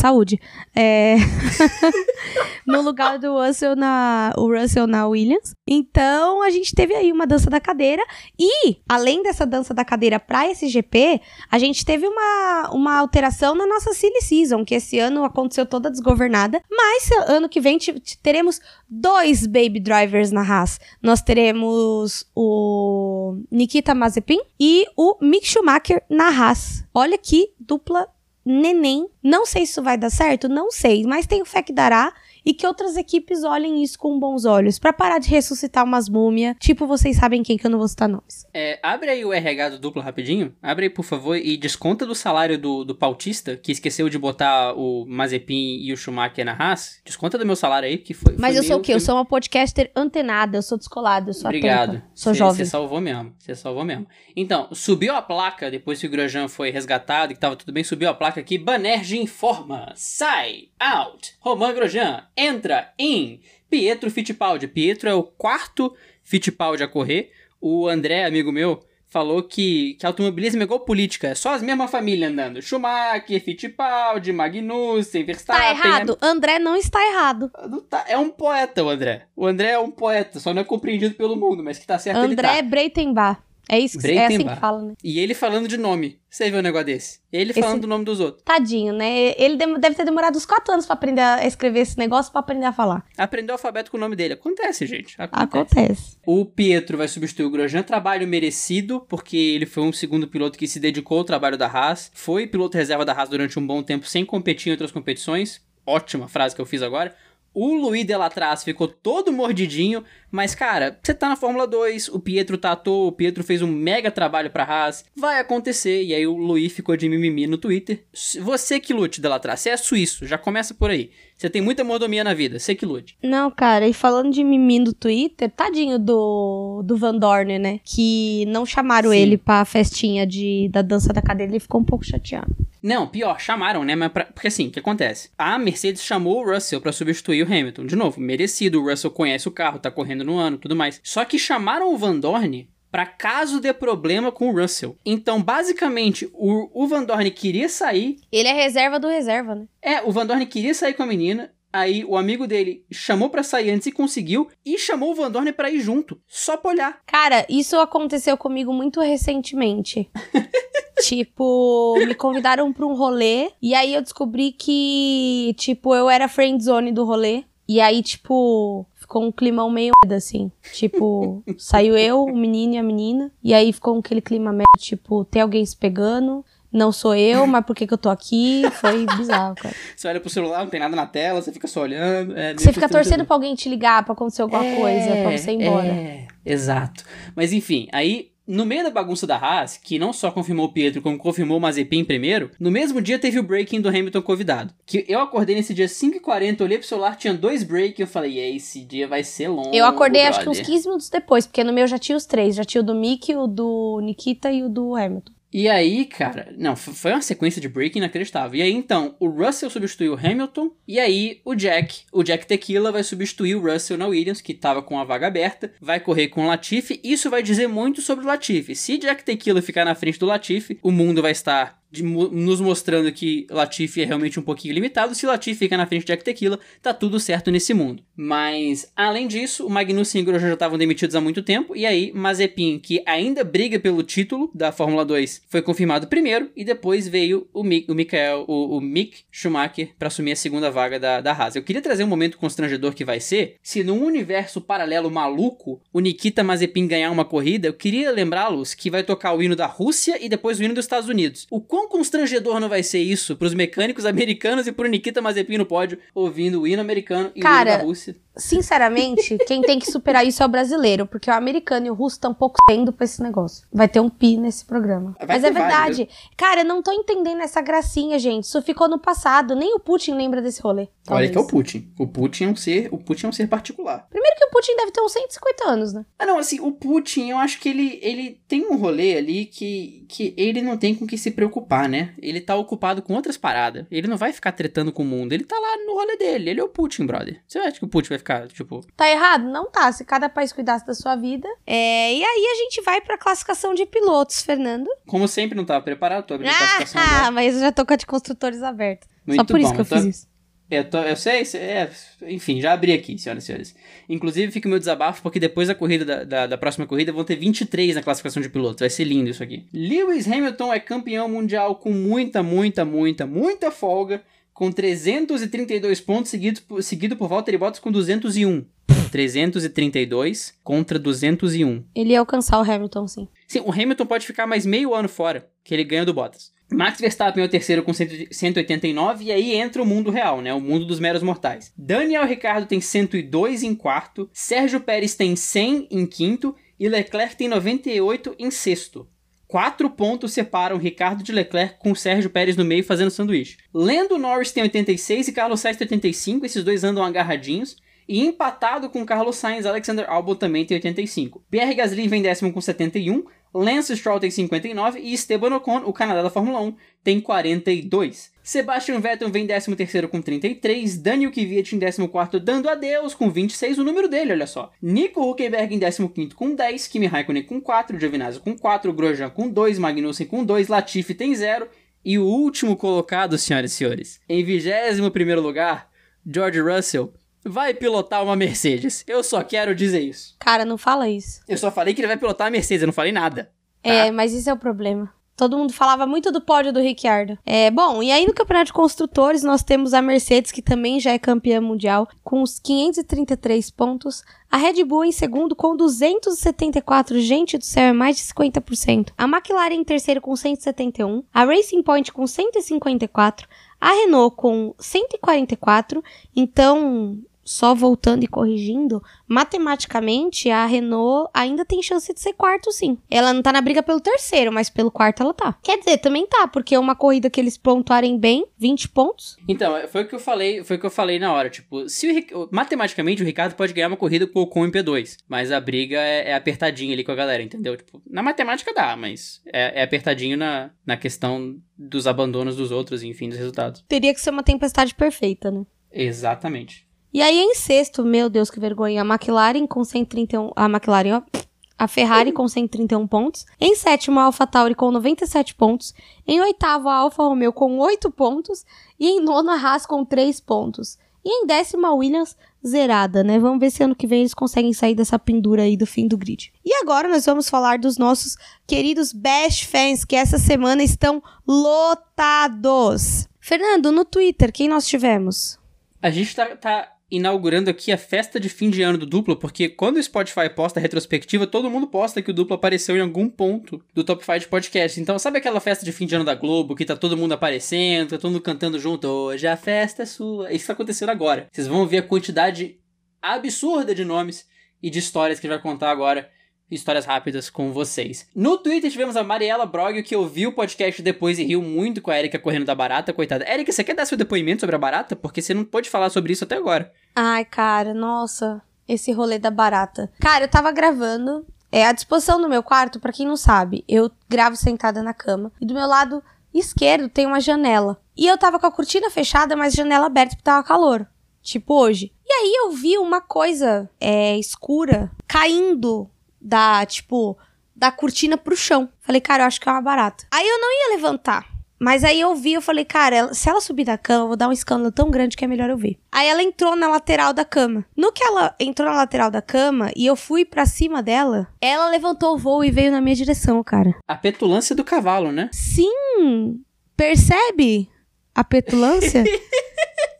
Saúde. 0.00 0.40
É... 0.74 1.16
no 2.66 2.80
lugar 2.82 3.18
do 3.18 3.34
Russell 3.34 3.74
na, 3.76 4.32
o 4.36 4.48
Russell 4.48 4.86
na 4.86 5.06
Williams. 5.06 5.54
Então, 5.66 6.42
a 6.42 6.50
gente 6.50 6.74
teve 6.74 6.94
aí 6.94 7.12
uma 7.12 7.26
dança 7.26 7.50
da 7.50 7.60
cadeira. 7.60 8.02
E, 8.38 8.76
além 8.88 9.22
dessa 9.22 9.46
dança 9.46 9.74
da 9.74 9.84
cadeira 9.84 10.18
para 10.18 10.48
esse 10.48 10.68
GP, 10.68 11.20
a 11.50 11.58
gente 11.58 11.84
teve 11.84 12.06
uma, 12.06 12.70
uma 12.72 12.98
alteração 12.98 13.54
na 13.54 13.66
nossa 13.66 13.92
Silly 13.92 14.22
Season, 14.22 14.64
que 14.64 14.74
esse 14.74 14.98
ano 14.98 15.24
aconteceu 15.24 15.66
toda 15.66 15.90
desgovernada. 15.90 16.60
Mas, 16.70 17.10
ano 17.28 17.48
que 17.48 17.60
vem, 17.60 17.78
teremos 18.22 18.60
dois 18.88 19.46
Baby 19.46 19.80
Drivers 19.80 20.30
na 20.30 20.42
Haas. 20.42 20.78
Nós 21.02 21.20
teremos 21.22 22.26
o 22.34 23.36
Nikita 23.50 23.94
Mazepin 23.94 24.40
e 24.58 24.86
o 24.96 25.16
Mick 25.20 25.46
Schumacher 25.46 26.02
na 26.08 26.28
Haas. 26.28 26.84
Olha 26.94 27.18
que 27.18 27.52
dupla 27.58 28.06
neném. 28.50 29.08
Não 29.22 29.46
sei 29.46 29.64
se 29.64 29.72
isso 29.72 29.82
vai 29.82 29.96
dar 29.96 30.10
certo, 30.10 30.48
não 30.48 30.70
sei, 30.70 31.04
mas 31.04 31.26
tenho 31.26 31.44
fé 31.44 31.62
que 31.62 31.72
dará 31.72 32.12
e 32.44 32.54
que 32.54 32.66
outras 32.66 32.96
equipes 32.96 33.44
olhem 33.44 33.82
isso 33.82 33.98
com 33.98 34.18
bons 34.18 34.44
olhos 34.44 34.78
pra 34.78 34.92
parar 34.92 35.18
de 35.18 35.28
ressuscitar 35.28 35.84
umas 35.84 36.08
múmias. 36.08 36.56
Tipo, 36.58 36.86
vocês 36.86 37.16
sabem 37.16 37.42
quem 37.42 37.56
que 37.56 37.66
eu 37.66 37.70
não 37.70 37.78
vou 37.78 37.88
citar 37.88 38.08
nomes. 38.08 38.46
É, 38.54 38.78
abre 38.82 39.10
aí 39.10 39.24
o 39.24 39.32
RH 39.32 39.70
do 39.70 39.78
duplo 39.78 40.02
rapidinho. 40.02 40.54
Abre 40.62 40.86
aí, 40.86 40.90
por 40.90 41.04
favor, 41.04 41.36
e 41.36 41.56
desconta 41.56 42.06
do 42.06 42.14
salário 42.14 42.58
do, 42.58 42.84
do 42.84 42.94
pautista, 42.94 43.56
que 43.56 43.72
esqueceu 43.72 44.08
de 44.08 44.18
botar 44.18 44.74
o 44.76 45.04
Mazepin 45.06 45.78
e 45.80 45.92
o 45.92 45.96
Schumacher 45.96 46.44
na 46.44 46.52
Haas. 46.52 47.00
Desconta 47.04 47.36
do 47.38 47.46
meu 47.46 47.56
salário 47.56 47.88
aí, 47.88 47.98
que 47.98 48.14
foi. 48.14 48.36
Mas 48.38 48.52
foi 48.56 48.58
eu 48.58 48.64
sou 48.68 48.76
o 48.78 48.80
quê? 48.80 48.94
Eu 48.94 49.00
sou 49.00 49.14
uma 49.14 49.24
podcaster 49.24 49.90
antenada, 49.94 50.56
eu 50.58 50.62
sou 50.62 50.78
descolada, 50.78 51.30
eu 51.30 51.34
sou 51.34 51.48
Obrigado. 51.48 51.90
atenta, 51.90 52.04
sou 52.14 52.32
Cê- 52.32 52.38
jovem. 52.38 52.56
Você 52.56 52.70
salvou 52.70 53.00
mesmo. 53.00 53.34
Você 53.38 53.54
salvou 53.54 53.84
mesmo. 53.84 54.06
Então, 54.34 54.68
subiu 54.72 55.14
a 55.14 55.22
placa 55.22 55.70
depois 55.70 56.00
que 56.00 56.06
o 56.06 56.10
Grosjean 56.10 56.48
foi 56.48 56.70
resgatado, 56.70 57.34
que 57.34 57.40
tava 57.40 57.56
tudo 57.56 57.72
bem, 57.72 57.84
subiu 57.84 58.08
a 58.08 58.14
placa 58.14 58.40
aqui. 58.40 58.58
Banerje 58.58 59.18
informa. 59.18 59.92
Sai. 59.94 60.68
Out. 60.78 61.34
Romain 61.40 61.74
Grosjean. 61.74 62.24
Entra 62.36 62.92
em 62.98 63.40
Pietro 63.68 64.10
Fittipaldi. 64.10 64.66
Pietro 64.68 65.08
é 65.08 65.14
o 65.14 65.22
quarto 65.22 65.94
Fittipaldi 66.22 66.82
a 66.82 66.88
correr. 66.88 67.30
O 67.60 67.88
André, 67.88 68.24
amigo 68.24 68.50
meu, 68.50 68.80
falou 69.06 69.42
que, 69.42 69.94
que 69.94 70.06
automobilismo 70.06 70.60
é 70.62 70.64
igual 70.64 70.80
política. 70.80 71.28
É 71.28 71.34
só 71.34 71.52
as 71.54 71.62
mesmas 71.62 71.90
famílias 71.90 72.30
andando. 72.30 72.62
Schumacher, 72.62 73.42
Fittipaldi, 73.44 74.32
Magnussen, 74.32 75.24
Verstappen. 75.24 75.62
Tá 75.62 75.70
errado. 75.70 76.18
André 76.22 76.58
não 76.58 76.76
está 76.76 77.04
errado. 77.06 77.50
Não 77.68 77.80
tá- 77.80 78.04
É 78.08 78.16
um 78.16 78.30
poeta 78.30 78.82
o 78.82 78.88
André. 78.88 79.26
O 79.36 79.46
André 79.46 79.70
é 79.72 79.78
um 79.78 79.90
poeta, 79.90 80.38
só 80.40 80.54
não 80.54 80.62
é 80.62 80.64
compreendido 80.64 81.14
pelo 81.14 81.36
mundo, 81.36 81.62
mas 81.62 81.78
que 81.78 81.86
tá 81.86 81.98
certo 81.98 82.22
ele 82.24 82.36
tá. 82.36 82.48
André 82.50 82.62
Breitenbach. 82.62 83.40
É 83.72 83.78
isso 83.78 83.98
que 84.00 84.10
é 84.10 84.26
assim 84.26 84.44
que 84.44 84.56
fala, 84.56 84.82
né? 84.82 84.94
E 85.04 85.20
ele 85.20 85.32
falando 85.32 85.68
de 85.68 85.76
nome. 85.76 86.18
Você 86.28 86.50
viu 86.50 86.58
um 86.58 86.62
negócio 86.62 86.86
desse? 86.86 87.20
Ele 87.32 87.50
Esse- 87.52 87.60
falando 87.60 87.82
do 87.82 87.86
nome 87.86 88.04
dos 88.04 88.18
outros. 88.18 88.42
Tadinho, 88.44 88.92
né? 88.92 89.32
Ele 89.36 89.56
deve 89.56 89.94
ter 89.94 90.04
demorado 90.04 90.36
uns 90.36 90.44
quatro 90.44 90.72
anos 90.72 90.86
pra 90.86 90.94
aprender 90.94 91.20
a 91.20 91.46
escrever 91.46 91.80
esse 91.80 91.96
negócio, 91.96 92.32
pra 92.32 92.40
aprender 92.40 92.66
a 92.66 92.72
falar. 92.72 93.04
Aprendeu 93.16 93.52
o 93.52 93.54
alfabeto 93.54 93.90
com 93.90 93.96
o 93.96 94.00
nome 94.00 94.16
dele. 94.16 94.34
Acontece, 94.34 94.86
gente. 94.86 95.14
Acontece. 95.18 95.44
Acontece. 95.78 96.16
O 96.26 96.44
Pietro 96.44 96.98
vai 96.98 97.06
substituir 97.06 97.46
o 97.46 97.50
Grosjean. 97.50 97.82
Trabalho 97.82 98.26
merecido, 98.26 99.06
porque 99.08 99.36
ele 99.36 99.66
foi 99.66 99.84
um 99.84 99.92
segundo 99.92 100.26
piloto 100.26 100.58
que 100.58 100.66
se 100.66 100.80
dedicou 100.80 101.18
ao 101.18 101.24
trabalho 101.24 101.56
da 101.56 101.66
Haas. 101.66 102.10
Foi 102.12 102.46
piloto 102.46 102.76
reserva 102.76 103.04
da 103.04 103.12
Haas 103.12 103.28
durante 103.28 103.58
um 103.58 103.66
bom 103.66 103.82
tempo, 103.82 104.06
sem 104.06 104.24
competir 104.24 104.68
em 104.68 104.72
outras 104.72 104.90
competições. 104.90 105.60
Ótima 105.86 106.26
frase 106.28 106.54
que 106.54 106.60
eu 106.60 106.66
fiz 106.66 106.82
agora. 106.82 107.14
O 107.52 107.74
Luiz 107.74 108.04
Delatraz 108.04 108.62
ficou 108.62 108.86
todo 108.86 109.32
mordidinho, 109.32 110.04
mas 110.30 110.54
cara, 110.54 110.98
você 111.02 111.12
tá 111.14 111.28
na 111.28 111.36
Fórmula 111.36 111.66
2, 111.66 112.08
o 112.08 112.18
Pietro 112.20 112.56
tá 112.58 112.72
à 112.72 112.76
toa, 112.76 113.08
o 113.08 113.12
Pietro 113.12 113.42
fez 113.44 113.62
um 113.62 113.66
mega 113.66 114.10
trabalho 114.10 114.50
pra 114.50 114.64
Haas, 114.64 115.04
vai 115.16 115.40
acontecer, 115.40 116.02
e 116.04 116.14
aí 116.14 116.26
o 116.26 116.36
Luiz 116.36 116.72
ficou 116.72 116.96
de 116.96 117.08
mimimi 117.08 117.46
no 117.46 117.58
Twitter. 117.58 118.02
Você 118.40 118.78
que 118.80 118.92
lute, 118.92 119.20
Delatraz, 119.20 119.60
você 119.60 119.70
é 119.70 119.76
suíço, 119.76 120.26
já 120.26 120.38
começa 120.38 120.74
por 120.74 120.90
aí. 120.90 121.10
Você 121.36 121.48
tem 121.48 121.62
muita 121.62 121.82
mordomia 121.82 122.22
na 122.22 122.34
vida, 122.34 122.58
você 122.58 122.74
que 122.74 122.84
lute. 122.84 123.16
Não, 123.22 123.50
cara, 123.50 123.88
e 123.88 123.94
falando 123.94 124.30
de 124.30 124.44
mimimi 124.44 124.78
no 124.80 124.92
Twitter, 124.92 125.50
tadinho 125.50 125.98
do, 125.98 126.82
do 126.84 126.96
Van 126.98 127.16
Dorn, 127.16 127.58
né? 127.58 127.80
Que 127.82 128.44
não 128.46 128.66
chamaram 128.66 129.10
Sim. 129.10 129.16
ele 129.16 129.38
pra 129.38 129.64
festinha 129.64 130.26
de, 130.26 130.68
da 130.70 130.82
dança 130.82 131.14
da 131.14 131.22
cadeira, 131.22 131.50
ele 131.52 131.60
ficou 131.60 131.80
um 131.80 131.84
pouco 131.84 132.04
chateado. 132.04 132.54
Não, 132.82 133.06
pior, 133.06 133.38
chamaram, 133.40 133.84
né? 133.84 133.94
Mas 133.94 134.10
pra- 134.12 134.24
porque 134.26 134.48
assim, 134.48 134.68
o 134.68 134.70
que 134.70 134.78
acontece? 134.78 135.30
A 135.38 135.58
Mercedes 135.58 136.02
chamou 136.02 136.40
o 136.42 136.50
Russell 136.54 136.80
pra 136.80 136.92
substituir 136.92 137.42
o 137.42 137.46
Hamilton. 137.46 137.86
De 137.86 137.96
novo, 137.96 138.20
merecido. 138.20 138.80
O 138.82 138.88
Russell 138.90 139.10
conhece 139.10 139.48
o 139.48 139.50
carro, 139.50 139.78
tá 139.78 139.90
correndo 139.90 140.19
no 140.24 140.38
ano, 140.38 140.58
tudo 140.58 140.76
mais. 140.76 141.00
Só 141.02 141.24
que 141.24 141.38
chamaram 141.38 141.92
o 141.92 141.96
Van 141.96 142.18
Dorn 142.18 142.68
pra 142.90 143.06
caso 143.06 143.60
dê 143.60 143.72
problema 143.72 144.32
com 144.32 144.50
o 144.50 144.60
Russell. 144.60 144.96
Então, 145.04 145.42
basicamente, 145.42 146.28
o, 146.32 146.68
o 146.72 146.86
Van 146.86 147.04
Dorn 147.04 147.30
queria 147.30 147.68
sair. 147.68 148.18
Ele 148.32 148.48
é 148.48 148.52
reserva 148.52 148.98
do 148.98 149.08
reserva, 149.08 149.54
né? 149.54 149.66
É, 149.80 150.02
o 150.02 150.10
Van 150.10 150.26
Dorn 150.26 150.44
queria 150.46 150.74
sair 150.74 150.94
com 150.94 151.02
a 151.02 151.06
menina. 151.06 151.52
Aí 151.72 152.04
o 152.04 152.16
amigo 152.16 152.48
dele 152.48 152.84
chamou 152.90 153.30
pra 153.30 153.44
sair 153.44 153.70
antes 153.70 153.86
e 153.86 153.92
conseguiu. 153.92 154.48
E 154.66 154.76
chamou 154.76 155.12
o 155.12 155.14
Van 155.14 155.30
Dorn 155.30 155.52
pra 155.52 155.70
ir 155.70 155.80
junto. 155.80 156.20
Só 156.26 156.56
pra 156.56 156.72
olhar. 156.72 157.00
Cara, 157.06 157.46
isso 157.48 157.78
aconteceu 157.78 158.36
comigo 158.36 158.72
muito 158.72 159.00
recentemente. 159.00 160.10
tipo, 161.02 161.94
me 162.06 162.14
convidaram 162.14 162.72
pra 162.72 162.86
um 162.86 162.94
rolê 162.94 163.52
e 163.62 163.74
aí 163.74 163.94
eu 163.94 164.02
descobri 164.02 164.52
que, 164.52 165.54
tipo, 165.56 165.94
eu 165.94 166.10
era 166.10 166.28
friend 166.28 166.62
zone 166.62 166.92
do 166.92 167.04
rolê. 167.04 167.44
E 167.68 167.80
aí, 167.80 168.02
tipo, 168.02 168.84
ficou 169.10 169.24
um 169.24 169.32
climão 169.32 169.68
meio 169.68 169.90
merda, 170.04 170.14
assim. 170.16 170.52
Tipo, 170.72 171.42
saiu 171.58 171.98
eu, 171.98 172.22
o 172.22 172.36
menino 172.36 172.74
e 172.74 172.78
a 172.78 172.82
menina. 172.82 173.32
E 173.42 173.52
aí 173.52 173.72
ficou 173.72 173.98
aquele 173.98 174.20
clima 174.20 174.52
merda, 174.52 174.78
tipo, 174.78 175.24
tem 175.24 175.42
alguém 175.42 175.66
se 175.66 175.76
pegando. 175.76 176.44
Não 176.72 176.92
sou 176.92 177.16
eu, 177.16 177.48
mas 177.48 177.66
por 177.66 177.74
que, 177.74 177.84
que 177.84 177.92
eu 177.92 177.98
tô 177.98 178.08
aqui? 178.08 178.62
Foi 178.80 179.04
bizarro, 179.16 179.56
cara. 179.56 179.74
Você 179.96 180.06
olha 180.06 180.20
pro 180.20 180.30
celular, 180.30 180.60
não 180.60 180.68
tem 180.68 180.78
nada 180.78 180.94
na 180.94 181.04
tela, 181.04 181.42
você 181.42 181.50
fica 181.50 181.66
só 181.66 181.82
olhando. 181.82 182.38
É, 182.38 182.54
Você 182.54 182.72
fica 182.72 182.88
torcendo 182.88 183.24
pra 183.24 183.34
alguém 183.34 183.56
te 183.56 183.68
ligar, 183.68 184.04
pra 184.04 184.12
acontecer 184.12 184.42
alguma 184.42 184.62
coisa, 184.76 185.10
pra 185.16 185.36
você 185.36 185.50
ir 185.50 185.62
embora. 185.62 185.88
É, 185.88 186.28
exato. 186.46 187.04
Mas 187.34 187.52
enfim, 187.52 187.88
aí 187.90 188.30
no 188.50 188.66
meio 188.66 188.82
da 188.82 188.90
bagunça 188.90 189.26
da 189.26 189.36
Haas, 189.36 189.76
que 189.76 189.98
não 189.98 190.12
só 190.12 190.30
confirmou 190.30 190.66
o 190.66 190.72
Pietro, 190.72 191.00
como 191.00 191.16
confirmou 191.16 191.56
o 191.56 191.60
Mazepin 191.60 192.04
primeiro, 192.04 192.50
no 192.58 192.70
mesmo 192.70 193.00
dia 193.00 193.18
teve 193.18 193.38
o 193.38 193.42
breaking 193.44 193.80
do 193.80 193.88
Hamilton 193.88 194.22
convidado. 194.22 194.74
Que 194.84 195.04
eu 195.08 195.20
acordei 195.20 195.54
nesse 195.54 195.72
dia 195.72 195.86
5h40, 195.86 196.60
olhei 196.62 196.78
pro 196.78 196.86
celular, 196.86 197.16
tinha 197.16 197.32
dois 197.32 197.62
break 197.62 198.00
e 198.00 198.02
eu 198.02 198.08
falei, 198.08 198.32
e 198.32 198.56
esse 198.56 198.80
dia 198.84 199.06
vai 199.06 199.22
ser 199.22 199.48
longo. 199.48 199.72
Eu 199.72 199.86
acordei 199.86 200.22
brother. 200.22 200.40
acho 200.40 200.40
que 200.40 200.48
uns 200.48 200.66
15 200.66 200.86
minutos 200.86 201.08
depois, 201.08 201.46
porque 201.46 201.62
no 201.62 201.72
meu 201.72 201.86
já 201.86 201.98
tinha 201.98 202.16
os 202.16 202.26
três. 202.26 202.56
Já 202.56 202.64
tinha 202.64 202.82
o 202.82 202.84
do 202.84 202.94
Mick, 202.94 203.34
o 203.34 203.46
do 203.46 204.00
Nikita 204.02 204.50
e 204.50 204.64
o 204.64 204.68
do 204.68 204.96
Hamilton. 204.96 205.32
E 205.52 205.68
aí, 205.68 206.04
cara, 206.04 206.54
não, 206.56 206.76
foi 206.76 207.10
uma 207.10 207.22
sequência 207.22 207.60
de 207.60 207.68
break 207.68 207.98
inacreditável. 207.98 208.58
E 208.58 208.62
aí, 208.62 208.72
então, 208.72 209.16
o 209.18 209.28
Russell 209.28 209.68
substituiu 209.68 210.14
o 210.14 210.16
Hamilton, 210.16 210.70
e 210.86 211.00
aí 211.00 211.40
o 211.44 211.54
Jack, 211.54 212.02
o 212.12 212.22
Jack 212.22 212.46
Tequila 212.46 212.92
vai 212.92 213.02
substituir 213.02 213.56
o 213.56 213.60
Russell 213.60 213.98
na 213.98 214.06
Williams, 214.06 214.40
que 214.40 214.54
tava 214.54 214.80
com 214.82 214.98
a 214.98 215.04
vaga 215.04 215.26
aberta, 215.26 215.72
vai 215.80 215.98
correr 215.98 216.28
com 216.28 216.44
o 216.44 216.46
Latifi. 216.46 217.00
Isso 217.02 217.28
vai 217.28 217.42
dizer 217.42 217.66
muito 217.66 218.00
sobre 218.00 218.24
o 218.24 218.28
Latifi. 218.28 218.76
Se 218.76 218.96
Jack 218.96 219.24
Tequila 219.24 219.60
ficar 219.60 219.84
na 219.84 219.94
frente 219.94 220.18
do 220.18 220.26
Latifi, 220.26 220.78
o 220.82 220.92
mundo 220.92 221.20
vai 221.20 221.32
estar 221.32 221.79
de, 221.90 222.02
nos 222.02 222.60
mostrando 222.60 223.10
que 223.12 223.46
Latifi 223.50 224.02
é 224.02 224.04
realmente 224.04 224.38
um 224.38 224.42
pouquinho 224.42 224.74
limitado. 224.74 225.14
Se 225.14 225.26
Latifi 225.26 225.58
fica 225.58 225.76
na 225.76 225.86
frente 225.86 226.02
de 226.02 226.08
Jack 226.08 226.24
Tequila, 226.24 226.58
tá 226.80 226.94
tudo 226.94 227.18
certo 227.18 227.50
nesse 227.50 227.74
mundo. 227.74 228.02
Mas, 228.16 228.90
além 228.94 229.26
disso, 229.26 229.66
o 229.66 229.70
Magnussen 229.70 230.20
e 230.20 230.22
o 230.22 230.26
Grosjean 230.26 230.48
já 230.48 230.54
estavam 230.54 230.78
demitidos 230.78 231.16
há 231.16 231.20
muito 231.20 231.42
tempo. 231.42 231.74
E 231.74 231.86
aí, 231.86 232.12
Mazepin, 232.14 232.78
que 232.78 233.02
ainda 233.06 233.42
briga 233.42 233.78
pelo 233.80 234.02
título 234.02 234.50
da 234.54 234.70
Fórmula 234.72 235.04
2, 235.04 235.42
foi 235.48 235.62
confirmado 235.62 236.06
primeiro. 236.06 236.50
E 236.54 236.64
depois 236.64 237.08
veio 237.08 237.48
o, 237.52 237.62
Mick, 237.64 237.90
o 237.90 237.94
Michael, 237.94 238.44
o, 238.46 238.76
o 238.76 238.80
Mick 238.80 239.22
Schumacher 239.30 239.94
para 239.98 240.08
assumir 240.08 240.32
a 240.32 240.36
segunda 240.36 240.70
vaga 240.70 241.00
da, 241.00 241.20
da 241.20 241.32
Haas. 241.32 241.56
Eu 241.56 241.62
queria 241.62 241.82
trazer 241.82 242.04
um 242.04 242.08
momento 242.08 242.38
constrangedor 242.38 242.94
que 242.94 243.04
vai 243.04 243.20
ser 243.20 243.56
se 243.62 243.82
num 243.82 244.04
universo 244.04 244.60
paralelo 244.60 245.10
maluco 245.10 245.80
o 245.92 246.00
Nikita 246.00 246.44
Mazepin 246.44 246.86
ganhar 246.86 247.10
uma 247.10 247.24
corrida. 247.24 247.68
Eu 247.68 247.74
queria 247.74 248.10
lembrá-los 248.10 248.74
que 248.74 248.90
vai 248.90 249.02
tocar 249.02 249.32
o 249.32 249.42
hino 249.42 249.56
da 249.56 249.66
Rússia 249.66 250.22
e 250.22 250.28
depois 250.28 250.58
o 250.58 250.62
hino 250.62 250.74
dos 250.74 250.84
Estados 250.84 251.08
Unidos. 251.08 251.46
O 251.50 251.60
quão 251.80 251.88
constrangedor 251.88 252.60
não 252.60 252.68
vai 252.68 252.82
ser 252.82 252.98
isso 252.98 253.36
pros 253.36 253.54
mecânicos 253.54 254.04
americanos 254.06 254.66
e 254.66 254.72
pro 254.72 254.88
Nikita 254.88 255.22
Mazepin 255.22 255.58
no 255.58 255.66
pódio, 255.66 255.98
ouvindo 256.14 256.60
o 256.60 256.66
hino 256.66 256.82
americano 256.82 257.30
e 257.34 257.40
Cara, 257.40 257.70
o 257.70 257.72
hino 257.72 257.78
da 257.78 257.84
Rússia? 257.84 258.16
Sinceramente, 258.36 259.36
quem 259.46 259.62
tem 259.62 259.78
que 259.78 259.90
superar 259.90 260.26
isso 260.26 260.42
é 260.42 260.46
o 260.46 260.48
brasileiro, 260.48 261.06
porque 261.06 261.30
o 261.30 261.34
americano 261.34 261.86
e 261.86 261.90
o 261.90 261.94
russo 261.94 262.16
estão 262.16 262.30
um 262.30 262.34
pouco 262.34 262.58
tendo 262.66 262.92
pra 262.92 263.04
esse 263.04 263.22
negócio. 263.22 263.66
Vai 263.72 263.88
ter 263.88 264.00
um 264.00 264.08
pi 264.08 264.36
nesse 264.36 264.64
programa. 264.64 265.14
Vai 265.18 265.26
Mas 265.28 265.44
é 265.44 265.50
verdade. 265.50 265.74
vários. 265.74 266.30
Cara, 266.36 266.60
eu 266.60 266.64
não 266.64 266.82
tô 266.82 266.92
entendendo 266.92 267.40
essa 267.40 267.60
gracinha, 267.60 268.18
gente. 268.18 268.44
Isso 268.44 268.62
ficou 268.62 268.88
no 268.88 268.98
passado. 268.98 269.54
Nem 269.54 269.74
o 269.74 269.80
Putin 269.80 270.14
lembra 270.14 270.40
desse 270.40 270.62
rolê. 270.62 270.82
Olha 271.08 271.30
talvez. 271.30 271.30
que 271.30 271.38
é 271.38 271.40
o 271.40 271.46
Putin. 271.46 271.92
O 271.98 272.06
Putin 272.06 272.44
é 272.44 272.48
um 272.48 272.56
ser, 272.56 272.88
o 272.92 272.98
Putin 272.98 273.26
é 273.26 273.28
um 273.28 273.32
ser 273.32 273.48
particular. 273.48 274.06
Primeiro 274.08 274.36
que 274.36 274.44
o 274.44 274.50
Putin 274.50 274.76
deve 274.76 274.92
ter 274.92 275.00
uns 275.00 275.12
150 275.12 275.68
anos, 275.68 275.92
né? 275.92 276.06
Ah, 276.18 276.26
não, 276.26 276.38
assim, 276.38 276.60
o 276.60 276.72
Putin, 276.72 277.30
eu 277.30 277.38
acho 277.38 277.58
que 277.60 277.68
ele, 277.68 277.98
ele 278.02 278.40
tem 278.46 278.66
um 278.66 278.76
rolê 278.76 279.16
ali 279.16 279.44
que, 279.46 280.06
que 280.08 280.34
ele 280.36 280.62
não 280.62 280.76
tem 280.76 280.94
com 280.94 281.06
que 281.06 281.18
se 281.18 281.30
preocupar, 281.30 281.88
né? 281.88 282.14
Ele 282.18 282.40
tá 282.40 282.54
ocupado 282.56 283.02
com 283.02 283.14
outras 283.14 283.36
paradas. 283.36 283.86
Ele 283.90 284.06
não 284.06 284.16
vai 284.16 284.32
ficar 284.32 284.52
tretando 284.52 284.92
com 284.92 285.02
o 285.02 285.06
mundo. 285.06 285.32
Ele 285.32 285.44
tá 285.44 285.56
lá 285.58 285.84
no 285.84 285.94
rolê 285.94 286.16
dele. 286.16 286.50
Ele 286.50 286.60
é 286.60 286.64
o 286.64 286.68
Putin, 286.68 287.06
brother. 287.06 287.40
Você 287.46 287.58
acha 287.58 287.78
que 287.78 287.84
o 287.84 287.88
Putin 287.88 288.10
vai 288.10 288.18
ficar, 288.20 288.46
tipo. 288.48 288.80
Tá 288.96 289.10
errado? 289.10 289.42
Não 289.50 289.68
tá. 289.70 289.90
Se 289.92 290.04
cada 290.04 290.28
país 290.28 290.52
cuidasse 290.52 290.86
da 290.86 290.94
sua 290.94 291.16
vida. 291.16 291.48
É, 291.66 292.14
e 292.14 292.22
aí 292.24 292.46
a 292.52 292.54
gente 292.62 292.80
vai 292.82 293.00
pra 293.00 293.18
classificação 293.18 293.74
de 293.74 293.84
pilotos, 293.84 294.40
Fernando. 294.42 294.88
Como 295.06 295.26
sempre, 295.26 295.56
não 295.56 295.64
tava 295.64 295.82
preparado, 295.84 296.24
tô 296.26 296.34
abrindo 296.34 296.50
a 296.52 296.56
classificação 296.56 297.00
Ah, 297.02 297.16
agora. 297.18 297.30
mas 297.32 297.54
eu 297.54 297.60
já 297.60 297.72
tô 297.72 297.84
com 297.84 297.92
a 297.92 297.96
de 297.96 298.06
construtores 298.06 298.62
aberta. 298.62 299.06
Só 299.06 299.34
Muito 299.34 299.44
por 299.52 299.58
isso 299.60 299.68
bom, 299.70 299.74
que 299.74 299.80
eu 299.80 299.84
então- 299.84 299.98
fiz 300.02 300.16
isso. 300.16 300.30
Eu, 300.70 300.88
tô- 300.88 300.98
eu 301.02 301.16
sei, 301.16 301.44
sei, 301.44 301.60
é, 301.60 301.90
enfim, 302.28 302.60
já 302.60 302.72
abri 302.72 302.92
aqui, 302.92 303.18
senhoras 303.18 303.42
e 303.42 303.46
senhores. 303.46 303.74
Inclusive, 304.08 304.52
fica 304.52 304.68
o 304.68 304.70
meu 304.70 304.78
desabafo, 304.78 305.20
porque 305.20 305.40
depois 305.40 305.66
da 305.66 305.74
corrida 305.74 306.04
da, 306.04 306.22
da, 306.22 306.46
da 306.46 306.56
próxima 306.56 306.86
corrida 306.86 307.12
vão 307.12 307.24
ter 307.24 307.34
23 307.34 307.96
na 307.96 308.02
classificação 308.04 308.40
de 308.40 308.48
pilotos. 308.48 308.78
Vai 308.78 308.88
ser 308.88 309.02
lindo 309.02 309.28
isso 309.28 309.42
aqui. 309.42 309.66
Lewis 309.74 310.28
Hamilton 310.30 310.72
é 310.72 310.78
campeão 310.78 311.28
mundial 311.28 311.74
com 311.74 311.90
muita, 311.90 312.40
muita, 312.40 312.84
muita, 312.84 313.26
muita 313.26 313.72
folga, 313.72 314.22
com 314.60 314.70
332 314.70 316.02
pontos, 316.02 316.30
seguido, 316.30 316.60
por- 316.60 316.82
seguido 316.82 317.16
por 317.16 317.28
Valtteri 317.30 317.56
Bottas 317.56 317.80
com 317.80 317.90
201. 317.90 318.62
332 319.10 320.52
contra 320.62 320.98
201. 320.98 321.82
Ele 321.94 322.10
ia 322.12 322.20
alcançar 322.20 322.58
o 322.58 322.70
Hamilton, 322.70 323.08
sim. 323.08 323.26
Sim, 323.48 323.60
o 323.64 323.72
Hamilton 323.72 324.04
pode 324.04 324.26
ficar 324.26 324.46
mais 324.46 324.66
meio 324.66 324.94
ano 324.94 325.08
fora, 325.08 325.48
que 325.64 325.72
ele 325.72 325.82
ganha 325.82 326.04
do 326.04 326.12
Bottas. 326.12 326.52
Max 326.70 327.00
Verstappen 327.00 327.42
é 327.42 327.46
o 327.46 327.48
terceiro 327.48 327.82
com 327.82 327.94
100 327.94 328.28
189, 328.30 329.24
e 329.24 329.32
aí 329.32 329.54
entra 329.54 329.82
o 329.82 329.86
mundo 329.86 330.10
real, 330.10 330.42
né? 330.42 330.52
O 330.52 330.60
mundo 330.60 330.84
dos 330.84 331.00
meros 331.00 331.22
mortais. 331.22 331.72
Daniel 331.74 332.26
Ricciardo 332.26 332.66
tem 332.66 332.82
102 332.82 333.62
em 333.62 333.74
quarto, 333.74 334.28
Sérgio 334.30 334.78
Pérez 334.80 335.14
tem 335.14 335.34
100 335.34 335.88
em 335.90 336.06
quinto, 336.06 336.54
e 336.78 336.86
Leclerc 336.86 337.34
tem 337.34 337.48
98 337.48 338.36
em 338.38 338.50
sexto. 338.50 339.08
Quatro 339.50 339.90
pontos 339.90 340.32
separam 340.32 340.76
Ricardo 340.76 341.24
de 341.24 341.32
Leclerc 341.32 341.74
com 341.80 341.92
Sérgio 341.92 342.30
Pérez 342.30 342.56
no 342.56 342.64
meio 342.64 342.84
fazendo 342.84 343.10
sanduíche. 343.10 343.58
Lando 343.74 344.16
Norris 344.16 344.52
tem 344.52 344.62
86 344.62 345.26
e 345.26 345.32
Carlos 345.32 345.58
Sainz 345.58 345.76
tem 345.76 345.86
85, 345.86 346.46
esses 346.46 346.62
dois 346.62 346.84
andam 346.84 347.02
agarradinhos. 347.02 347.76
E 348.08 348.20
empatado 348.20 348.88
com 348.88 349.04
Carlos 349.04 349.34
Sainz, 349.34 349.66
Alexander 349.66 350.08
Albon 350.08 350.36
também 350.36 350.64
tem 350.64 350.76
85. 350.76 351.42
Pierre 351.50 351.74
Gasly 351.74 352.06
vem 352.06 352.22
décimo 352.22 352.52
com 352.52 352.60
71, 352.60 353.24
Lance 353.52 353.96
Stroll 353.96 354.20
tem 354.20 354.30
59 354.30 355.00
e 355.00 355.12
Esteban 355.12 355.54
Ocon, 355.56 355.82
o 355.84 355.92
Canadá 355.92 356.22
da 356.22 356.30
Fórmula 356.30 356.60
1, 356.60 356.74
tem 357.02 357.20
42. 357.20 358.30
Sebastian 358.42 359.00
Vettel 359.00 359.28
vem 359.30 359.46
13 359.46 359.74
terceiro 359.76 360.08
com 360.08 360.22
33, 360.22 360.96
Daniel 360.98 361.30
Kvyat 361.30 361.74
em 361.74 361.78
14º 361.78 362.38
dando 362.38 362.68
adeus 362.68 363.14
com 363.14 363.30
26, 363.30 363.78
o 363.78 363.84
número 363.84 364.08
dele, 364.08 364.32
olha 364.32 364.46
só. 364.46 364.70
Nico 364.80 365.22
Huckenberg 365.22 365.74
em 365.74 365.80
15º 365.80 366.34
com 366.34 366.54
10, 366.54 366.86
Kimi 366.86 367.06
Raikkonen 367.06 367.42
com 367.42 367.60
4, 367.60 367.98
Giovinazzi 367.98 368.40
com 368.40 368.56
4, 368.56 368.92
Grosjean 368.92 369.30
com 369.30 369.48
2, 369.48 369.78
Magnussen 369.78 370.26
com 370.26 370.44
2, 370.44 370.68
Latifi 370.68 371.14
tem 371.14 371.34
0 371.34 371.68
e 372.04 372.18
o 372.18 372.24
último 372.24 372.76
colocado, 372.76 373.36
senhoras 373.36 373.72
e 373.72 373.74
senhores, 373.74 374.20
em 374.28 374.44
21º 374.44 375.40
lugar, 375.40 375.90
George 376.26 376.60
Russell 376.60 377.12
vai 377.44 377.74
pilotar 377.74 378.22
uma 378.22 378.36
Mercedes. 378.36 379.04
Eu 379.06 379.22
só 379.22 379.42
quero 379.42 379.74
dizer 379.74 380.00
isso. 380.00 380.36
Cara, 380.38 380.64
não 380.64 380.78
fala 380.78 381.08
isso. 381.08 381.40
Eu 381.48 381.58
só 381.58 381.70
falei 381.70 381.94
que 381.94 382.00
ele 382.00 382.08
vai 382.08 382.16
pilotar 382.16 382.46
a 382.46 382.50
Mercedes, 382.50 382.82
eu 382.82 382.86
não 382.86 382.92
falei 382.92 383.12
nada. 383.12 383.50
Tá. 383.82 383.90
É, 383.90 384.10
mas 384.10 384.32
isso 384.32 384.50
é 384.50 384.52
o 384.52 384.58
problema. 384.58 385.12
Todo 385.40 385.56
mundo 385.56 385.72
falava 385.72 386.06
muito 386.06 386.30
do 386.30 386.42
pódio 386.42 386.70
do 386.70 386.82
Ricciardo. 386.82 387.38
É, 387.46 387.70
bom, 387.70 388.02
e 388.02 388.12
aí 388.12 388.26
no 388.26 388.34
Campeonato 388.34 388.66
de 388.66 388.72
Construtores 388.74 389.42
nós 389.42 389.62
temos 389.62 389.94
a 389.94 390.02
Mercedes, 390.02 390.52
que 390.52 390.60
também 390.60 391.00
já 391.00 391.12
é 391.12 391.18
campeã 391.18 391.62
mundial, 391.62 392.06
com 392.22 392.42
os 392.42 392.58
533 392.58 393.70
pontos. 393.70 394.22
A 394.50 394.58
Red 394.58 394.84
Bull 394.84 395.06
em 395.06 395.12
segundo 395.12 395.56
com 395.56 395.74
274. 395.74 397.18
Gente 397.20 397.56
do 397.56 397.64
céu, 397.64 397.84
é 397.84 397.92
mais 397.94 398.18
de 398.18 398.24
50%. 398.24 399.12
A 399.16 399.24
McLaren 399.24 399.72
em 399.72 399.82
terceiro 399.82 400.20
com 400.20 400.36
171. 400.36 401.24
A 401.32 401.44
Racing 401.44 401.82
Point 401.82 402.12
com 402.12 402.26
154. 402.26 403.48
A 403.80 403.92
Renault 403.92 404.36
com 404.36 404.74
144. 404.78 406.04
Então, 406.36 407.18
só 407.50 407.74
voltando 407.74 408.22
e 408.22 408.28
corrigindo, 408.28 409.02
matematicamente 409.26 410.48
a 410.50 410.64
Renault 410.66 411.28
ainda 411.34 411.64
tem 411.64 411.82
chance 411.82 412.14
de 412.14 412.20
ser 412.20 412.32
quarto, 412.34 412.70
sim. 412.70 412.96
Ela 413.10 413.32
não 413.32 413.42
tá 413.42 413.52
na 413.52 413.60
briga 413.60 413.82
pelo 413.82 414.00
terceiro, 414.00 414.52
mas 414.52 414.70
pelo 414.70 414.88
quarto 414.88 415.24
ela 415.24 415.34
tá. 415.34 415.58
Quer 415.60 415.78
dizer, 415.78 415.98
também 415.98 416.28
tá, 416.28 416.46
porque 416.46 416.78
uma 416.78 416.94
corrida 416.94 417.28
que 417.28 417.40
eles 417.40 417.58
pontuarem 417.58 418.16
bem, 418.16 418.46
20 418.56 418.90
pontos. 418.90 419.36
Então, 419.48 419.74
foi 419.88 420.04
o 420.04 420.08
que 420.08 420.14
eu 420.14 420.20
falei, 420.20 420.62
foi 420.62 420.76
o 420.76 420.78
que 420.78 420.86
eu 420.86 420.90
falei 420.90 421.18
na 421.18 421.32
hora, 421.32 421.50
tipo, 421.50 421.88
se 421.88 422.24
o 422.32 422.48
matematicamente 422.52 423.20
o 423.20 423.26
Ricardo 423.26 423.56
pode 423.56 423.72
ganhar 423.72 423.88
uma 423.88 423.96
corrida 423.96 424.28
com 424.28 424.38
o 424.38 424.42
Ocon 424.42 424.66
em 424.66 424.70
P2, 424.70 425.16
mas 425.28 425.50
a 425.50 425.60
briga 425.60 425.98
é, 425.98 426.30
é 426.30 426.34
apertadinha 426.34 426.92
ali 426.92 427.02
com 427.02 427.10
a 427.10 427.16
galera, 427.16 427.42
entendeu? 427.42 427.76
Tipo, 427.76 428.00
na 428.08 428.22
matemática 428.22 428.72
dá, 428.72 428.94
mas 428.94 429.42
é, 429.52 429.80
é 429.80 429.82
apertadinho 429.82 430.36
na, 430.36 430.70
na 430.86 430.96
questão 430.96 431.56
dos 431.76 432.06
abandonos 432.06 432.54
dos 432.54 432.70
outros, 432.70 433.02
enfim, 433.02 433.28
dos 433.28 433.38
resultados. 433.38 433.84
Teria 433.88 434.14
que 434.14 434.20
ser 434.20 434.30
uma 434.30 434.44
tempestade 434.44 434.94
perfeita, 434.94 435.50
né? 435.50 435.66
Exatamente. 435.92 436.88
E 437.12 437.20
aí 437.22 437.38
em 437.38 437.54
sexto, 437.54 438.04
meu 438.04 438.28
Deus, 438.28 438.50
que 438.50 438.60
vergonha, 438.60 439.02
a 439.02 439.04
McLaren 439.04 439.66
com 439.66 439.82
131, 439.84 440.50
a 440.54 440.66
McLaren, 440.66 441.16
ó, 441.16 441.40
a 441.80 441.88
Ferrari 441.88 442.30
com 442.30 442.46
131 442.46 443.06
pontos. 443.06 443.46
Em 443.58 443.74
sétimo, 443.74 444.20
a 444.20 444.24
AlphaTauri 444.24 444.74
com 444.74 444.90
97 444.90 445.54
pontos. 445.54 445.94
Em 446.26 446.38
oitavo, 446.38 446.90
a 446.90 446.94
Alfa 446.94 447.22
Romeo 447.22 447.54
com 447.54 447.78
8 447.78 448.10
pontos. 448.10 448.66
E 448.98 449.08
em 449.08 449.20
nono, 449.22 449.50
a 449.50 449.54
Haas 449.54 449.86
com 449.86 450.04
3 450.04 450.40
pontos. 450.40 450.98
E 451.24 451.42
em 451.42 451.46
décimo, 451.46 451.86
a 451.86 451.94
Williams 451.94 452.36
zerada, 452.66 453.24
né? 453.24 453.38
Vamos 453.38 453.60
ver 453.60 453.70
se 453.70 453.82
ano 453.82 453.96
que 453.96 454.06
vem 454.06 454.20
eles 454.20 454.34
conseguem 454.34 454.74
sair 454.74 454.94
dessa 454.94 455.18
pendura 455.18 455.62
aí 455.62 455.74
do 455.74 455.86
fim 455.86 456.06
do 456.06 456.18
grid. 456.18 456.52
E 456.62 456.74
agora 456.82 457.08
nós 457.08 457.24
vamos 457.24 457.48
falar 457.48 457.78
dos 457.78 457.96
nossos 457.96 458.36
queridos 458.66 459.12
Best 459.14 459.66
Fans, 459.66 460.04
que 460.04 460.16
essa 460.16 460.38
semana 460.38 460.82
estão 460.82 461.22
lotados. 461.46 463.26
Fernando, 463.40 463.90
no 463.90 464.04
Twitter, 464.04 464.52
quem 464.52 464.68
nós 464.68 464.86
tivemos? 464.86 465.58
A 466.02 466.10
gente 466.10 466.36
tá, 466.36 466.44
tá 466.56 466.89
inaugurando 467.10 467.68
aqui 467.68 467.90
a 467.90 467.98
festa 467.98 468.38
de 468.38 468.48
fim 468.48 468.70
de 468.70 468.82
ano 468.82 468.96
do 468.96 469.04
Duplo, 469.04 469.36
porque 469.36 469.68
quando 469.68 469.96
o 469.96 470.02
Spotify 470.02 470.48
posta 470.48 470.78
a 470.78 470.82
retrospectiva, 470.82 471.46
todo 471.46 471.70
mundo 471.70 471.88
posta 471.88 472.22
que 472.22 472.30
o 472.30 472.34
Duplo 472.34 472.54
apareceu 472.54 472.96
em 472.96 473.00
algum 473.00 473.28
ponto 473.28 473.82
do 473.92 474.04
Top 474.04 474.24
5 474.24 474.38
de 474.40 474.48
podcast. 474.48 475.00
Então, 475.00 475.18
sabe 475.18 475.38
aquela 475.38 475.60
festa 475.60 475.84
de 475.84 475.92
fim 475.92 476.06
de 476.06 476.14
ano 476.14 476.24
da 476.24 476.34
Globo, 476.34 476.76
que 476.76 476.84
tá 476.84 476.96
todo 476.96 477.16
mundo 477.16 477.32
aparecendo, 477.32 478.10
tá 478.10 478.18
todo 478.18 478.30
mundo 478.30 478.42
cantando 478.42 478.78
junto, 478.78 479.08
hoje 479.08 479.46
a 479.46 479.56
festa 479.56 480.04
é 480.04 480.06
sua. 480.06 480.52
Isso 480.52 480.68
tá 480.68 480.72
acontecendo 480.72 481.10
agora. 481.10 481.48
Vocês 481.50 481.66
vão 481.66 481.86
ver 481.86 481.98
a 481.98 482.02
quantidade 482.02 482.78
absurda 483.20 483.94
de 483.94 484.04
nomes 484.04 484.46
e 484.82 484.88
de 484.88 484.98
histórias 484.98 485.40
que 485.40 485.46
a 485.46 485.50
gente 485.50 485.60
vai 485.60 485.72
contar 485.72 485.90
agora 485.90 486.30
histórias 486.70 487.04
rápidas 487.04 487.50
com 487.50 487.72
vocês. 487.72 488.28
No 488.34 488.56
Twitter 488.56 488.90
tivemos 488.90 489.16
a 489.16 489.24
Mariela 489.24 489.66
Brog, 489.66 490.02
que 490.02 490.14
ouviu 490.14 490.50
o 490.50 490.52
podcast 490.52 491.02
depois 491.02 491.38
e 491.38 491.44
riu 491.44 491.60
muito 491.60 492.00
com 492.00 492.10
a 492.10 492.18
Erika 492.18 492.38
correndo 492.38 492.64
da 492.64 492.74
barata, 492.74 493.12
coitada. 493.12 493.48
Erika, 493.50 493.72
você 493.72 493.82
quer 493.82 493.94
dar 493.94 494.06
seu 494.06 494.16
depoimento 494.16 494.60
sobre 494.60 494.76
a 494.76 494.78
barata? 494.78 495.16
Porque 495.16 495.42
você 495.42 495.52
não 495.52 495.64
pôde 495.64 495.90
falar 495.90 496.10
sobre 496.10 496.32
isso 496.32 496.44
até 496.44 496.56
agora. 496.56 496.92
Ai, 497.14 497.44
cara, 497.44 497.92
nossa, 497.92 498.62
esse 498.86 499.12
rolê 499.12 499.38
da 499.38 499.50
barata. 499.50 500.10
Cara, 500.20 500.44
eu 500.44 500.48
tava 500.48 500.72
gravando. 500.72 501.46
É 501.72 501.86
a 501.86 501.92
disposição 501.92 502.40
do 502.40 502.48
meu 502.48 502.62
quarto, 502.62 502.98
para 502.98 503.12
quem 503.12 503.26
não 503.26 503.36
sabe, 503.36 503.84
eu 503.86 504.10
gravo 504.28 504.56
sentada 504.56 505.02
na 505.04 505.14
cama 505.14 505.52
e 505.60 505.64
do 505.64 505.72
meu 505.72 505.86
lado 505.86 506.20
esquerdo 506.52 507.08
tem 507.08 507.26
uma 507.26 507.40
janela. 507.40 508.00
E 508.16 508.26
eu 508.26 508.36
tava 508.36 508.58
com 508.58 508.66
a 508.66 508.72
cortina 508.72 509.08
fechada, 509.08 509.54
mas 509.56 509.74
janela 509.74 510.06
aberta 510.06 510.34
porque 510.34 510.42
tava 510.42 510.66
calor. 510.66 511.06
Tipo 511.42 511.74
hoje. 511.74 512.12
E 512.26 512.32
aí 512.32 512.52
eu 512.56 512.72
vi 512.72 512.98
uma 512.98 513.20
coisa 513.20 513.88
é, 514.00 514.36
escura 514.36 515.10
caindo 515.26 516.10
da, 516.40 516.84
tipo, 516.84 517.38
da 517.74 517.90
cortina 517.90 518.36
pro 518.36 518.56
chão. 518.56 518.88
Falei, 519.00 519.20
cara, 519.20 519.44
eu 519.44 519.46
acho 519.46 519.60
que 519.60 519.68
é 519.68 519.72
uma 519.72 519.80
barata. 519.80 520.26
Aí 520.30 520.46
eu 520.46 520.60
não 520.60 520.70
ia 520.70 520.96
levantar. 520.96 521.46
Mas 521.80 522.04
aí 522.04 522.20
eu 522.20 522.34
vi, 522.34 522.52
eu 522.52 522.60
falei, 522.60 522.84
cara, 522.84 523.32
se 523.32 523.48
ela 523.48 523.60
subir 523.60 523.84
da 523.84 523.96
cama, 523.96 524.24
eu 524.24 524.28
vou 524.28 524.36
dar 524.36 524.48
um 524.48 524.52
escândalo 524.52 524.92
tão 524.92 525.10
grande 525.10 525.34
que 525.34 525.44
é 525.44 525.48
melhor 525.48 525.70
eu 525.70 525.78
ver. 525.78 525.98
Aí 526.12 526.28
ela 526.28 526.42
entrou 526.42 526.76
na 526.76 526.86
lateral 526.88 527.32
da 527.32 527.42
cama. 527.42 527.86
No 527.96 528.12
que 528.12 528.22
ela 528.22 528.54
entrou 528.60 528.86
na 528.86 528.96
lateral 528.96 529.30
da 529.30 529.40
cama 529.40 529.90
e 529.96 530.04
eu 530.04 530.14
fui 530.14 530.44
para 530.44 530.66
cima 530.66 531.02
dela, 531.02 531.48
ela 531.58 531.88
levantou 531.88 532.34
o 532.34 532.38
voo 532.38 532.62
e 532.62 532.70
veio 532.70 532.92
na 532.92 533.00
minha 533.00 533.16
direção, 533.16 533.64
cara. 533.64 533.94
A 534.06 534.14
petulância 534.14 534.76
do 534.76 534.84
cavalo, 534.84 535.32
né? 535.32 535.48
Sim! 535.52 536.60
Percebe 536.94 537.88
a 538.34 538.44
petulância? 538.44 539.24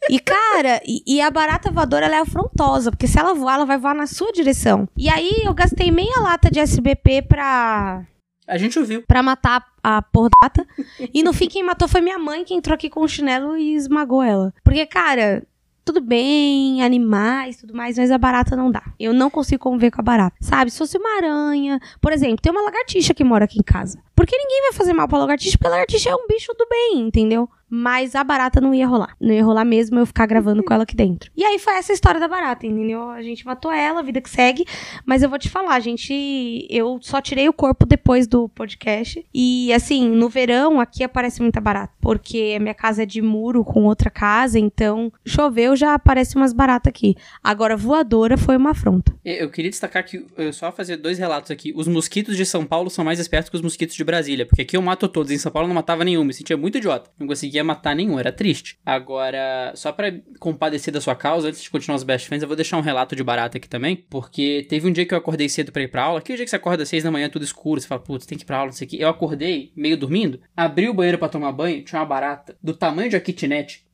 E, 0.08 0.18
cara, 0.18 0.80
e, 0.84 1.04
e, 1.06 1.20
a 1.20 1.30
barata 1.30 1.70
voadora, 1.70 2.06
ela 2.06 2.16
é 2.16 2.18
afrontosa, 2.18 2.90
porque 2.90 3.06
se 3.06 3.16
ela 3.16 3.32
voar, 3.32 3.54
ela 3.54 3.64
vai 3.64 3.78
voar 3.78 3.94
na 3.94 4.08
sua 4.08 4.32
direção. 4.32 4.88
E 4.96 5.08
aí, 5.08 5.42
eu 5.44 5.54
gastei 5.54 5.92
meia 5.92 6.18
lata 6.20 6.50
de 6.50 6.58
SBP 6.58 7.22
pra... 7.22 8.04
A 8.50 8.58
gente 8.58 8.78
ouviu. 8.78 9.02
Pra 9.02 9.22
matar 9.22 9.64
a 9.82 10.02
porrata. 10.02 10.66
e 11.14 11.22
no 11.22 11.32
fim, 11.32 11.48
quem 11.48 11.62
matou 11.62 11.86
foi 11.88 12.00
minha 12.00 12.18
mãe, 12.18 12.44
que 12.44 12.52
entrou 12.52 12.74
aqui 12.74 12.90
com 12.90 13.00
o 13.00 13.08
chinelo 13.08 13.56
e 13.56 13.74
esmagou 13.74 14.22
ela. 14.22 14.52
Porque, 14.64 14.84
cara, 14.86 15.42
tudo 15.84 16.00
bem, 16.00 16.82
animais, 16.82 17.56
tudo 17.56 17.74
mais, 17.74 17.96
mas 17.96 18.10
a 18.10 18.18
barata 18.18 18.54
não 18.54 18.70
dá. 18.70 18.82
Eu 18.98 19.12
não 19.12 19.30
consigo 19.30 19.62
conviver 19.62 19.90
com 19.90 20.00
a 20.00 20.04
barata. 20.04 20.36
Sabe? 20.40 20.70
Se 20.70 20.78
fosse 20.78 20.98
uma 20.98 21.16
aranha, 21.16 21.80
por 22.00 22.12
exemplo, 22.12 22.38
tem 22.42 22.52
uma 22.52 22.62
lagartixa 22.62 23.14
que 23.14 23.24
mora 23.24 23.44
aqui 23.44 23.58
em 23.58 23.62
casa. 23.62 23.98
Porque 24.20 24.36
ninguém 24.36 24.60
vai 24.64 24.74
fazer 24.74 24.92
mal 24.92 25.08
pra 25.08 25.16
lagartixa, 25.16 25.56
porque 25.56 25.68
a 25.68 25.70
lagartixa 25.70 26.10
é 26.10 26.14
um 26.14 26.26
bicho 26.26 26.52
do 26.52 26.66
bem, 26.68 27.00
entendeu? 27.00 27.48
Mas 27.72 28.16
a 28.16 28.24
barata 28.24 28.60
não 28.60 28.74
ia 28.74 28.86
rolar. 28.86 29.14
Não 29.20 29.32
ia 29.32 29.44
rolar 29.44 29.64
mesmo 29.64 29.96
eu 30.00 30.04
ficar 30.04 30.26
gravando 30.26 30.62
com 30.64 30.74
ela 30.74 30.82
aqui 30.82 30.96
dentro. 30.96 31.30
E 31.36 31.44
aí 31.44 31.56
foi 31.56 31.74
essa 31.74 31.92
história 31.92 32.18
da 32.18 32.26
barata, 32.26 32.66
entendeu? 32.66 33.08
A 33.10 33.22
gente 33.22 33.46
matou 33.46 33.70
ela, 33.70 34.00
a 34.00 34.02
vida 34.02 34.20
que 34.20 34.28
segue. 34.28 34.64
Mas 35.06 35.22
eu 35.22 35.30
vou 35.30 35.38
te 35.38 35.48
falar, 35.48 35.78
gente. 35.78 36.66
Eu 36.68 36.98
só 37.00 37.20
tirei 37.20 37.48
o 37.48 37.52
corpo 37.52 37.86
depois 37.86 38.26
do 38.26 38.48
podcast. 38.48 39.24
E 39.32 39.72
assim, 39.72 40.08
no 40.08 40.28
verão 40.28 40.80
aqui 40.80 41.04
aparece 41.04 41.40
muita 41.40 41.60
barata. 41.60 41.94
Porque 42.00 42.54
a 42.56 42.60
minha 42.60 42.74
casa 42.74 43.04
é 43.04 43.06
de 43.06 43.22
muro 43.22 43.64
com 43.64 43.84
outra 43.84 44.10
casa. 44.10 44.58
Então, 44.58 45.12
choveu, 45.24 45.76
já 45.76 45.94
aparece 45.94 46.34
umas 46.34 46.52
baratas 46.52 46.90
aqui. 46.90 47.14
Agora, 47.40 47.76
voadora 47.76 48.36
foi 48.36 48.56
uma 48.56 48.70
afronta. 48.70 49.14
Eu 49.24 49.48
queria 49.48 49.70
destacar 49.70 50.04
que, 50.04 50.26
eu 50.36 50.52
só 50.52 50.72
fazer 50.72 50.96
dois 50.96 51.18
relatos 51.18 51.52
aqui. 51.52 51.72
Os 51.76 51.86
mosquitos 51.86 52.36
de 52.36 52.44
São 52.44 52.66
Paulo 52.66 52.90
são 52.90 53.04
mais 53.04 53.20
espertos 53.20 53.48
que 53.48 53.54
os 53.54 53.62
mosquitos 53.62 53.94
de 53.94 54.02
Brasília. 54.10 54.46
Porque 54.46 54.62
aqui 54.62 54.76
eu 54.76 54.82
mato 54.82 55.08
todos. 55.08 55.30
Em 55.30 55.38
São 55.38 55.52
Paulo 55.52 55.66
eu 55.66 55.68
não 55.68 55.74
matava 55.74 56.04
nenhum. 56.04 56.24
Me 56.24 56.32
sentia 56.34 56.56
muito 56.56 56.78
idiota. 56.78 57.10
Não 57.18 57.26
conseguia 57.26 57.62
matar 57.62 57.94
nenhum, 57.94 58.18
era 58.18 58.32
triste. 58.32 58.78
Agora, 58.84 59.72
só 59.74 59.92
para 59.92 60.20
compadecer 60.38 60.92
da 60.92 61.00
sua 61.00 61.14
causa, 61.14 61.48
antes 61.48 61.62
de 61.62 61.70
continuar 61.70 61.96
os 61.96 62.02
best 62.02 62.26
friends, 62.26 62.42
eu 62.42 62.48
vou 62.48 62.56
deixar 62.56 62.76
um 62.76 62.82
relato 62.82 63.14
de 63.14 63.22
barata 63.22 63.58
aqui 63.58 63.68
também, 63.68 63.96
porque 64.08 64.66
teve 64.68 64.88
um 64.88 64.92
dia 64.92 65.06
que 65.06 65.14
eu 65.14 65.18
acordei 65.18 65.48
cedo 65.48 65.72
pra 65.72 65.82
ir 65.82 65.88
pra 65.88 66.02
aula, 66.02 66.18
aquele 66.18 66.36
dia 66.36 66.44
que 66.44 66.50
você 66.50 66.56
acorda 66.56 66.82
às 66.82 66.88
seis 66.88 67.02
da 67.02 67.10
manhã, 67.10 67.28
tudo 67.28 67.44
escuro, 67.44 67.80
você 67.80 67.86
fala, 67.86 68.00
putz, 68.00 68.26
tem 68.26 68.36
que 68.36 68.44
ir 68.44 68.46
pra 68.46 68.58
aula, 68.58 68.66
não 68.66 68.72
sei 68.72 68.86
o 68.86 68.90
que. 68.90 69.00
Eu 69.00 69.08
acordei, 69.08 69.72
meio 69.76 69.96
dormindo, 69.96 70.40
abri 70.56 70.88
o 70.88 70.94
banheiro 70.94 71.18
para 71.18 71.28
tomar 71.28 71.52
banho, 71.52 71.82
tinha 71.84 72.00
uma 72.00 72.06
barata 72.06 72.56
do 72.62 72.74
tamanho 72.74 73.08
de 73.08 73.16
uma 73.16 73.20
kitnet, 73.20 73.84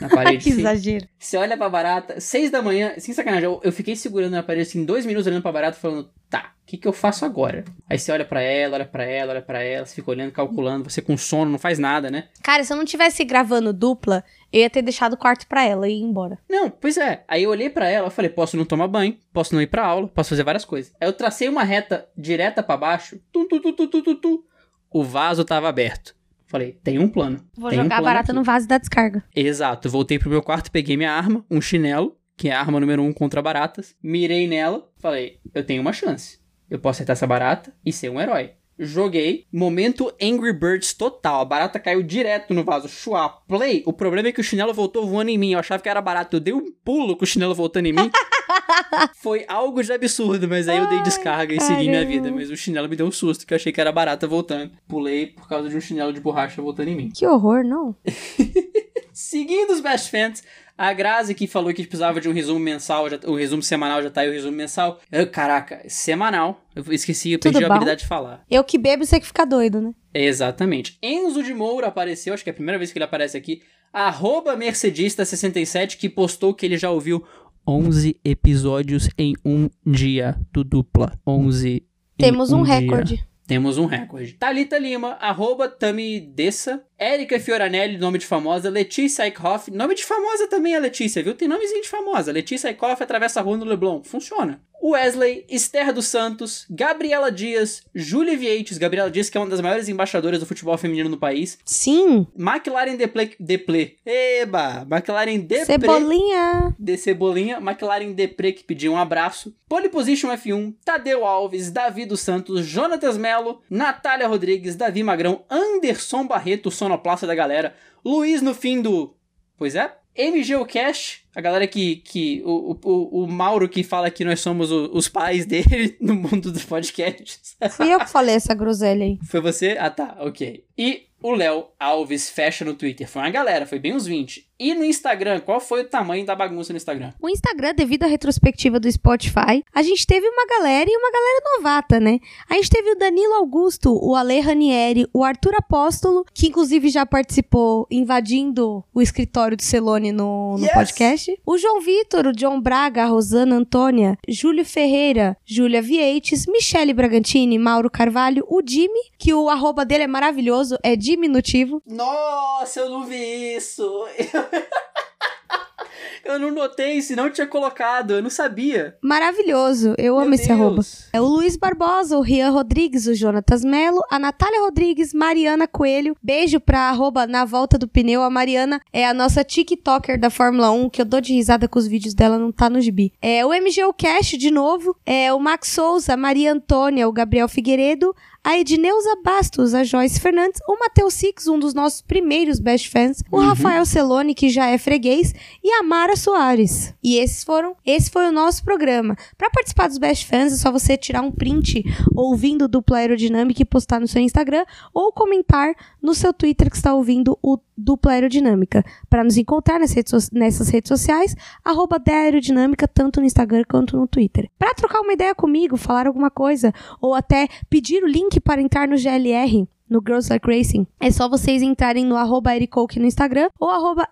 na 0.00 0.08
parede. 0.08 0.42
que 0.44 0.50
assim. 0.50 0.60
exagero. 0.60 1.08
Você 1.18 1.36
olha 1.36 1.56
pra 1.56 1.68
barata, 1.68 2.20
seis 2.20 2.50
da 2.50 2.62
manhã, 2.62 2.94
sem 2.98 3.14
sacanagem, 3.14 3.44
eu, 3.44 3.60
eu, 3.62 3.72
fiquei 3.72 3.94
segurando 3.96 4.32
na 4.32 4.42
parede 4.42 4.68
assim, 4.68 4.84
dois 4.84 5.04
minutos 5.04 5.26
olhando 5.26 5.42
pra 5.42 5.52
barata, 5.52 5.76
falando, 5.78 6.10
tá, 6.28 6.52
o 6.62 6.66
que, 6.66 6.76
que 6.76 6.88
eu 6.88 6.92
faço 6.92 7.24
agora? 7.24 7.64
Aí 7.88 7.98
você 7.98 8.12
olha 8.12 8.24
para 8.24 8.40
ela, 8.40 8.76
olha 8.76 8.86
para 8.86 9.04
ela, 9.04 9.32
olha 9.32 9.42
para 9.42 9.62
ela, 9.62 9.86
você 9.86 9.94
fica 9.94 10.10
olhando, 10.10 10.32
calculando, 10.32 10.88
você 10.88 11.00
com 11.00 11.16
sono, 11.16 11.50
não 11.50 11.58
faz 11.58 11.78
nada, 11.78 12.10
né? 12.10 12.28
Cara, 12.42 12.64
se 12.64 12.72
eu 12.72 12.76
não 12.76 12.84
tivesse 12.84 13.24
gravando 13.24 13.72
dupla, 13.72 14.24
eu 14.52 14.60
ia 14.60 14.70
ter 14.70 14.82
deixado 14.82 15.14
o 15.14 15.18
quarto 15.18 15.46
pra 15.46 15.64
ela 15.64 15.88
e 15.88 15.92
ir 15.92 16.02
embora. 16.02 16.38
Não, 16.48 16.70
pois 16.70 16.96
é. 16.96 17.24
Aí 17.26 17.42
eu 17.42 17.50
olhei 17.50 17.70
para 17.70 17.88
ela, 17.88 18.06
eu 18.06 18.10
falei, 18.10 18.30
posso 18.30 18.56
não 18.56 18.64
tomar 18.64 18.88
banho, 18.88 19.16
posso 19.32 19.54
não 19.54 19.62
ir 19.62 19.66
pra 19.66 19.86
aula, 19.86 20.08
posso 20.08 20.30
fazer 20.30 20.44
várias 20.44 20.64
coisas. 20.64 20.92
Aí 21.00 21.08
eu 21.08 21.12
tracei 21.12 21.48
uma 21.48 21.64
reta 21.64 22.08
direta 22.16 22.62
para 22.62 22.76
baixo, 22.76 23.20
tu, 23.32 23.46
tu, 23.46 23.60
tu, 23.60 23.72
tu, 23.72 23.88
tu, 23.88 24.02
tu, 24.02 24.14
tu. 24.14 24.44
O 24.90 25.04
vaso 25.04 25.44
tava 25.44 25.68
aberto. 25.68 26.17
Falei, 26.48 26.78
tem 26.82 26.98
um 26.98 27.08
plano. 27.08 27.44
Vou 27.56 27.70
jogar 27.70 27.84
um 27.84 27.88
plano 27.88 28.02
a 28.02 28.04
barata 28.04 28.32
aqui. 28.32 28.38
no 28.38 28.42
vaso 28.42 28.66
da 28.66 28.78
descarga. 28.78 29.22
Exato. 29.36 29.88
Voltei 29.90 30.18
pro 30.18 30.30
meu 30.30 30.42
quarto, 30.42 30.72
peguei 30.72 30.96
minha 30.96 31.12
arma, 31.12 31.44
um 31.50 31.60
chinelo, 31.60 32.16
que 32.36 32.48
é 32.48 32.52
a 32.52 32.60
arma 32.60 32.80
número 32.80 33.02
um 33.02 33.12
contra 33.12 33.42
baratas. 33.42 33.94
Mirei 34.02 34.48
nela, 34.48 34.88
falei, 34.98 35.38
eu 35.54 35.62
tenho 35.62 35.82
uma 35.82 35.92
chance. 35.92 36.38
Eu 36.70 36.78
posso 36.78 36.96
acertar 36.96 37.12
essa 37.14 37.26
barata 37.26 37.72
e 37.84 37.92
ser 37.92 38.10
um 38.10 38.20
herói. 38.20 38.52
Joguei, 38.78 39.44
momento 39.52 40.12
Angry 40.22 40.52
Birds 40.52 40.94
total. 40.94 41.40
A 41.40 41.44
barata 41.44 41.80
caiu 41.80 42.02
direto 42.02 42.54
no 42.54 42.62
vaso. 42.64 42.88
Chua, 42.88 43.28
play. 43.28 43.82
O 43.84 43.92
problema 43.92 44.28
é 44.28 44.32
que 44.32 44.40
o 44.40 44.44
chinelo 44.44 44.72
voltou 44.72 45.04
voando 45.04 45.30
em 45.30 45.36
mim. 45.38 45.52
Eu 45.52 45.58
achava 45.58 45.82
que 45.82 45.88
era 45.88 46.00
barato. 46.00 46.36
Eu 46.36 46.40
dei 46.40 46.54
um 46.54 46.70
pulo 46.84 47.16
com 47.16 47.24
o 47.24 47.26
chinelo 47.26 47.54
voltando 47.54 47.86
em 47.86 47.92
mim. 47.92 48.10
Foi 49.16 49.44
algo 49.48 49.82
de 49.82 49.92
absurdo, 49.92 50.48
mas 50.48 50.68
aí 50.68 50.78
eu 50.78 50.88
dei 50.88 51.02
descarga 51.02 51.54
e 51.54 51.60
segui 51.60 51.88
minha 51.88 52.04
vida. 52.04 52.30
Mas 52.30 52.50
o 52.50 52.56
chinelo 52.56 52.88
me 52.88 52.96
deu 52.96 53.06
um 53.06 53.12
susto, 53.12 53.46
que 53.46 53.54
eu 53.54 53.56
achei 53.56 53.72
que 53.72 53.80
era 53.80 53.92
barata 53.92 54.26
voltando. 54.26 54.72
Pulei 54.86 55.26
por 55.26 55.48
causa 55.48 55.68
de 55.68 55.76
um 55.76 55.80
chinelo 55.80 56.12
de 56.12 56.20
borracha 56.20 56.60
voltando 56.60 56.88
em 56.88 56.96
mim. 56.96 57.10
Que 57.10 57.26
horror, 57.26 57.64
não? 57.64 57.94
Seguindo 59.12 59.72
os 59.72 59.80
Best 59.80 60.10
Fans, 60.10 60.44
a 60.76 60.92
Grazi 60.92 61.34
que 61.34 61.48
falou 61.48 61.74
que 61.74 61.82
precisava 61.82 62.20
de 62.20 62.28
um 62.28 62.32
resumo 62.32 62.60
mensal, 62.60 63.10
já, 63.10 63.18
o 63.26 63.34
resumo 63.34 63.60
semanal 63.60 64.00
já 64.00 64.10
tá 64.10 64.20
aí, 64.20 64.28
o 64.28 64.32
resumo 64.32 64.56
mensal. 64.56 65.00
Eu, 65.10 65.26
caraca, 65.26 65.82
semanal. 65.88 66.64
Eu 66.72 66.84
esqueci, 66.92 67.32
eu 67.32 67.38
perdi 67.40 67.64
a 67.64 67.66
habilidade 67.66 68.02
de 68.02 68.06
falar. 68.06 68.44
Eu 68.48 68.62
que 68.62 68.78
bebo, 68.78 69.04
você 69.04 69.18
que 69.18 69.26
fica 69.26 69.44
doido, 69.44 69.80
né? 69.80 69.92
Exatamente. 70.14 70.96
Enzo 71.02 71.42
de 71.42 71.52
Moura 71.52 71.88
apareceu, 71.88 72.32
acho 72.32 72.44
que 72.44 72.50
é 72.50 72.52
a 72.52 72.54
primeira 72.54 72.78
vez 72.78 72.92
que 72.92 72.98
ele 72.98 73.04
aparece 73.04 73.36
aqui. 73.36 73.60
Arroba 73.92 74.56
Mercedista67, 74.56 75.96
que 75.96 76.08
postou 76.08 76.54
que 76.54 76.64
ele 76.64 76.76
já 76.76 76.90
ouviu 76.90 77.24
11 77.68 78.18
episódios 78.24 79.10
em 79.18 79.34
um 79.44 79.68
dia 79.84 80.40
do 80.50 80.64
dupla. 80.64 81.12
11 81.26 81.86
Temos 82.16 82.50
um, 82.50 82.60
um 82.60 82.62
recorde. 82.62 83.22
Temos 83.46 83.76
um 83.76 83.84
recorde. 83.84 84.32
Talita 84.32 84.78
Lima, 84.78 85.18
arroba 85.20 85.68
Tamidessa, 85.68 86.82
Érica 86.98 87.38
Fioranelli, 87.38 87.96
nome 87.96 88.18
de 88.18 88.26
famosa, 88.26 88.68
Letícia 88.68 89.24
Eichhoff, 89.24 89.70
nome 89.70 89.94
de 89.94 90.04
famosa 90.04 90.48
também 90.48 90.74
é 90.74 90.80
Letícia, 90.80 91.22
viu? 91.22 91.32
Tem 91.32 91.46
nomezinho 91.46 91.80
de 91.80 91.88
famosa. 91.88 92.32
Letícia 92.32 92.68
Eichhoff 92.68 93.00
atravessa 93.00 93.38
a 93.38 93.42
rua 93.42 93.56
no 93.56 93.64
Leblon. 93.64 94.02
Funciona. 94.02 94.60
Wesley, 94.82 95.44
Esther 95.48 95.92
dos 95.92 96.06
Santos, 96.06 96.64
Gabriela 96.70 97.30
Dias, 97.32 97.82
Júlia 97.94 98.36
Vieites, 98.36 98.78
Gabriela 98.78 99.10
Dias, 99.10 99.28
que 99.28 99.36
é 99.36 99.40
uma 99.40 99.50
das 99.50 99.60
maiores 99.60 99.88
embaixadoras 99.88 100.40
do 100.40 100.46
futebol 100.46 100.78
feminino 100.78 101.08
no 101.08 101.18
país. 101.18 101.58
Sim. 101.64 102.26
McLaren 102.36 102.96
Deple, 102.96 103.34
Deple. 103.40 103.96
Eba! 104.06 104.86
McLaren 104.88 105.40
Depre. 105.40 105.66
Cebolinha. 105.66 106.74
De 106.78 106.96
Cebolinha. 106.96 107.56
McLaren 107.56 108.12
Depre, 108.12 108.52
que 108.52 108.64
pediu 108.64 108.92
um 108.92 108.96
abraço. 108.96 109.54
Pole 109.68 109.88
Position 109.88 110.30
F1, 110.30 110.74
Tadeu 110.84 111.26
Alves, 111.26 111.70
Davi 111.70 112.06
dos 112.06 112.20
Santos, 112.20 112.64
Jonatas 112.64 113.18
Melo, 113.18 113.60
Natália 113.68 114.26
Rodrigues, 114.26 114.76
Davi 114.76 115.02
Magrão, 115.02 115.44
Anderson 115.50 116.26
Barreto, 116.26 116.70
sonoplasta 116.88 117.26
da 117.26 117.34
galera, 117.34 117.74
Luiz 118.04 118.40
no 118.40 118.54
fim 118.54 118.80
do... 118.80 119.14
Pois 119.56 119.74
é, 119.74 119.92
MGOcast, 120.16 121.24
a 121.34 121.40
galera 121.40 121.66
que. 121.66 121.96
que 121.96 122.42
o, 122.44 122.76
o, 122.84 123.24
o 123.24 123.28
Mauro 123.28 123.68
que 123.68 123.84
fala 123.84 124.10
que 124.10 124.24
nós 124.24 124.40
somos 124.40 124.72
o, 124.72 124.90
os 124.92 125.08
pais 125.08 125.46
dele 125.46 125.96
no 126.02 126.14
mundo 126.14 126.50
dos 126.50 126.64
podcasts. 126.64 127.56
Fui 127.70 127.92
eu 127.92 128.00
que 128.00 128.10
falei 128.10 128.34
essa 128.34 128.54
groselha 128.54 129.04
aí. 129.04 129.18
Foi 129.24 129.40
você? 129.40 129.76
Ah 129.78 129.90
tá, 129.90 130.16
ok. 130.20 130.64
E 130.76 131.06
o 131.22 131.32
Léo 131.32 131.68
Alves 131.78 132.30
fecha 132.30 132.64
no 132.64 132.74
Twitter. 132.74 133.08
Foi 133.08 133.22
uma 133.22 133.30
galera, 133.30 133.66
foi 133.66 133.78
bem 133.78 133.94
uns 133.94 134.06
20. 134.06 134.47
E 134.60 134.74
no 134.74 134.84
Instagram, 134.84 135.38
qual 135.40 135.60
foi 135.60 135.82
o 135.82 135.88
tamanho 135.88 136.26
da 136.26 136.34
bagunça 136.34 136.72
no 136.72 136.76
Instagram? 136.76 137.12
O 137.20 137.28
Instagram, 137.28 137.74
devido 137.74 138.02
à 138.02 138.06
retrospectiva 138.08 138.80
do 138.80 138.90
Spotify, 138.90 139.64
a 139.72 139.82
gente 139.82 140.04
teve 140.04 140.26
uma 140.28 140.46
galera 140.46 140.90
e 140.90 140.96
uma 140.96 141.12
galera 141.12 141.42
novata, 141.56 142.00
né? 142.00 142.18
A 142.50 142.54
gente 142.54 142.68
teve 142.68 142.90
o 142.90 142.98
Danilo 142.98 143.34
Augusto, 143.34 143.96
o 144.02 144.16
Ale 144.16 144.40
Ranieri, 144.40 145.06
o 145.14 145.22
Arthur 145.22 145.54
Apóstolo, 145.54 146.24
que 146.34 146.48
inclusive 146.48 146.88
já 146.88 147.06
participou 147.06 147.86
invadindo 147.88 148.84
o 148.92 149.00
escritório 149.00 149.56
do 149.56 149.62
Celone 149.62 150.10
no, 150.10 150.58
no 150.58 150.64
yes! 150.64 150.72
podcast. 150.72 151.40
O 151.46 151.56
João 151.56 151.80
Vitor, 151.80 152.26
o 152.26 152.32
John 152.32 152.60
Braga, 152.60 153.04
a 153.04 153.06
Rosana 153.06 153.54
Antônia, 153.54 154.18
Júlio 154.28 154.64
Ferreira, 154.64 155.36
Júlia 155.46 155.80
Vieites, 155.80 156.46
Michele 156.48 156.92
Bragantini, 156.92 157.60
Mauro 157.60 157.88
Carvalho, 157.88 158.44
o 158.48 158.60
Jimmy, 158.66 159.12
que 159.16 159.32
o 159.32 159.48
arroba 159.48 159.84
dele 159.84 160.02
é 160.02 160.08
maravilhoso, 160.08 160.76
é 160.82 160.96
diminutivo. 160.96 161.80
Nossa, 161.86 162.80
eu 162.80 162.90
não 162.90 163.04
vi 163.04 163.54
isso! 163.56 163.88
Eu 164.32 164.47
não 166.38 166.50
notei, 166.50 167.00
se 167.02 167.16
não 167.16 167.30
tinha 167.30 167.46
colocado, 167.46 168.12
eu 168.12 168.22
não 168.22 168.30
sabia. 168.30 168.96
Maravilhoso, 169.02 169.94
eu 169.98 170.14
Meu 170.14 170.20
amo 170.20 170.34
esse 170.34 170.48
Deus. 170.48 170.60
arroba. 170.60 170.82
É 171.12 171.20
o 171.20 171.24
Luiz 171.24 171.56
Barbosa, 171.56 172.16
o 172.16 172.20
Rian 172.20 172.50
Rodrigues, 172.50 173.06
o 173.06 173.14
Jonatas 173.14 173.64
Melo, 173.64 174.02
a 174.10 174.18
Natália 174.18 174.60
Rodrigues, 174.60 175.12
Mariana 175.12 175.66
Coelho. 175.66 176.16
Beijo 176.22 176.60
pra 176.60 176.88
arroba 176.90 177.26
na 177.26 177.44
volta 177.44 177.76
do 177.76 177.88
pneu. 177.88 178.22
A 178.22 178.30
Mariana 178.30 178.80
é 178.92 179.06
a 179.06 179.14
nossa 179.14 179.42
TikToker 179.42 180.18
da 180.18 180.30
Fórmula 180.30 180.70
1, 180.70 180.90
que 180.90 181.00
eu 181.00 181.06
dou 181.06 181.20
de 181.20 181.32
risada 181.32 181.66
com 181.68 181.78
os 181.78 181.86
vídeos 181.86 182.14
dela, 182.14 182.38
não 182.38 182.52
tá 182.52 182.70
no 182.70 182.80
gibi. 182.80 183.12
É 183.20 183.44
o 183.44 183.50
MGU 183.50 183.92
Cash 183.96 184.30
de 184.38 184.50
novo, 184.50 184.96
é 185.04 185.32
o 185.32 185.40
Max 185.40 185.68
Souza, 185.68 186.14
a 186.14 186.16
Maria 186.16 186.52
Antônia, 186.52 187.08
o 187.08 187.12
Gabriel 187.12 187.48
Figueiredo, 187.48 188.14
a 188.42 188.58
Edneuza 188.58 189.16
Bastos, 189.22 189.74
a 189.74 189.84
Joyce 189.84 190.20
Fernandes, 190.20 190.60
o 190.66 190.78
Matheus 190.78 191.14
Six, 191.14 191.48
um 191.48 191.58
dos 191.58 191.74
nossos 191.74 192.00
primeiros 192.00 192.58
best 192.58 192.88
fans, 192.88 193.22
o 193.30 193.38
Rafael 193.38 193.84
Celone, 193.84 194.34
que 194.34 194.48
já 194.48 194.66
é 194.66 194.78
freguês, 194.78 195.34
e 195.62 195.70
a 195.72 195.82
Mara 195.82 196.16
Soares. 196.16 196.94
E 197.02 197.18
esses 197.18 197.44
foram, 197.44 197.76
esse 197.84 198.10
foi 198.10 198.26
o 198.26 198.32
nosso 198.32 198.64
programa. 198.64 199.16
Para 199.36 199.50
participar 199.50 199.88
dos 199.88 199.98
best 199.98 200.26
fans, 200.26 200.52
é 200.52 200.56
só 200.56 200.72
você 200.72 200.96
tirar 200.96 201.20
um 201.22 201.30
print 201.30 201.82
ouvindo 202.14 202.64
o 202.64 202.68
Dupla 202.68 202.98
Aerodinâmica 202.98 203.62
e 203.62 203.66
postar 203.66 204.00
no 204.00 204.08
seu 204.08 204.22
Instagram 204.22 204.64
ou 204.94 205.12
comentar 205.12 205.74
no 206.00 206.14
seu 206.14 206.32
Twitter 206.32 206.70
que 206.70 206.76
está 206.76 206.94
ouvindo 206.94 207.38
o 207.42 207.58
Dupla 207.78 208.12
Aerodinâmica. 208.12 208.84
Para 209.08 209.22
nos 209.22 209.36
encontrar 209.36 209.78
nas 209.78 209.92
redes 209.92 210.30
nessas 210.32 210.68
redes 210.68 210.88
sociais, 210.88 211.36
arroba 211.64 212.02
Aerodinâmica, 212.06 212.88
tanto 212.88 213.20
no 213.20 213.26
Instagram 213.26 213.62
quanto 213.68 213.96
no 213.96 214.08
Twitter. 214.08 214.50
Para 214.58 214.74
trocar 214.74 215.00
uma 215.00 215.12
ideia 215.12 215.34
comigo, 215.34 215.76
falar 215.76 216.08
alguma 216.08 216.30
coisa, 216.30 216.72
ou 217.00 217.14
até 217.14 217.46
pedir 217.70 218.02
o 218.02 218.08
link 218.08 218.40
para 218.40 218.60
entrar 218.60 218.88
no 218.88 218.96
GLR, 218.96 219.68
no 219.88 220.00
Girls 220.04 220.30
Like 220.30 220.46
Racing, 220.46 220.86
é 221.00 221.10
só 221.10 221.28
vocês 221.28 221.62
entrarem 221.62 222.04
no 222.04 222.16
arroba 222.16 222.50
no 222.96 223.06
Instagram 223.06 223.48
ou 223.58 223.68
arroba 223.68 224.08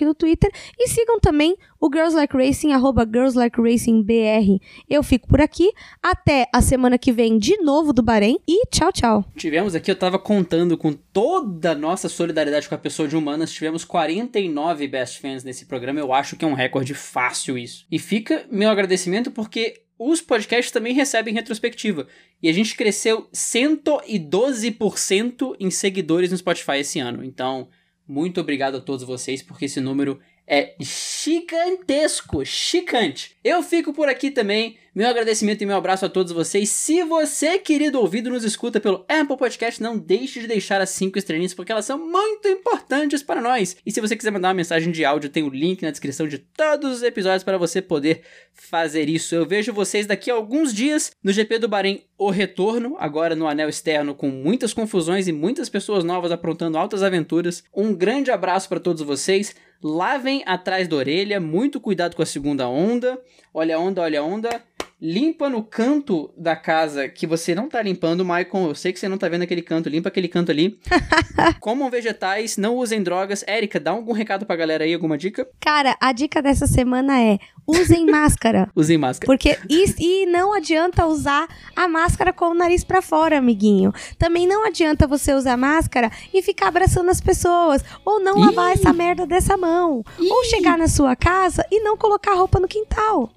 no 0.00 0.14
Twitter 0.14 0.50
e 0.78 0.88
sigam 0.88 1.18
também 1.20 1.56
o 1.80 1.88
Girls 1.92 2.14
Like 2.14 2.36
Racing, 2.36 2.72
arroba 2.72 3.06
Girls 3.06 3.36
Like 3.36 3.60
Racing 3.60 4.02
BR. 4.02 4.60
Eu 4.88 5.02
fico 5.02 5.28
por 5.28 5.40
aqui, 5.40 5.70
até 6.02 6.46
a 6.52 6.60
semana 6.60 6.98
que 6.98 7.12
vem 7.12 7.38
de 7.38 7.56
novo 7.58 7.92
do 7.92 8.02
Bahrein 8.02 8.38
e 8.46 8.66
tchau, 8.66 8.92
tchau. 8.92 9.24
Tivemos 9.36 9.74
aqui, 9.74 9.90
eu 9.90 9.96
tava 9.96 10.18
contando 10.18 10.76
com 10.76 10.92
toda 10.92 11.72
a 11.72 11.74
nossa 11.74 12.08
solidariedade 12.08 12.68
com 12.68 12.74
a 12.74 12.78
pessoa 12.78 13.08
de 13.08 13.16
humanas, 13.16 13.52
tivemos 13.52 13.84
49 13.84 14.88
best 14.88 15.20
fans 15.20 15.44
nesse 15.44 15.66
programa, 15.66 16.00
eu 16.00 16.12
acho 16.12 16.36
que 16.36 16.44
é 16.44 16.48
um 16.48 16.54
recorde 16.54 16.94
fácil 16.94 17.56
isso. 17.56 17.86
E 17.90 17.98
fica 17.98 18.44
meu 18.50 18.70
agradecimento 18.70 19.30
porque 19.30 19.87
os 19.98 20.20
podcasts 20.20 20.70
também 20.70 20.94
recebem 20.94 21.34
retrospectiva. 21.34 22.06
E 22.42 22.48
a 22.48 22.52
gente 22.52 22.76
cresceu 22.76 23.28
112% 23.32 25.56
em 25.58 25.70
seguidores 25.70 26.30
no 26.30 26.38
Spotify 26.38 26.78
esse 26.78 27.00
ano. 27.00 27.24
Então, 27.24 27.68
muito 28.06 28.40
obrigado 28.40 28.76
a 28.76 28.80
todos 28.80 29.04
vocês, 29.04 29.42
porque 29.42 29.64
esse 29.64 29.80
número 29.80 30.20
é 30.46 30.76
gigantesco, 30.80 32.44
chicante. 32.44 33.36
Eu 33.44 33.60
fico 33.62 33.92
por 33.92 34.08
aqui 34.08 34.30
também. 34.30 34.78
Meu 34.98 35.06
agradecimento 35.06 35.62
e 35.62 35.64
meu 35.64 35.76
abraço 35.76 36.04
a 36.06 36.08
todos 36.08 36.32
vocês. 36.32 36.70
Se 36.70 37.04
você, 37.04 37.56
querido 37.56 38.00
ouvido, 38.00 38.30
nos 38.30 38.42
escuta 38.42 38.80
pelo 38.80 39.04
Apple 39.08 39.36
Podcast, 39.36 39.80
não 39.80 39.96
deixe 39.96 40.40
de 40.40 40.48
deixar 40.48 40.80
as 40.80 40.90
5 40.90 41.16
estrelinhas, 41.16 41.54
porque 41.54 41.70
elas 41.70 41.84
são 41.84 41.96
muito 41.96 42.48
importantes 42.48 43.22
para 43.22 43.40
nós. 43.40 43.76
E 43.86 43.92
se 43.92 44.00
você 44.00 44.16
quiser 44.16 44.32
mandar 44.32 44.48
uma 44.48 44.54
mensagem 44.54 44.90
de 44.90 45.04
áudio, 45.04 45.30
tem 45.30 45.44
o 45.44 45.50
link 45.50 45.82
na 45.82 45.92
descrição 45.92 46.26
de 46.26 46.38
todos 46.38 46.96
os 46.96 47.02
episódios 47.04 47.44
para 47.44 47.56
você 47.56 47.80
poder 47.80 48.22
fazer 48.52 49.08
isso. 49.08 49.36
Eu 49.36 49.46
vejo 49.46 49.72
vocês 49.72 50.04
daqui 50.04 50.32
a 50.32 50.34
alguns 50.34 50.74
dias 50.74 51.12
no 51.22 51.32
GP 51.32 51.60
do 51.60 51.68
Bahrein, 51.68 52.02
o 52.18 52.28
retorno, 52.28 52.96
agora 52.98 53.36
no 53.36 53.46
anel 53.46 53.68
externo, 53.68 54.16
com 54.16 54.30
muitas 54.30 54.74
confusões 54.74 55.28
e 55.28 55.32
muitas 55.32 55.68
pessoas 55.68 56.02
novas 56.02 56.32
aprontando 56.32 56.76
altas 56.76 57.04
aventuras. 57.04 57.62
Um 57.72 57.94
grande 57.94 58.32
abraço 58.32 58.68
para 58.68 58.80
todos 58.80 59.02
vocês. 59.02 59.54
Lavem 59.80 60.42
atrás 60.44 60.88
da 60.88 60.96
orelha, 60.96 61.38
muito 61.38 61.80
cuidado 61.80 62.16
com 62.16 62.22
a 62.22 62.26
segunda 62.26 62.68
onda. 62.68 63.16
Olha 63.54 63.76
a 63.76 63.78
onda, 63.78 64.02
olha 64.02 64.18
a 64.18 64.24
onda. 64.24 64.60
Limpa 65.00 65.48
no 65.48 65.62
canto 65.62 66.32
da 66.36 66.56
casa 66.56 67.08
que 67.08 67.24
você 67.24 67.54
não 67.54 67.68
tá 67.68 67.80
limpando, 67.80 68.24
Maicon. 68.24 68.66
Eu 68.66 68.74
sei 68.74 68.92
que 68.92 68.98
você 68.98 69.08
não 69.08 69.16
tá 69.16 69.28
vendo 69.28 69.42
aquele 69.42 69.62
canto. 69.62 69.88
Limpa 69.88 70.08
aquele 70.08 70.26
canto 70.26 70.50
ali. 70.50 70.80
Comam 71.60 71.88
vegetais, 71.88 72.56
não 72.56 72.74
usem 72.74 73.00
drogas. 73.00 73.44
Érica, 73.46 73.78
dá 73.78 73.92
algum 73.92 74.12
recado 74.12 74.44
pra 74.44 74.56
galera 74.56 74.82
aí, 74.82 74.92
alguma 74.92 75.16
dica? 75.16 75.46
Cara, 75.60 75.96
a 76.00 76.10
dica 76.10 76.42
dessa 76.42 76.66
semana 76.66 77.22
é 77.22 77.38
usem 77.64 78.06
máscara. 78.10 78.68
Usem 78.74 78.98
máscara. 78.98 79.26
Porque 79.26 79.56
e, 79.70 79.94
e 80.00 80.26
não 80.26 80.52
adianta 80.52 81.06
usar 81.06 81.46
a 81.76 81.86
máscara 81.86 82.32
com 82.32 82.46
o 82.46 82.54
nariz 82.54 82.82
pra 82.82 83.00
fora, 83.00 83.38
amiguinho. 83.38 83.92
Também 84.18 84.48
não 84.48 84.66
adianta 84.66 85.06
você 85.06 85.32
usar 85.32 85.56
máscara 85.56 86.10
e 86.34 86.42
ficar 86.42 86.68
abraçando 86.68 87.08
as 87.08 87.20
pessoas, 87.20 87.84
ou 88.04 88.18
não 88.18 88.36
Ih. 88.36 88.46
lavar 88.46 88.72
essa 88.72 88.92
merda 88.92 89.24
dessa 89.24 89.56
mão, 89.56 90.02
ou 90.18 90.44
chegar 90.44 90.76
na 90.76 90.88
sua 90.88 91.14
casa 91.14 91.64
e 91.70 91.80
não 91.82 91.96
colocar 91.96 92.34
roupa 92.34 92.58
no 92.58 92.66
quintal. 92.66 93.30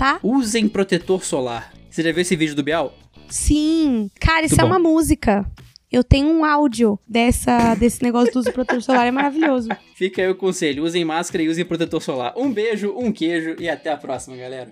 Tá? 0.00 0.18
Usem 0.22 0.66
protetor 0.66 1.22
solar. 1.22 1.74
Você 1.90 2.02
já 2.02 2.10
viu 2.10 2.22
esse 2.22 2.34
vídeo 2.34 2.54
do 2.54 2.62
Bial? 2.62 2.96
Sim. 3.28 4.10
Cara, 4.18 4.46
isso 4.46 4.54
Muito 4.54 4.64
é 4.64 4.66
bom. 4.66 4.70
uma 4.70 4.78
música. 4.78 5.44
Eu 5.92 6.02
tenho 6.02 6.26
um 6.26 6.42
áudio 6.42 6.98
dessa, 7.06 7.74
desse 7.74 8.02
negócio 8.02 8.32
do 8.32 8.38
uso 8.38 8.50
protetor 8.50 8.80
solar, 8.80 9.06
é 9.06 9.10
maravilhoso. 9.10 9.68
Fica 9.94 10.22
aí 10.22 10.28
o 10.30 10.34
conselho. 10.34 10.84
Usem 10.84 11.04
máscara 11.04 11.44
e 11.44 11.50
usem 11.50 11.66
protetor 11.66 12.00
solar. 12.00 12.32
Um 12.34 12.50
beijo, 12.50 12.94
um 12.96 13.12
queijo 13.12 13.56
e 13.58 13.68
até 13.68 13.92
a 13.92 13.96
próxima, 13.98 14.38
galera. 14.38 14.70